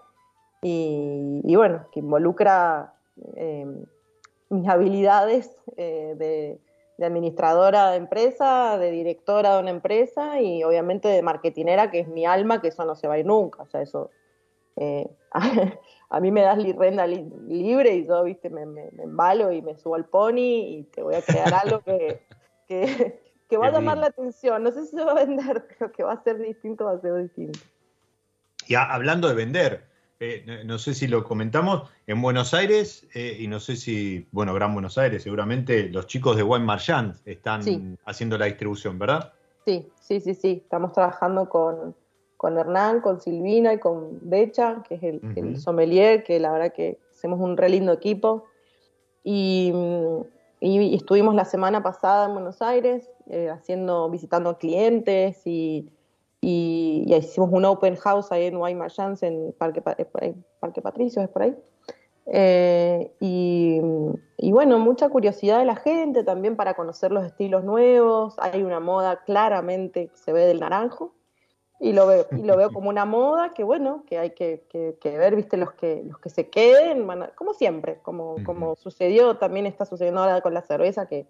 y, 0.64 1.56
bueno, 1.56 1.86
que 1.92 2.00
involucra 2.00 2.94
eh, 3.36 3.68
mis 4.50 4.68
habilidades 4.68 5.56
eh, 5.76 6.16
de, 6.18 6.60
de, 6.98 7.06
administradora 7.06 7.92
de 7.92 7.98
empresa, 7.98 8.78
de 8.80 8.90
directora 8.90 9.56
de 9.56 9.62
una 9.62 9.72
empresa 9.72 10.42
y 10.42 10.64
obviamente 10.64 11.10
de 11.10 11.22
marketinera, 11.22 11.92
que 11.92 12.00
es 12.00 12.08
mi 12.08 12.26
alma, 12.26 12.62
que 12.62 12.70
eso 12.70 12.86
no 12.86 12.96
se 12.96 13.08
va 13.08 13.16
a 13.16 13.20
ir 13.20 13.26
nunca, 13.26 13.62
o 13.62 13.68
sea, 13.68 13.82
eso... 13.82 14.10
A 16.14 16.20
mí 16.20 16.30
me 16.30 16.42
das 16.42 16.62
renda 16.78 17.08
li, 17.08 17.26
libre 17.48 17.96
y 17.96 18.06
yo, 18.06 18.24
viste, 18.24 18.52
me, 18.52 18.68
me, 18.68 18.92
me, 18.92 19.04
embalo 19.04 19.52
y 19.52 19.64
me 19.64 19.76
subo 19.76 19.96
al 19.96 20.06
pony 20.06 20.78
y 20.78 20.84
te 20.94 21.02
voy 21.02 21.16
a 21.16 21.24
crear 21.24 21.52
algo 21.52 21.80
que, 21.82 22.22
que, 22.68 23.20
que 23.50 23.58
va 23.58 23.68
a 23.68 23.72
llamar 23.72 23.98
la 23.98 24.08
atención. 24.08 24.62
No 24.62 24.72
sé 24.72 24.86
si 24.86 24.96
se 24.96 25.04
va 25.04 25.14
a 25.14 25.26
vender, 25.26 25.68
pero 25.80 25.92
que 25.92 26.04
va 26.04 26.14
a 26.14 26.24
ser 26.24 26.38
distinto, 26.38 26.86
va 26.86 26.92
a 26.92 27.02
ser 27.02 27.16
distinto. 27.16 27.60
Y 28.68 28.76
a, 28.76 28.94
hablando 28.94 29.28
de 29.28 29.34
vender, 29.34 29.88
eh, 30.20 30.62
no 30.64 30.78
sé 30.78 30.94
si 30.94 31.08
lo 31.08 31.24
comentamos, 31.24 31.90
en 32.06 32.22
Buenos 32.22 32.54
Aires, 32.54 33.08
eh, 33.16 33.38
y 33.40 33.48
no 33.48 33.60
sé 33.60 33.76
si, 33.76 34.28
bueno, 34.32 34.54
Gran 34.54 34.72
Buenos 34.72 35.00
Aires, 35.00 35.24
seguramente 35.24 35.90
los 35.90 36.06
chicos 36.06 36.38
de 36.38 36.44
Wine 36.44 36.64
Marchand 36.64 37.16
están 37.26 37.64
sí. 37.64 37.98
haciendo 38.06 38.38
la 38.38 38.46
distribución, 38.46 39.00
¿verdad? 39.00 39.34
Sí, 39.66 39.90
sí, 40.00 40.20
sí, 40.20 40.36
sí. 40.36 40.62
Estamos 40.64 40.94
trabajando 40.94 41.50
con 41.50 41.96
con 42.44 42.58
Hernán, 42.58 43.00
con 43.00 43.22
Silvina 43.22 43.72
y 43.72 43.80
con 43.80 44.20
Becha, 44.22 44.84
que 44.86 44.96
es 44.96 45.04
el, 45.04 45.16
uh 45.16 45.28
-huh. 45.28 45.38
el, 45.38 45.58
sommelier, 45.58 46.26
que 46.26 46.42
la 46.42 46.52
verdad 46.52 46.74
que 46.74 47.00
hacemos 47.10 47.40
un 47.40 47.56
re 47.56 47.70
lindo 47.70 47.94
equipo. 47.94 48.44
Y, 49.24 49.72
y, 50.60 50.78
y 50.78 50.94
estuvimos 50.94 51.36
la 51.36 51.46
semana 51.46 51.82
pasada 51.82 52.26
en 52.26 52.34
Buenos 52.34 52.62
Aires, 52.62 53.10
eh, 53.30 53.50
haciendo, 53.50 54.10
visitando 54.10 54.58
clientes 54.58 55.42
y, 55.48 55.90
y, 56.42 57.06
y, 57.08 57.16
hicimos 57.16 57.50
un 57.54 57.64
open 57.64 57.96
house 57.96 58.30
ahí 58.34 58.48
en 58.48 58.60
Marchants, 58.78 59.24
en 59.24 59.54
Parque, 59.58 59.82
en 60.20 60.44
Parque 60.60 60.82
Patricios, 60.82 61.24
es 61.24 61.30
por 61.30 61.44
ahí. 61.44 61.56
Eh, 62.26 63.10
y, 63.22 63.80
y, 64.38 64.52
bueno, 64.52 64.80
mucha 64.80 65.08
curiosidad 65.08 65.60
de 65.60 65.66
la 65.66 65.78
gente 65.78 66.26
también 66.26 66.58
para 66.58 66.74
conocer 66.74 67.14
los 67.14 67.24
estilos 67.26 67.64
nuevos. 67.64 68.36
Hay 68.38 68.64
una 68.64 68.82
moda 68.82 69.24
claramente, 69.24 70.12
se 70.14 70.34
ve 70.34 70.46
del 70.46 70.60
naranjo 70.60 71.14
y 71.84 71.92
lo 71.92 72.08
veo, 72.08 72.28
y 72.32 72.44
lo 72.44 72.56
veo 72.56 72.72
como 72.72 72.88
una 72.88 73.04
moda 73.04 73.54
que 73.54 73.66
bueno, 73.66 74.06
que 74.08 74.18
hay 74.18 74.30
que, 74.30 74.64
que, 74.70 74.96
que 75.02 75.18
ver, 75.18 75.36
viste, 75.36 75.58
los 75.58 75.74
que, 75.74 76.02
los 76.06 76.18
que 76.18 76.30
se 76.30 76.50
queden, 76.50 77.12
a, 77.12 77.28
como 77.36 77.54
siempre, 77.54 78.00
como, 78.02 78.38
como 78.46 78.78
sucedió, 78.78 79.36
también 79.36 79.66
está 79.66 79.84
sucediendo 79.84 80.22
ahora 80.22 80.40
con 80.40 80.54
la 80.54 80.62
cerveza, 80.62 81.08
que, 81.08 81.28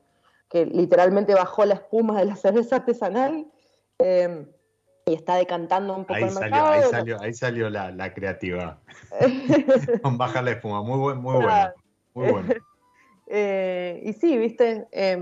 que 0.50 0.68
literalmente 0.68 1.34
bajó 1.34 1.66
la 1.66 1.74
espuma 1.74 2.20
de 2.20 2.26
la 2.26 2.36
cerveza 2.36 2.76
artesanal 2.76 3.48
eh, 3.98 4.46
y 5.08 5.16
está 5.16 5.38
decantando 5.38 5.96
un 5.96 6.06
poco 6.06 6.14
ahí 6.14 6.24
el 6.26 6.30
salió, 6.30 6.52
mercado. 6.52 6.72
Ahí 6.72 6.84
salió, 6.84 7.22
ahí 7.22 7.34
salió 7.34 7.70
la, 7.72 7.90
la 7.90 8.14
creativa, 8.14 8.78
con 10.04 10.20
bajar 10.20 10.44
la 10.44 10.52
espuma, 10.52 10.84
muy, 10.84 11.00
buen, 11.00 11.18
muy 11.18 11.34
bueno, 11.34 11.74
muy 12.14 12.32
bueno. 12.32 12.54
Eh, 13.28 14.02
y 14.06 14.14
sí, 14.14 14.38
viste, 14.38 14.86
eh, 14.92 15.18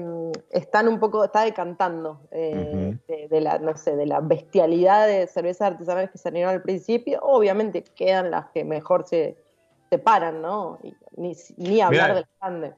están 0.49 0.87
un 0.87 0.99
poco, 0.99 1.23
está 1.23 1.43
decantando 1.43 2.21
eh, 2.31 2.51
uh 2.55 2.77
-huh. 2.77 2.99
de, 3.07 3.27
de, 3.27 3.41
la, 3.41 3.59
no 3.59 3.77
sé, 3.77 3.95
de 3.95 4.05
la 4.07 4.19
bestialidad 4.21 5.07
de 5.07 5.27
cervezas 5.27 5.71
artesanales 5.73 6.09
que 6.09 6.17
salieron 6.17 6.51
al 6.51 6.61
principio. 6.63 7.19
Obviamente 7.21 7.83
quedan 7.83 8.31
las 8.31 8.47
que 8.51 8.63
mejor 8.63 9.05
se, 9.07 9.37
se 9.89 9.99
paran, 9.99 10.41
¿no? 10.41 10.79
Y, 10.83 10.95
ni, 11.15 11.33
ni, 11.57 11.81
hablar 11.81 12.09
Mirá, 12.09 12.15
de 12.15 12.21
las 12.21 12.29
grandes. 12.41 12.73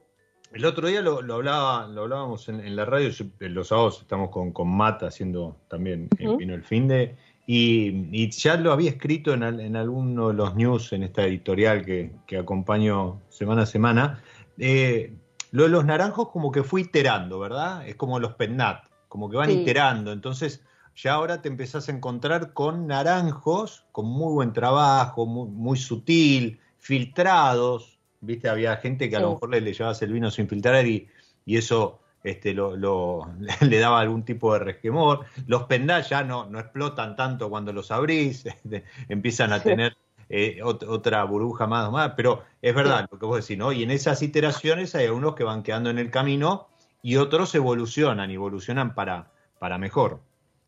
El 0.52 0.66
otro 0.66 0.88
día 0.88 1.02
lo, 1.02 1.22
lo 1.22 1.36
hablaba, 1.36 1.88
lo 1.88 2.02
hablábamos 2.04 2.48
en, 2.50 2.60
en 2.60 2.76
la 2.76 2.86
radio, 2.86 3.10
yo- 3.10 3.26
los 3.40 3.70
sábados 3.70 4.02
estamos 4.02 4.30
con, 4.30 4.52
con 4.52 4.68
Mata 4.68 5.08
haciendo 5.08 5.56
también 5.68 6.10
eh, 6.20 6.28
vino 6.38 6.54
el 6.54 6.64
fin 6.64 6.88
de, 6.88 7.16
y, 7.48 8.08
y 8.12 8.30
ya 8.30 8.56
lo 8.58 8.72
había 8.72 8.92
escrito 8.92 9.34
en, 9.34 9.42
al- 9.42 9.60
en 9.62 9.76
alguno 9.76 10.28
de 10.28 10.34
los 10.36 10.54
news, 10.54 10.94
en 10.94 11.02
esta 11.04 11.24
editorial 11.24 11.84
que, 11.84 12.12
que 12.28 12.38
acompaño 12.38 13.20
semana 13.30 13.64
a 13.64 13.66
semana. 13.66 14.22
Eh, 14.58 15.16
lo 15.52 15.64
de 15.64 15.70
los 15.70 15.86
naranjos 15.86 16.30
como 16.30 16.52
que 16.52 16.64
fue 16.64 16.82
iterando, 16.82 17.40
¿verdad? 17.40 17.88
Es 17.88 17.96
como 17.96 18.20
los 18.20 18.34
pennat, 18.36 18.86
como 19.08 19.30
que 19.30 19.38
van 19.38 19.50
Sí. 19.50 19.58
iterando. 19.58 20.12
Entonces, 20.12 20.64
ya 20.96 21.14
ahora 21.14 21.42
te 21.42 21.48
empezás 21.48 21.90
a 21.90 21.92
encontrar 21.92 22.54
con 22.54 22.88
naranjos 22.88 23.86
con 23.92 24.06
muy 24.08 24.34
buen 24.34 24.54
trabajo, 24.54 25.26
muy, 25.26 25.48
muy 25.50 25.78
sutil, 25.78 26.60
filtrados. 26.80 28.00
Viste, 28.22 28.50
había 28.50 28.78
gente 28.78 29.10
que 29.10 29.16
a 29.18 29.20
lo 29.20 29.32
mejor 29.32 29.50
le, 29.50 29.62
le 29.62 29.74
llevabas 29.74 30.02
el 30.02 30.14
vino 30.14 30.32
sin 30.32 30.48
filtrar 30.48 30.86
y, 30.88 31.08
y 31.46 31.58
eso 31.58 32.00
este, 32.24 32.54
lo, 32.54 32.76
lo- 32.76 33.28
le 33.62 33.80
daba 33.80 34.00
algún 34.00 34.24
tipo 34.24 34.54
de 34.54 34.60
resquemor. 34.60 35.26
Los 35.46 35.64
pendás 35.64 36.10
ya 36.10 36.24
no, 36.24 36.46
no 36.46 36.60
explotan 36.60 37.16
tanto 37.16 37.50
cuando 37.50 37.74
los 37.74 37.92
abrís, 37.92 38.46
este, 38.46 38.86
empiezan 39.10 39.52
a 39.54 39.62
tener 39.62 39.98
eh, 40.36 40.64
ot- 40.64 40.88
otra 40.90 41.24
burbuja 41.26 41.68
más, 41.68 41.92
más, 41.92 42.14
pero 42.18 42.42
es 42.60 42.74
verdad 42.74 43.06
lo 43.12 43.20
que 43.20 43.26
vos 43.28 43.40
decís, 43.40 43.56
¿no? 43.58 43.72
Y 43.72 43.84
en 43.84 43.92
esas 43.92 44.22
iteraciones 44.24 44.96
hay 44.96 45.06
algunos 45.06 45.36
que 45.36 45.44
van 45.44 45.62
quedando 45.62 45.92
en 45.92 46.00
el 46.00 46.10
camino 46.10 46.68
y 47.04 47.18
otros 47.18 47.54
evolucionan, 47.54 48.32
evolucionan 48.32 48.96
para, 48.96 49.28
para 49.60 49.78
mejor. 49.78 50.22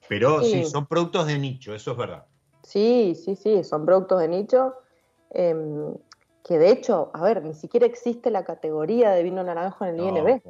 Pero 0.08 0.44
sí. 0.44 0.64
Sí. 0.64 0.66
son 0.66 0.86
productos 0.86 1.26
de 1.26 1.40
nicho, 1.40 1.74
eso 1.74 1.94
es 1.94 1.98
verdad. 1.98 2.26
Sí, 2.62 3.16
sí, 3.16 3.36
sí, 3.36 3.64
son 3.64 3.86
productos 3.86 4.20
de 4.20 4.28
nicho. 4.28 4.76
em, 5.32 5.96
que 6.44 6.60
de 6.60 6.70
hecho, 6.70 7.10
a 7.16 7.24
ver, 7.24 7.44
ni 7.44 7.56
siquiera 7.56 7.88
existe 7.88 8.30
la 8.30 8.44
categoría 8.46 9.10
de 9.10 9.24
vino 9.24 9.44
naranjo 9.44 9.84
en 9.86 9.96
el 9.96 9.98
No, 9.98 10.16
INB. 10.16 10.42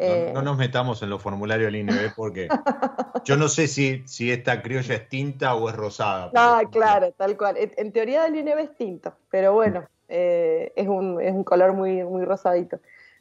No- 0.00 0.06
Eh. 0.06 0.30
no, 0.32 0.40
nos 0.42 0.56
metamos 0.56 1.02
en 1.02 1.10
los 1.10 1.20
formularios 1.20 1.66
del 1.70 1.76
INB 1.82 2.14
porque 2.16 2.48
yo 3.24 3.36
no 3.36 3.48
sé 3.48 3.68
si, 3.68 4.02
si 4.06 4.32
esta 4.32 4.62
criolla 4.62 4.94
es 4.94 5.08
tinta 5.10 5.54
o 5.54 5.68
es 5.68 5.76
rosada. 5.76 6.30
Ah, 6.34 6.62
claro, 6.72 7.12
tal 7.12 7.36
cual. 7.36 7.56
En, 7.58 7.72
en 7.76 7.92
teoría 7.92 8.22
del 8.22 8.36
INB 8.36 8.58
es 8.60 8.76
tinto, 8.76 9.12
pero 9.30 9.52
bueno, 9.52 9.84
eh, 10.08 10.72
es, 10.74 10.88
un, 10.88 11.20
es 11.20 11.32
un 11.32 11.44
color 11.44 11.74
muy, 11.74 12.02
muy 12.04 12.24
rosadito. 12.24 12.78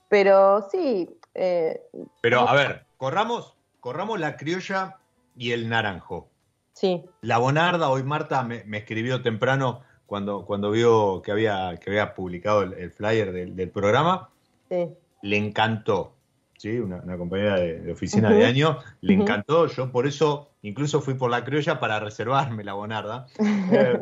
Pero 0.08 0.68
sí, 0.72 1.10
eh, 1.36 1.82
Pero 2.22 2.48
a 2.48 2.54
ver, 2.54 2.86
corramos, 2.98 3.56
corramos 3.82 4.20
la 4.20 4.38
criolla 4.38 4.98
y 5.36 5.52
el 5.52 5.68
naranjo. 5.70 6.30
sí, 6.74 7.04
La 7.22 7.38
Bonarda, 7.40 7.90
hoy 7.90 8.04
Marta 8.04 8.42
me, 8.44 8.64
me 8.64 8.78
escribió 8.80 9.22
temprano 9.22 9.82
cuando, 10.06 10.46
cuando 10.46 10.72
vio 10.72 11.22
que 11.22 11.32
había, 11.32 11.78
que 11.78 11.90
había 11.92 12.16
publicado 12.16 12.64
el, 12.64 12.74
el 12.74 12.92
flyer 12.92 13.32
del, 13.34 13.56
del 13.56 13.70
programa, 13.70 14.30
sí. 14.70 14.88
le 15.22 15.38
encantó. 15.38 16.14
¿Sí? 16.60 16.78
Una, 16.78 16.98
una 16.98 17.18
compañera 17.18 17.60
de, 17.60 17.80
de 17.80 17.92
oficina 17.92 18.30
de 18.30 18.46
año, 18.46 18.78
le 19.02 19.14
encantó. 19.14 19.68
Yo 19.68 19.92
por 19.92 20.06
eso 20.06 20.52
incluso 20.62 21.02
fui 21.02 21.14
por 21.14 21.32
la 21.32 21.44
criolla 21.44 21.80
para 21.80 22.00
reservarme 22.00 22.64
la 22.64 22.74
Bonarda. 22.74 23.26
Eh, 23.72 24.00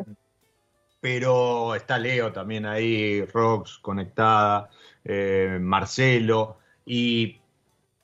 pero 1.00 1.74
está 1.74 1.98
Leo 1.98 2.32
también 2.32 2.66
ahí, 2.66 3.24
Rox 3.26 3.78
conectada, 3.78 4.70
eh, 5.04 5.58
Marcelo, 5.60 6.58
y, 6.84 7.38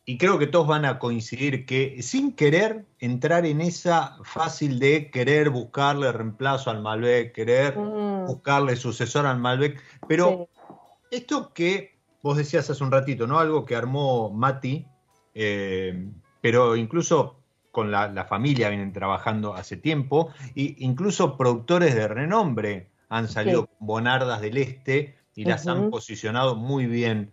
y 0.05 0.19
creo 0.19 0.39
que 0.39 0.47
todos 0.47 0.69
van 0.69 0.85
a 0.85 0.99
coincidir 0.99 1.67
que 1.67 2.03
sin 2.03 2.33
querer 2.33 2.85
entrar 3.01 3.47
en 3.47 3.61
esa 3.61 4.19
fácil 4.23 4.79
de 4.79 5.11
querer 5.11 5.51
buscarle 5.51 6.13
reemplazo 6.13 6.71
al 6.71 6.83
Malbec, 6.83 7.33
querer 7.33 7.75
buscarle 7.75 8.77
sucesor 8.77 9.27
al 9.27 9.39
Malbec, 9.39 9.83
pero 10.07 10.49
sí. 11.11 11.17
esto 11.17 11.53
que 11.53 11.94
vos 12.25 12.39
decías 12.39 12.71
hace 12.71 12.83
un 12.83 12.91
ratito, 12.91 13.27
¿no? 13.27 13.39
Algo 13.39 13.67
que 13.67 13.77
armó 13.77 14.31
Mati, 14.31 14.87
eh, 15.35 16.09
pero 16.41 16.75
incluso 16.75 17.37
con 17.71 17.91
la, 17.91 18.09
la 18.09 18.25
familia 18.25 18.71
vienen 18.71 18.95
trabajando 18.95 19.53
hace 19.53 19.77
tiempo, 19.77 20.31
e 20.57 20.75
incluso 20.79 21.37
productores 21.37 21.95
de 21.95 22.09
renombre 22.09 22.89
han 23.11 23.29
salido 23.29 23.63
Sí. 23.63 23.67
con 23.79 23.87
bonardas 23.87 24.41
del 24.41 24.57
este 24.57 25.19
y 25.35 25.45
las 25.45 25.67
han 25.69 25.91
posicionado 25.91 26.55
muy 26.57 26.87
bien. 26.87 27.31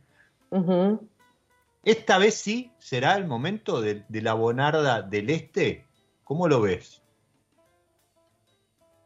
Esta 1.83 2.17
vez 2.17 2.35
sí 2.35 2.73
será 2.79 3.15
el 3.15 3.25
momento 3.27 3.79
de, 3.81 4.03
de 4.09 4.21
la 4.21 4.33
bonarda 4.33 5.01
del 5.01 5.29
este. 5.29 5.85
¿Cómo 6.25 6.49
lo 6.49 6.59
ves? 6.61 7.01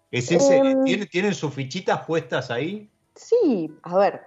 ¿Es 0.09 0.31
ese. 0.31 0.75
¿tiene- 0.83 1.05
¿Tienen 1.05 1.35
sus 1.35 1.53
fichitas 1.53 2.05
puestas 2.07 2.49
ahí? 2.49 2.89
Sí, 3.15 3.71
a 3.83 3.97
ver, 3.97 4.21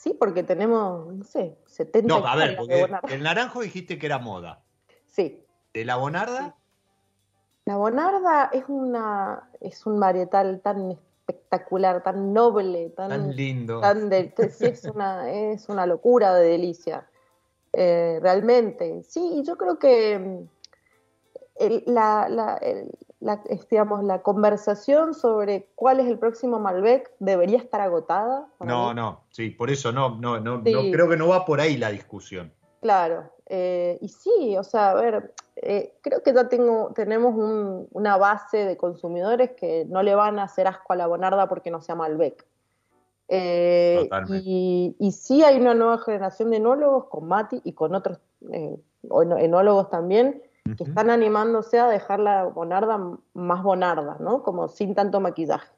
sí, 0.00 0.14
porque 0.18 0.42
tenemos, 0.42 1.14
no 1.14 1.24
sé, 1.24 1.58
70 1.66 2.08
No, 2.08 2.26
a 2.26 2.34
ver, 2.36 2.56
porque 2.56 2.88
el 3.08 3.22
naranjo 3.22 3.60
dijiste 3.60 3.98
que 3.98 4.06
era 4.06 4.18
moda. 4.18 4.62
Sí, 5.06 5.44
¿De 5.74 5.84
la 5.84 5.96
bonarda? 5.96 6.56
la 7.66 7.76
bonarda 7.76 8.50
es 8.52 8.64
una 8.68 9.50
es 9.60 9.84
un 9.86 10.00
varietal 10.00 10.60
tan 10.60 10.90
espectacular, 10.90 12.02
tan 12.02 12.32
noble, 12.32 12.90
tan, 12.90 13.08
Tan 13.10 13.36
lindo. 13.36 13.80
tan 13.80 14.08
de- 14.08 14.32
es 14.38 14.84
una 14.84 15.30
es 15.30 15.68
una 15.68 15.84
locura 15.86 16.34
de 16.34 16.48
delicia. 16.48 17.06
Eh, 17.72 18.18
realmente, 18.22 19.02
sí, 19.04 19.20
y 19.34 19.44
yo 19.44 19.56
creo 19.56 19.78
que 19.78 20.18
mm, 20.18 20.48
el- 21.56 21.84
la, 21.86 22.28
la, 22.28 22.56
el- 22.56 22.90
la- 23.20 23.40
digamos, 23.70 24.02
la 24.04 24.22
conversación 24.22 25.14
sobre 25.14 25.68
cuál 25.74 26.00
es 26.00 26.06
el 26.06 26.18
próximo 26.18 26.58
Malbec 26.58 27.10
debería 27.18 27.58
estar 27.58 27.80
agotada. 27.80 28.48
No, 28.60 28.88
mí. 28.88 28.94
no, 28.94 29.20
sí, 29.30 29.50
por 29.50 29.70
eso 29.70 29.92
no, 29.92 30.16
no, 30.18 30.40
no, 30.40 30.62
Sí. 30.64 30.72
no 30.72 30.90
creo 30.90 31.08
que 31.08 31.16
no 31.16 31.28
va 31.28 31.44
por 31.44 31.60
ahí 31.60 31.76
la 31.76 31.90
discusión. 31.90 32.52
Claro, 32.80 33.30
eh, 33.46 33.98
y 34.00 34.08
sí, 34.08 34.56
o 34.56 34.62
sea, 34.62 34.92
a 34.92 34.94
ver, 34.94 35.34
eh, 35.56 35.94
creo 36.00 36.22
que 36.22 36.32
ya 36.32 36.48
tengo, 36.48 36.92
tenemos 36.94 37.34
un- 37.34 37.88
una 37.92 38.16
base 38.16 38.64
de 38.64 38.76
consumidores 38.78 39.50
que 39.50 39.84
no 39.86 40.02
le 40.02 40.14
van 40.14 40.38
a 40.38 40.44
hacer 40.44 40.66
asco 40.66 40.94
a 40.94 40.96
la 40.96 41.06
bonarda 41.06 41.46
porque 41.48 41.70
no 41.70 41.82
sea 41.82 41.94
Malbec. 41.94 42.46
Eh, 43.28 44.08
y, 44.28 44.96
y 44.98 45.12
sí 45.12 45.44
hay 45.44 45.60
una 45.60 45.74
nueva 45.74 45.98
generación 45.98 46.50
de 46.50 46.56
enólogos 46.56 47.04
con 47.04 47.28
Mati 47.28 47.60
y 47.64 47.74
con 47.74 47.94
otros 47.94 48.18
eh, 48.50 48.76
eno- 49.04 49.36
que 50.76 50.84
están 50.84 51.10
animándose 51.10 51.78
a 51.78 51.88
dejar 51.88 52.20
la 52.20 52.44
bonarda 52.44 52.98
más 53.34 53.62
bonarda, 53.62 54.16
¿no? 54.20 54.42
Como 54.42 54.68
sin 54.68 54.94
tanto 54.94 55.20
maquillaje, 55.20 55.70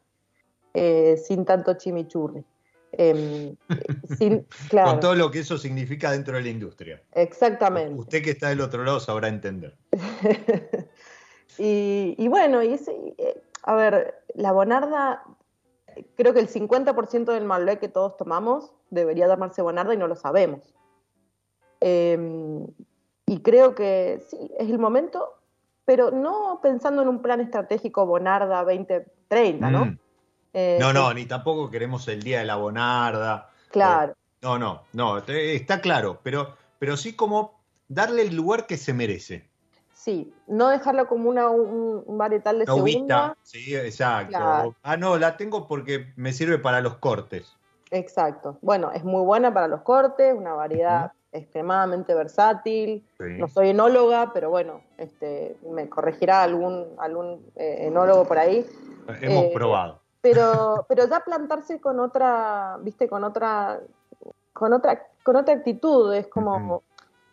eh, 0.75 1.17
sin 1.17 1.45
tanto 1.45 1.75
chimichurri. 1.75 2.45
Em, 2.93 3.49
eh, 3.49 3.57
sin, 4.19 4.47
claro, 4.69 4.91
Con 4.91 5.01
todo 5.01 5.15
lo 5.15 5.31
que 5.31 5.41
eso 5.41 5.57
significa 5.57 6.11
dentro 6.11 6.37
de 6.37 6.43
la 6.43 6.49
industria. 6.51 7.03
exactamente. 7.13 7.95
Usted 7.95 8.23
que 8.23 8.31
está 8.31 8.49
del 8.49 8.61
otro 8.61 8.85
lado 8.85 9.01
sabrá 9.01 9.29
entender. 9.29 9.77
y, 11.59 12.15
y 12.19 12.29
bueno, 12.29 12.63
y 12.63 12.75
ese, 12.75 12.93
eh, 13.17 13.43
a 13.63 13.75
ver, 13.75 14.23
la 14.35 14.53
bonarda, 14.53 15.23
creo 16.17 16.35
que 16.35 16.41
el 16.41 16.49
50% 16.49 17.33
del 17.33 17.45
Malbec 17.45 17.81
que 17.81 17.89
todos 17.89 18.17
tomamos 18.17 18.73
debería 18.91 19.27
llamarse 19.27 19.63
bonarda 19.63 19.95
y 19.95 19.97
no 19.97 20.07
lo 20.07 20.17
sabemos. 20.17 20.75
Eh, 21.81 22.67
y 23.33 23.41
creo 23.41 23.75
que 23.75 24.23
sí, 24.29 24.37
es 24.59 24.69
el 24.69 24.79
momento, 24.79 25.35
pero 25.87 26.11
no 26.11 26.61
pensando 26.63 27.01
en 27.01 27.09
un 27.09 27.23
plan 27.23 27.41
estratégico 27.41 28.05
bonarda 28.05 28.63
2030, 28.63 29.71
¿no? 29.71 29.87
Mm. 29.87 29.99
Eh, 30.53 30.77
No, 30.79 30.93
no, 30.93 31.15
ni 31.15 31.25
tampoco 31.25 31.71
queremos 31.71 32.07
el 32.09 32.23
día 32.23 32.41
de 32.41 32.45
la 32.45 32.57
bonarda. 32.57 33.49
Claro, 33.71 34.15
No, 34.43 34.59
no, 34.59 34.83
no, 34.93 35.23
te- 35.23 35.55
está 35.55 35.81
claro, 35.81 36.19
pero, 36.23 36.55
pero 36.79 36.97
sí 36.99 37.15
como 37.17 37.59
darle 37.89 38.23
el 38.23 38.37
lugar 38.37 38.67
que 38.67 38.77
se 38.77 38.93
merece. 38.93 39.49
sí, 39.95 40.35
no 40.47 40.69
dejarlo 40.69 41.07
como 41.07 41.31
una, 41.31 41.49
un, 41.49 42.03
un 42.05 42.19
varietal 42.19 42.59
de 42.59 42.67
La 42.67 42.75
uvita, 42.75 42.99
segunda. 42.99 43.37
sí, 43.43 43.75
exacto. 43.75 44.37
Claro. 44.37 44.75
Ah, 44.83 44.97
no, 44.99 45.17
la 45.17 45.37
tengo 45.39 45.67
porque 45.67 46.13
me 46.17 46.33
sirve 46.35 46.59
para 46.59 46.81
los 46.83 46.97
cortes. 46.99 47.57
Exacto. 47.91 48.59
Bueno, 48.63 48.91
es 48.93 49.05
muy 49.05 49.23
buena 49.25 49.55
para 49.55 49.69
los 49.69 49.81
cortes, 49.83 50.35
una 50.37 50.53
variedad 50.55 51.13
extremadamente 51.33 52.15
versátil. 52.15 53.05
Sí. 53.19 53.25
No 53.39 53.49
soy 53.49 53.71
enóloga, 53.71 54.33
pero 54.33 54.51
bueno, 54.51 54.83
este, 54.99 55.57
me 55.71 55.89
corregirá 55.89 56.43
algún, 56.43 56.87
algún 56.99 57.45
eh, 57.57 57.87
enólogo 57.87 58.25
por 58.27 58.39
ahí. 58.39 58.67
Hemos 59.21 59.45
eh, 59.45 59.51
probado. 59.55 60.01
Pero, 60.21 60.85
pero 60.89 61.09
ya 61.09 61.21
plantarse 61.21 61.81
con 61.81 61.99
otra, 62.01 62.79
viste, 62.83 63.09
con 63.09 63.25
otra, 63.25 63.81
con 64.53 64.73
otra, 64.73 65.09
con 65.23 65.37
otra 65.37 65.55
actitud, 65.55 66.15
es 66.15 66.29
como, 66.29 66.83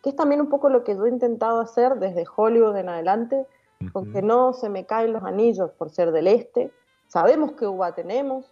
que 0.02 0.10
es 0.10 0.16
también 0.16 0.40
un 0.40 0.48
poco 0.48 0.70
lo 0.70 0.82
que 0.82 0.96
yo 0.96 1.06
he 1.06 1.10
intentado 1.10 1.60
hacer 1.60 1.96
desde 1.96 2.24
Hollywood 2.34 2.76
en 2.76 2.88
adelante, 2.88 3.46
con 3.92 4.04
Ujú. 4.04 4.12
que 4.12 4.22
no 4.22 4.52
se 4.52 4.68
me 4.68 4.84
caen 4.84 5.12
los 5.12 5.22
anillos 5.24 5.70
por 5.72 5.90
ser 5.90 6.12
del 6.12 6.26
este. 6.26 6.72
Sabemos 7.06 7.52
que 7.52 7.66
uva 7.66 7.94
tenemos, 7.94 8.44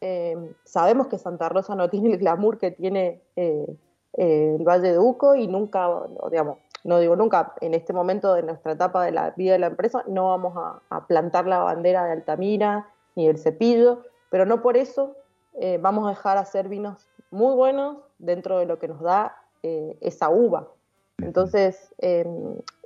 eh, 0.00 0.54
sabemos 0.64 1.06
que 1.06 1.18
Santa 1.18 1.48
Rosa 1.48 1.74
no 1.74 1.88
tiene 1.90 2.12
el 2.12 2.18
glamour 2.18 2.58
que 2.58 2.70
tiene 2.70 3.22
eh, 3.36 3.66
eh, 4.16 4.56
el 4.58 4.64
Valle 4.66 4.92
de 4.92 4.98
Uco 4.98 5.34
y 5.34 5.46
nunca, 5.48 5.88
digamos, 6.30 6.58
no 6.84 6.98
digo 6.98 7.16
nunca, 7.16 7.54
en 7.60 7.72
este 7.74 7.92
momento 7.92 8.34
de 8.34 8.42
nuestra 8.42 8.72
etapa 8.72 9.04
de 9.04 9.12
la 9.12 9.30
vida 9.30 9.52
de 9.52 9.58
la 9.58 9.68
empresa, 9.68 10.04
no 10.06 10.28
vamos 10.28 10.54
a, 10.56 10.80
a 10.90 11.06
plantar 11.06 11.46
la 11.46 11.60
bandera 11.60 12.04
de 12.04 12.12
Altamira 12.12 12.88
ni 13.16 13.26
del 13.26 13.38
Cepillo, 13.38 14.02
pero 14.30 14.44
no 14.44 14.60
por 14.60 14.76
eso 14.76 15.16
eh, 15.54 15.78
vamos 15.80 16.06
a 16.06 16.10
dejar 16.10 16.36
hacer 16.36 16.68
vinos 16.68 17.08
muy 17.30 17.54
buenos, 17.54 17.98
dentro 18.18 18.58
de 18.58 18.66
lo 18.66 18.78
que 18.78 18.88
nos 18.88 19.00
da 19.00 19.36
eh, 19.62 19.96
esa 20.00 20.28
uva. 20.30 20.68
Entonces, 21.18 21.94
eh, 21.98 22.26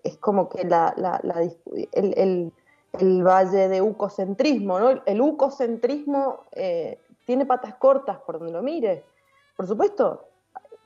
es 0.05 0.17
como 0.19 0.49
que 0.49 0.65
la, 0.65 0.95
la- 0.97 1.21
la 1.23 1.43
dis- 1.43 1.59
el, 1.93 2.15
el- 2.17 2.53
el 2.99 3.23
valle 3.23 3.69
de 3.69 3.83
ucocentrismo, 3.83 4.79
¿no? 4.79 5.03
El 5.05 5.21
ucocentrismo 5.21 6.45
tiene 7.27 7.45
patas 7.47 7.75
cortas 7.75 8.19
por 8.19 8.39
donde 8.39 8.53
lo 8.53 8.63
mire. 8.63 9.05
Por 9.57 9.67
supuesto, 9.67 10.28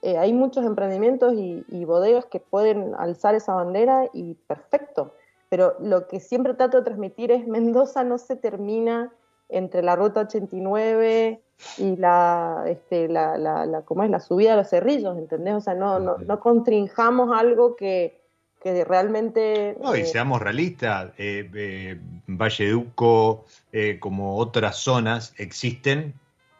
eh, 0.03 0.19
hay 0.19 0.33
muchos 0.33 0.65
emprendimientos 0.67 1.35
y, 1.35 1.65
y 1.69 1.85
bodegas 1.85 2.27
que 2.27 2.41
pueden 2.41 2.95
alzar 2.99 3.35
esa 3.35 3.55
bandera 3.55 4.09
y 4.13 4.35
perfecto. 4.35 5.15
Pero 5.49 5.75
lo 5.81 6.09
que 6.09 6.19
siempre 6.21 6.55
trato 6.55 6.79
de 6.79 6.85
transmitir 6.85 7.31
es 7.31 7.47
Mendoza 7.47 8.05
no 8.05 8.19
se 8.19 8.37
termina 8.37 9.13
entre 9.49 9.83
la 9.83 9.97
ruta 9.97 10.21
89 10.23 11.41
y 11.79 11.97
la, 11.97 12.65
este, 12.67 13.07
la, 13.09 13.37
la, 13.37 13.67
la- 13.67 13.83
¿cómo 13.83 14.03
es? 14.03 14.11
la 14.11 14.19
subida 14.21 14.55
a 14.55 14.57
los 14.57 14.69
cerrillos, 14.71 15.17
¿entendés? 15.19 15.55
O 15.55 15.61
sea, 15.61 15.75
no, 15.75 15.99
no, 15.99 16.17
no 16.19 16.41
constringamos 16.41 17.37
algo 17.39 17.77
que, 17.77 18.19
que 18.63 18.83
realmente... 18.85 19.77
No, 19.81 19.95
y 19.95 20.01
eh, 20.01 20.05
seamos 20.07 20.41
realistas, 20.41 21.13
eh, 21.19 21.49
eh, 21.55 22.01
Valleduco, 22.27 23.45
eh, 23.73 23.99
como 24.01 24.37
otras 24.39 24.77
zonas, 24.77 25.35
existen 25.39 26.15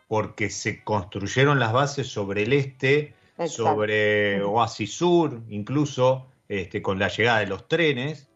porque 0.07 0.51
se 0.51 0.85
construyeron 0.85 1.59
las 1.59 1.73
bases 1.73 2.09
sobre 2.09 2.43
el 2.43 2.53
este, 2.53 3.15
Exacto. 3.45 3.71
sobre. 3.71 4.43
Oasis 4.43 4.95
Sur, 4.95 5.43
incluso 5.49 6.27
este, 6.49 6.83
con 6.83 6.99
la 6.99 7.09
llegada 7.09 7.41
de 7.41 7.47
los 7.47 7.69
trenes, 7.69 8.29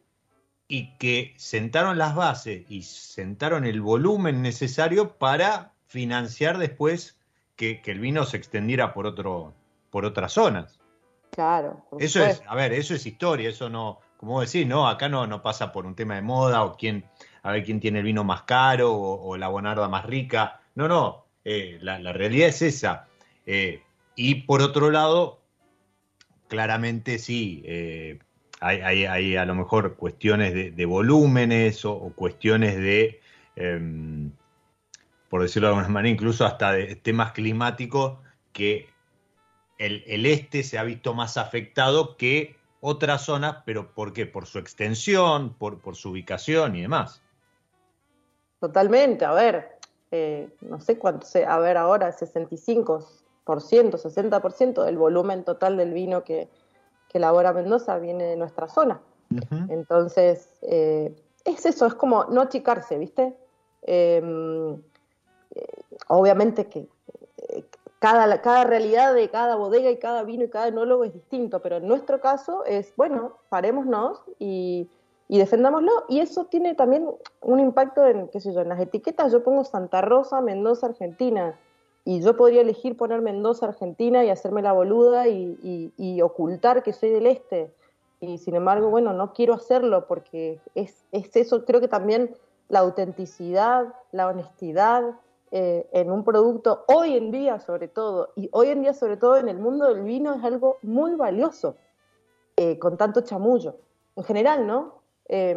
y 0.69 0.97
que 0.99 1.35
sentaron 1.37 1.97
las 1.97 2.15
bases 2.15 2.65
y 2.69 2.83
sentaron 2.83 3.65
el 3.65 3.81
volumen 3.81 4.43
necesario 4.43 5.17
para 5.17 5.73
financiar 5.87 6.59
después 6.59 7.19
que, 7.55 7.81
que 7.81 7.93
el 7.93 8.01
vino 8.01 8.25
se 8.25 8.37
extendiera 8.37 8.93
por, 8.93 9.07
otro, 9.07 9.55
por 9.91 10.05
otras 10.05 10.33
zonas. 10.33 10.81
Claro. 11.31 11.85
Eso 11.99 12.25
es, 12.25 12.43
a 12.47 12.55
ver, 12.55 12.73
eso 12.73 12.95
es 12.95 13.07
historia, 13.07 13.49
eso 13.49 13.69
no, 13.69 14.01
como 14.17 14.41
decís, 14.41 14.67
no, 14.67 14.89
acá 14.89 15.09
no, 15.09 15.27
no 15.27 15.43
pasa 15.43 15.71
por 15.71 15.87
un 15.87 15.95
tema 15.95 16.15
de 16.17 16.23
moda 16.23 16.65
o 16.65 16.77
quién, 16.77 17.05
a 17.43 17.53
ver 17.53 17.65
quién 17.65 17.79
tiene 17.79 17.99
el 18.01 18.05
vino 18.05 18.25
más 18.25 18.43
caro 18.43 18.93
o, 18.93 19.29
o 19.29 19.37
la 19.37 19.49
bonarda 19.49 19.89
más 19.89 20.05
rica. 20.05 20.61
No, 20.75 20.89
no, 20.89 21.27
eh, 21.45 21.79
la, 21.81 21.99
la 21.99 22.13
realidad 22.13 22.49
es 22.49 22.63
esa. 22.63 23.07
Eh, 23.45 23.83
y 24.17 24.47
por 24.47 24.62
otro 24.62 24.91
lado, 24.91 25.43
claramente 26.49 27.19
sí, 27.19 27.62
eh, 27.67 28.19
hay, 28.61 28.81
hay- 28.81 29.05
hay 29.05 29.37
a 29.37 29.45
lo 29.45 29.55
mejor 29.55 29.97
cuestiones 29.97 30.55
de, 30.75 30.85
volúmenes 30.87 31.85
o, 31.85 32.12
cuestiones 32.17 32.77
de, 32.77 33.21
em, 33.55 34.33
por 35.29 35.43
decirlo 35.43 35.69
de 35.69 35.75
alguna 35.75 35.93
manera, 35.93 36.12
incluso 36.12 36.47
hasta 36.47 36.73
de 36.73 36.97
temas 36.97 37.33
climáticos 37.33 38.19
que 38.53 38.89
el, 39.79 40.03
el 40.07 40.25
este 40.27 40.62
se 40.62 40.79
ha 40.79 40.83
visto 40.83 41.12
más 41.12 41.37
afectado 41.37 42.17
que 42.17 42.57
otras 42.81 43.23
zonas, 43.23 43.59
pero 43.67 43.93
¿por 43.93 44.12
qué? 44.14 44.25
Por 44.25 44.47
su 44.47 44.59
extensión, 44.59 45.55
por, 45.55 45.81
por 45.81 45.97
su 45.97 46.11
ubicación 46.11 46.77
y 46.77 46.83
demás. 46.83 47.23
Totalmente, 48.61 49.25
a 49.27 49.33
ver, 49.33 49.79
eh, 50.11 50.49
no 50.62 50.81
sé 50.81 50.99
cuánto, 50.99 51.27
a 51.47 51.59
ver 51.59 51.77
ahora, 51.77 52.11
65%, 52.11 53.26
60% 53.47 54.84
del 54.84 54.99
volumen 54.99 55.44
total 55.44 55.76
del 55.76 55.92
vino 55.92 56.24
que, 56.24 56.49
que 57.09 57.18
elabora 57.18 57.53
Mendoza 57.53 57.99
viene 57.99 58.24
de 58.24 58.36
nuestra 58.36 58.68
zona. 58.68 59.01
Entonces, 59.68 60.51
eh, 60.62 61.14
es 61.44 61.66
eso, 61.66 61.86
es 61.86 61.94
como 61.94 62.24
no 62.24 62.42
achicarse, 62.42 62.99
¿viste? 62.99 63.36
Eh, 63.82 64.20
eh, 65.55 65.66
obviamente 66.09 66.66
que 66.66 66.88
eh, 67.49 67.64
cada, 67.99 68.40
cada 68.42 68.64
realidad 68.64 69.14
de 69.14 69.30
cada 69.30 69.57
bodega 69.57 69.90
y 69.90 69.99
cada 69.99 70.22
vino 70.22 70.44
y 70.44 70.51
cada 70.51 70.68
enólogo 70.68 71.05
es 71.05 71.14
distinto, 71.14 71.61
pero 71.62 71.76
en 71.76 71.86
nuestro 71.86 72.20
caso 72.20 72.64
es, 72.64 72.92
bueno, 72.97 73.38
parémonos 73.49 74.22
y, 74.38 74.90
y 75.28 75.38
defendámoslo. 75.38 76.05
Y 76.09 76.20
eso 76.20 76.44
tiene 76.44 76.74
también 76.74 77.09
un 77.40 77.61
impacto 77.61 78.07
en, 78.07 78.28
qué 78.28 78.40
sé 78.40 78.53
yo, 78.53 78.61
en 78.61 78.68
las 78.68 78.80
etiquetas. 78.80 79.32
Yo 79.32 79.42
pongo 79.42 79.64
Santa 79.64 80.03
Rosa, 80.03 80.40
Mendoza, 80.40 80.88
Argentina. 80.88 81.59
Y 82.09 82.21
yo 82.21 82.37
podría 82.37 82.61
elegir 82.61 82.97
poner 82.97 83.21
Mendoza, 83.21 83.67
Argentina 83.67 84.25
y 84.25 84.31
hacerme 84.31 84.63
la 84.63 84.73
boluda 84.73 85.27
y, 85.27 85.93
y- 85.99 86.23
ocultar 86.23 86.85
que 86.85 86.93
soy 86.93 87.11
del 87.11 87.27
este. 87.27 87.75
Y 88.21 88.39
sin 88.39 88.55
embargo, 88.55 88.91
bueno, 88.91 89.13
no 89.13 89.33
quiero 89.33 89.55
hacerlo 89.55 90.07
porque 90.07 90.61
es, 90.77 91.05
es 91.11 91.35
eso, 91.35 91.65
creo 91.65 91.81
que 91.81 91.89
también 91.89 92.37
la 92.69 92.79
autenticidad, 92.79 93.93
la 94.13 94.29
honestidad 94.29 95.03
eh, 95.51 95.89
en 95.91 96.13
un 96.13 96.23
producto, 96.23 96.85
hoy 96.87 97.17
en 97.17 97.33
día 97.33 97.59
sobre 97.59 97.89
todo, 97.89 98.31
y 98.37 98.49
hoy 98.53 98.69
en 98.69 98.83
día 98.83 98.95
sobre 98.95 99.17
todo 99.17 99.37
en 99.37 99.49
el 99.49 99.59
mundo 99.59 99.93
del 99.93 100.05
vino 100.05 100.33
es 100.33 100.45
algo 100.45 100.79
muy 100.83 101.17
valioso, 101.17 101.75
eh, 102.57 102.79
con 102.79 102.97
tanto 102.97 103.23
chamullo. 103.23 103.75
En 104.15 104.23
general, 104.23 104.65
¿no? 104.65 104.95
Eh, 105.29 105.57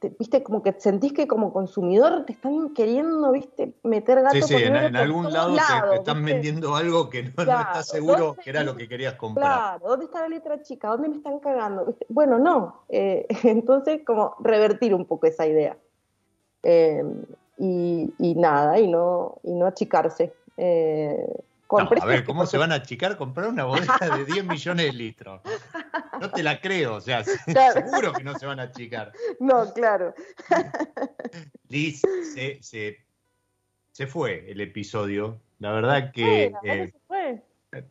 te- 0.00 0.16
viste, 0.18 0.42
como 0.42 0.62
que 0.62 0.72
sentís 0.78 1.12
que 1.12 1.28
como 1.28 1.52
consumidor 1.52 2.24
te 2.24 2.32
están 2.32 2.70
queriendo, 2.74 3.30
viste, 3.30 3.74
meter 3.84 4.22
gato 4.22 4.34
Sí, 4.34 4.42
sí, 4.42 4.54
por 4.54 4.62
en, 4.62 4.76
en 4.76 4.92
por 4.92 5.00
algún 5.02 5.32
lado 5.32 5.54
te- 5.54 5.96
están 5.96 6.16
¿viste? 6.18 6.32
vendiendo 6.32 6.74
algo 6.74 7.08
que 7.10 7.22
no, 7.22 7.28
no 7.36 7.44
Claro, 7.44 7.60
estás 7.60 7.88
seguro 7.88 8.26
¿dónde- 8.28 8.42
que 8.42 8.50
era 8.50 8.64
lo 8.64 8.74
que 8.76 8.88
querías 8.88 9.14
comprar. 9.14 9.48
Claro, 9.78 9.88
¿dónde 9.90 10.06
está 10.06 10.22
la 10.22 10.28
letra 10.28 10.62
chica? 10.62 10.88
¿Dónde 10.88 11.08
me 11.10 11.16
están 11.18 11.38
cagando? 11.38 11.84
¿Viste? 11.84 12.06
Bueno, 12.08 12.38
no. 12.38 12.82
eh, 12.88 13.26
entonces, 13.44 14.00
como 14.04 14.34
revertir 14.40 14.94
un 14.94 15.04
poco 15.04 15.26
esa 15.26 15.46
idea. 15.46 15.76
Eh, 16.62 17.04
y, 17.58 18.12
y 18.18 18.34
nada, 18.34 18.78
y 18.80 18.88
no, 18.88 19.36
y 19.42 19.52
no 19.52 19.66
achicarse. 19.66 20.32
Eh, 20.56 21.26
con 21.70 21.84
No, 21.84 21.90
a 22.02 22.04
ver, 22.04 22.24
¿cómo 22.24 22.46
se 22.46 22.58
van 22.58 22.72
a 22.72 22.76
achicar 22.76 23.16
comprar 23.16 23.46
una 23.48 23.64
bodega 23.64 23.96
de 24.10 24.24
10 24.26 24.44
millones 24.44 24.86
de 24.86 24.92
litros? 24.92 25.40
No 26.20 26.28
te 26.28 26.42
la 26.42 26.60
creo, 26.60 26.96
o 26.96 27.00
sea, 27.00 27.22
Claro. 27.46 27.72
seguro 27.86 28.12
que 28.12 28.24
no 28.24 28.36
se 28.36 28.44
van 28.44 28.58
a 28.58 28.64
achicar. 28.64 29.12
No, 29.38 29.72
claro. 29.72 30.12
Liz, 31.68 32.02
se, 32.34 32.60
se, 32.60 32.98
se 33.92 34.06
fue 34.08 34.50
el 34.50 34.60
episodio. 34.60 35.40
La 35.60 35.70
verdad 35.70 36.06
Sí, 36.06 36.12
que 36.14 36.50
la 36.50 36.60
verdad 36.60 36.86
eh, 36.86 36.90
se 36.92 36.98
fue. 37.06 37.42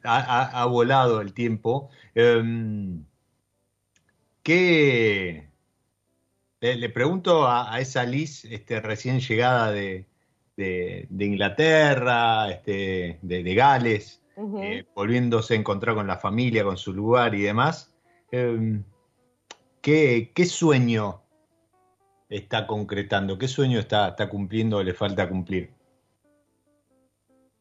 ha, 0.03 0.61
ha- 0.61 0.65
volado 0.65 1.21
el 1.21 1.33
tiempo. 1.33 1.89
Em, 2.15 3.05
¿Qué? 4.43 5.47
Le, 6.59 6.75
le 6.75 6.89
pregunto 6.89 7.47
a, 7.47 7.73
a 7.73 7.79
esa 7.79 8.03
Liz 8.03 8.43
este, 8.43 8.81
recién 8.81 9.21
llegada 9.21 9.71
de, 9.71 10.05
de- 10.59 11.07
de 11.09 11.25
Inglaterra, 11.25 12.49
este, 12.51 13.17
de, 13.21 13.43
de 13.43 13.53
Gales, 13.55 14.21
eh, 14.61 14.85
volviéndose 14.93 15.53
a 15.53 15.57
encontrar 15.57 15.95
con 15.95 16.05
la 16.07 16.17
familia, 16.17 16.63
con 16.63 16.77
su 16.77 16.93
lugar 16.93 17.33
y 17.35 17.41
demás. 17.41 17.93
em, 18.31 18.83
¿qué, 19.81 20.31
qué 20.35 20.45
sueño 20.45 21.21
está 22.29 22.67
concretando? 22.67 23.37
¿Qué 23.39 23.47
sueño 23.47 23.79
está, 23.79 24.09
está 24.09 24.29
cumpliendo 24.29 24.77
o 24.77 24.83
le 24.83 24.93
falta 24.93 25.27
cumplir? 25.27 25.71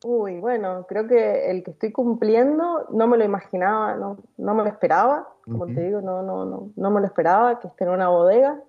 Uy, 0.05 0.38
bueno, 0.38 0.86
creo 0.88 1.09
que 1.09 1.51
el 1.51 1.64
que 1.64 1.72
estoy 1.72 1.90
cumpliendo 1.90 2.86
no 2.90 3.07
me 3.09 3.16
lo 3.16 3.24
imaginaba, 3.24 3.94
no, 3.96 4.18
no 4.36 4.55
me 4.55 4.62
lo 4.62 4.68
esperaba, 4.68 5.26
como 5.44 5.66
te 5.66 5.82
digo, 5.86 6.01
no, 6.03 6.22
no, 6.22 6.44
no, 6.44 6.70
no 6.76 6.90
me 6.90 7.01
lo 7.01 7.07
esperaba, 7.07 7.59
que 7.59 7.66
esté 7.68 7.84
en 7.84 7.90
una 7.90 8.09
bodega, 8.09 8.62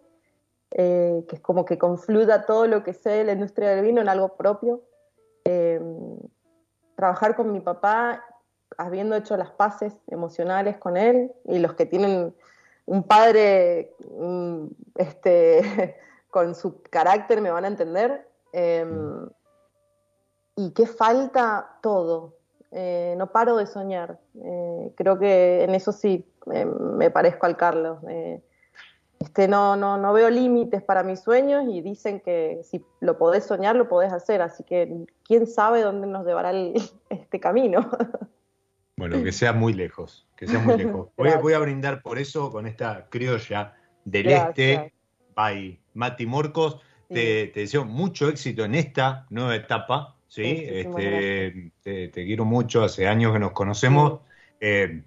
eh, 0.71 1.25
que 1.27 1.35
es 1.35 1.41
como 1.41 1.65
que 1.65 1.77
confluya 1.77 2.45
todo 2.45 2.67
lo 2.67 2.83
que 2.83 2.93
sé 2.93 3.09
de 3.09 3.23
la 3.23 3.33
industria 3.33 3.69
del 3.69 3.85
vino 3.85 4.01
en 4.01 4.09
algo 4.09 4.35
propio. 4.35 4.81
Eh, 5.45 5.81
trabajar 6.95 7.35
con 7.35 7.51
mi 7.51 7.59
papá, 7.59 8.23
habiendo 8.77 9.15
hecho 9.15 9.37
las 9.37 9.51
paces 9.51 9.95
emocionales 10.07 10.77
con 10.77 10.97
él, 10.97 11.31
y 11.45 11.59
los 11.59 11.73
que 11.73 11.85
tienen 11.85 12.35
un 12.85 13.03
padre 13.03 13.95
mm, 14.17 14.65
este, 14.95 15.97
con 16.29 16.55
su 16.55 16.81
carácter 16.83 17.41
me 17.41 17.51
van 17.51 17.65
a 17.65 17.69
entender. 17.69 18.27
Eh, 18.53 18.85
y 20.55 20.71
qué 20.71 20.85
falta 20.85 21.77
todo. 21.81 22.35
Eh, 22.71 23.15
no 23.17 23.31
paro 23.31 23.55
de 23.55 23.65
soñar. 23.65 24.19
Eh, 24.43 24.93
creo 24.95 25.17
que 25.17 25.63
en 25.63 25.73
eso 25.73 25.91
sí 25.91 26.29
me 26.45 27.09
parezco 27.09 27.45
al 27.45 27.55
Carlos. 27.55 27.99
Este, 29.19 29.47
no, 29.47 29.75
no, 29.75 29.97
no 29.97 30.13
veo 30.13 30.29
límites 30.29 30.81
para 30.81 31.03
mis 31.03 31.19
sueños 31.19 31.65
y 31.69 31.81
dicen 31.81 32.21
que 32.21 32.61
si 32.63 32.83
lo 33.01 33.17
podés 33.17 33.45
soñar, 33.45 33.75
lo 33.75 33.89
podés 33.89 34.13
hacer. 34.13 34.41
Así 34.41 34.63
que 34.63 35.05
quién 35.25 35.45
sabe 35.45 35.81
dónde 35.81 36.07
nos 36.07 36.25
llevará 36.25 36.51
el- 36.51 36.73
este 37.09 37.39
camino. 37.39 37.89
Bueno, 38.97 39.23
que 39.23 39.31
sea 39.31 39.53
muy 39.53 39.71
lejos, 39.71 40.27
que 40.35 40.45
sea 40.45 40.59
muy 40.59 40.75
lejos. 40.75 41.07
Voy, 41.17 41.29
voy 41.41 41.53
a 41.53 41.59
brindar 41.59 42.01
por 42.01 42.19
eso 42.19 42.51
con 42.51 42.67
esta 42.67 43.07
criolla 43.09 43.75
del 44.03 44.27
Gracias. 44.27 44.49
este, 44.49 44.93
by 45.33 45.79
Mati 45.93 46.25
Morcos. 46.25 46.81
Te, 47.07 47.47
te 47.47 47.61
deseo 47.61 47.85
mucho 47.85 48.27
éxito 48.27 48.65
en 48.65 48.75
esta 48.75 49.25
nueva 49.29 49.55
etapa, 49.55 50.17
Este, 50.35 51.71
te, 51.81 52.09
te 52.09 52.25
quiero 52.25 52.43
mucho, 52.43 52.83
hace 52.83 53.07
años 53.07 53.31
que 53.31 53.39
nos 53.39 53.51
conocemos. 53.53 54.19
Eh, 54.59 55.01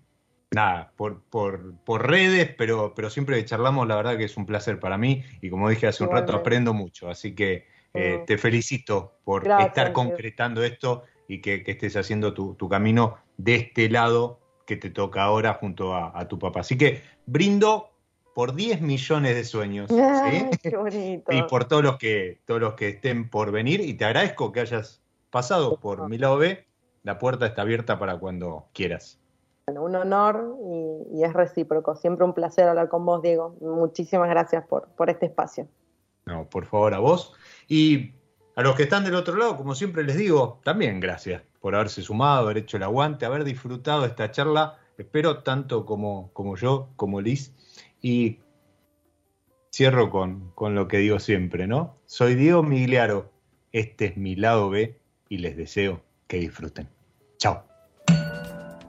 nada, 0.55 0.93
por, 0.97 1.23
por, 1.23 1.75
por 1.85 2.09
redes, 2.09 2.55
pero, 2.57 2.95
pero 2.95 3.11
siempre 3.11 3.37
que 3.37 3.45
charlamos, 3.45 3.87
la 3.89 3.97
verdad 3.97 4.17
que 4.17 4.25
es 4.25 4.37
un 4.37 4.47
placer 4.47 4.79
para 4.79 4.99
mí 4.99 5.23
y 5.41 5.51
como 5.51 5.69
dije 5.69 5.87
hace 5.87 6.05
un 6.05 6.11
rato, 6.11 6.35
aprendo 6.35 6.75
mucho, 6.75 7.09
así 7.09 7.35
que 7.35 7.67
eh, 7.95 8.19
Mm. 8.21 8.25
te 8.25 8.39
felicito 8.39 9.19
por 9.25 9.45
Gracias, 9.45 9.69
estar 9.69 9.93
concretando 9.93 10.65
esto 10.65 11.03
y 11.29 11.41
que, 11.43 11.63
que 11.63 11.73
estés 11.73 11.95
haciendo 11.97 12.33
tu, 12.33 12.55
tu 12.55 12.69
camino 12.69 13.19
de 13.37 13.57
este 13.57 13.91
lado 13.91 14.41
que 14.67 14.77
te 14.77 14.89
toca 14.89 15.23
ahora 15.23 15.55
junto 15.55 15.95
a, 15.95 16.19
a 16.19 16.27
tu 16.27 16.39
papá. 16.39 16.61
Así 16.61 16.79
que 16.79 17.03
brindo 17.27 17.91
por 18.35 18.55
10 18.55 18.81
millones 18.81 19.35
de 19.35 19.45
sueños. 19.45 19.91
Ay, 19.91 20.49
¿sí? 20.53 20.59
qué 20.71 20.77
bonito. 20.77 21.33
y 21.33 21.43
por 21.43 21.67
todos 21.67 21.83
los 21.83 21.99
que 21.99 22.41
todos 22.47 22.61
los 22.61 22.75
que 22.75 22.89
estén 22.89 23.29
por 23.29 23.53
venir 23.53 23.81
y 23.81 23.95
te 23.95 24.07
agradezco 24.07 24.53
que 24.53 24.61
hayas 24.61 25.03
pasado 25.31 25.79
por 25.79 26.09
mi 26.09 26.19
lado 26.19 26.39
B. 26.39 26.67
La 27.03 27.19
puerta 27.19 27.47
está 27.47 27.63
abierta 27.63 27.99
para 27.99 28.17
cuando 28.17 28.69
quieras. 28.73 29.19
Bueno, 29.67 29.85
un 29.85 29.95
honor 29.95 30.59
y, 31.13 31.23
es 31.23 31.33
recíproco. 31.33 31.95
Siempre 31.95 32.25
un 32.25 32.35
placer 32.35 32.69
hablar 32.69 32.89
con 32.89 33.07
vos, 33.07 33.23
Diego. 33.23 33.57
Muchísimas 33.61 34.29
gracias 34.29 34.65
por, 34.67 34.89
este 35.09 35.27
espacio. 35.27 35.69
No, 36.27 36.49
por 36.49 36.67
favor, 36.67 36.95
a 36.95 36.99
vos. 36.99 37.33
Y 37.69 38.13
a 38.57 38.63
los 38.63 38.75
que 38.75 38.85
están 38.85 39.05
del 39.05 39.15
otro 39.15 39.37
lado, 39.37 39.57
como 39.57 39.75
siempre 39.75 40.03
les 40.03 40.17
digo, 40.17 40.61
también 40.65 40.99
gracias 40.99 41.43
por 41.61 41.77
haberse 41.77 42.03
sumado, 42.03 42.41
haber 42.41 42.59
hecho 42.59 42.77
el 42.77 42.83
aguante, 42.83 43.25
haber 43.25 43.45
disfrutado 43.45 44.05
esta 44.05 44.31
charla. 44.33 44.79
Espero 44.99 45.43
tanto 45.43 45.87
como, 45.87 46.31
como 46.33 46.57
yo, 46.57 46.89
como 46.97 47.21
Liz. 47.21 47.55
Y 48.01 48.41
cierro 49.73 50.11
con, 50.11 50.51
con 50.55 50.75
lo 50.75 50.89
que 50.89 50.99
digo 50.99 51.21
siempre, 51.21 51.69
¿no? 51.69 51.97
Soy 52.07 52.35
Diego 52.35 52.65
Migliaro, 52.65 53.31
este 53.71 54.07
es 54.07 54.17
mi 54.17 54.35
lado 54.35 54.71
B 54.71 54.99
y 55.29 55.39
les 55.39 55.57
deseo 55.57 56.03
que 56.27 56.39
disfruten. 56.39 56.89
Chao. 57.39 57.72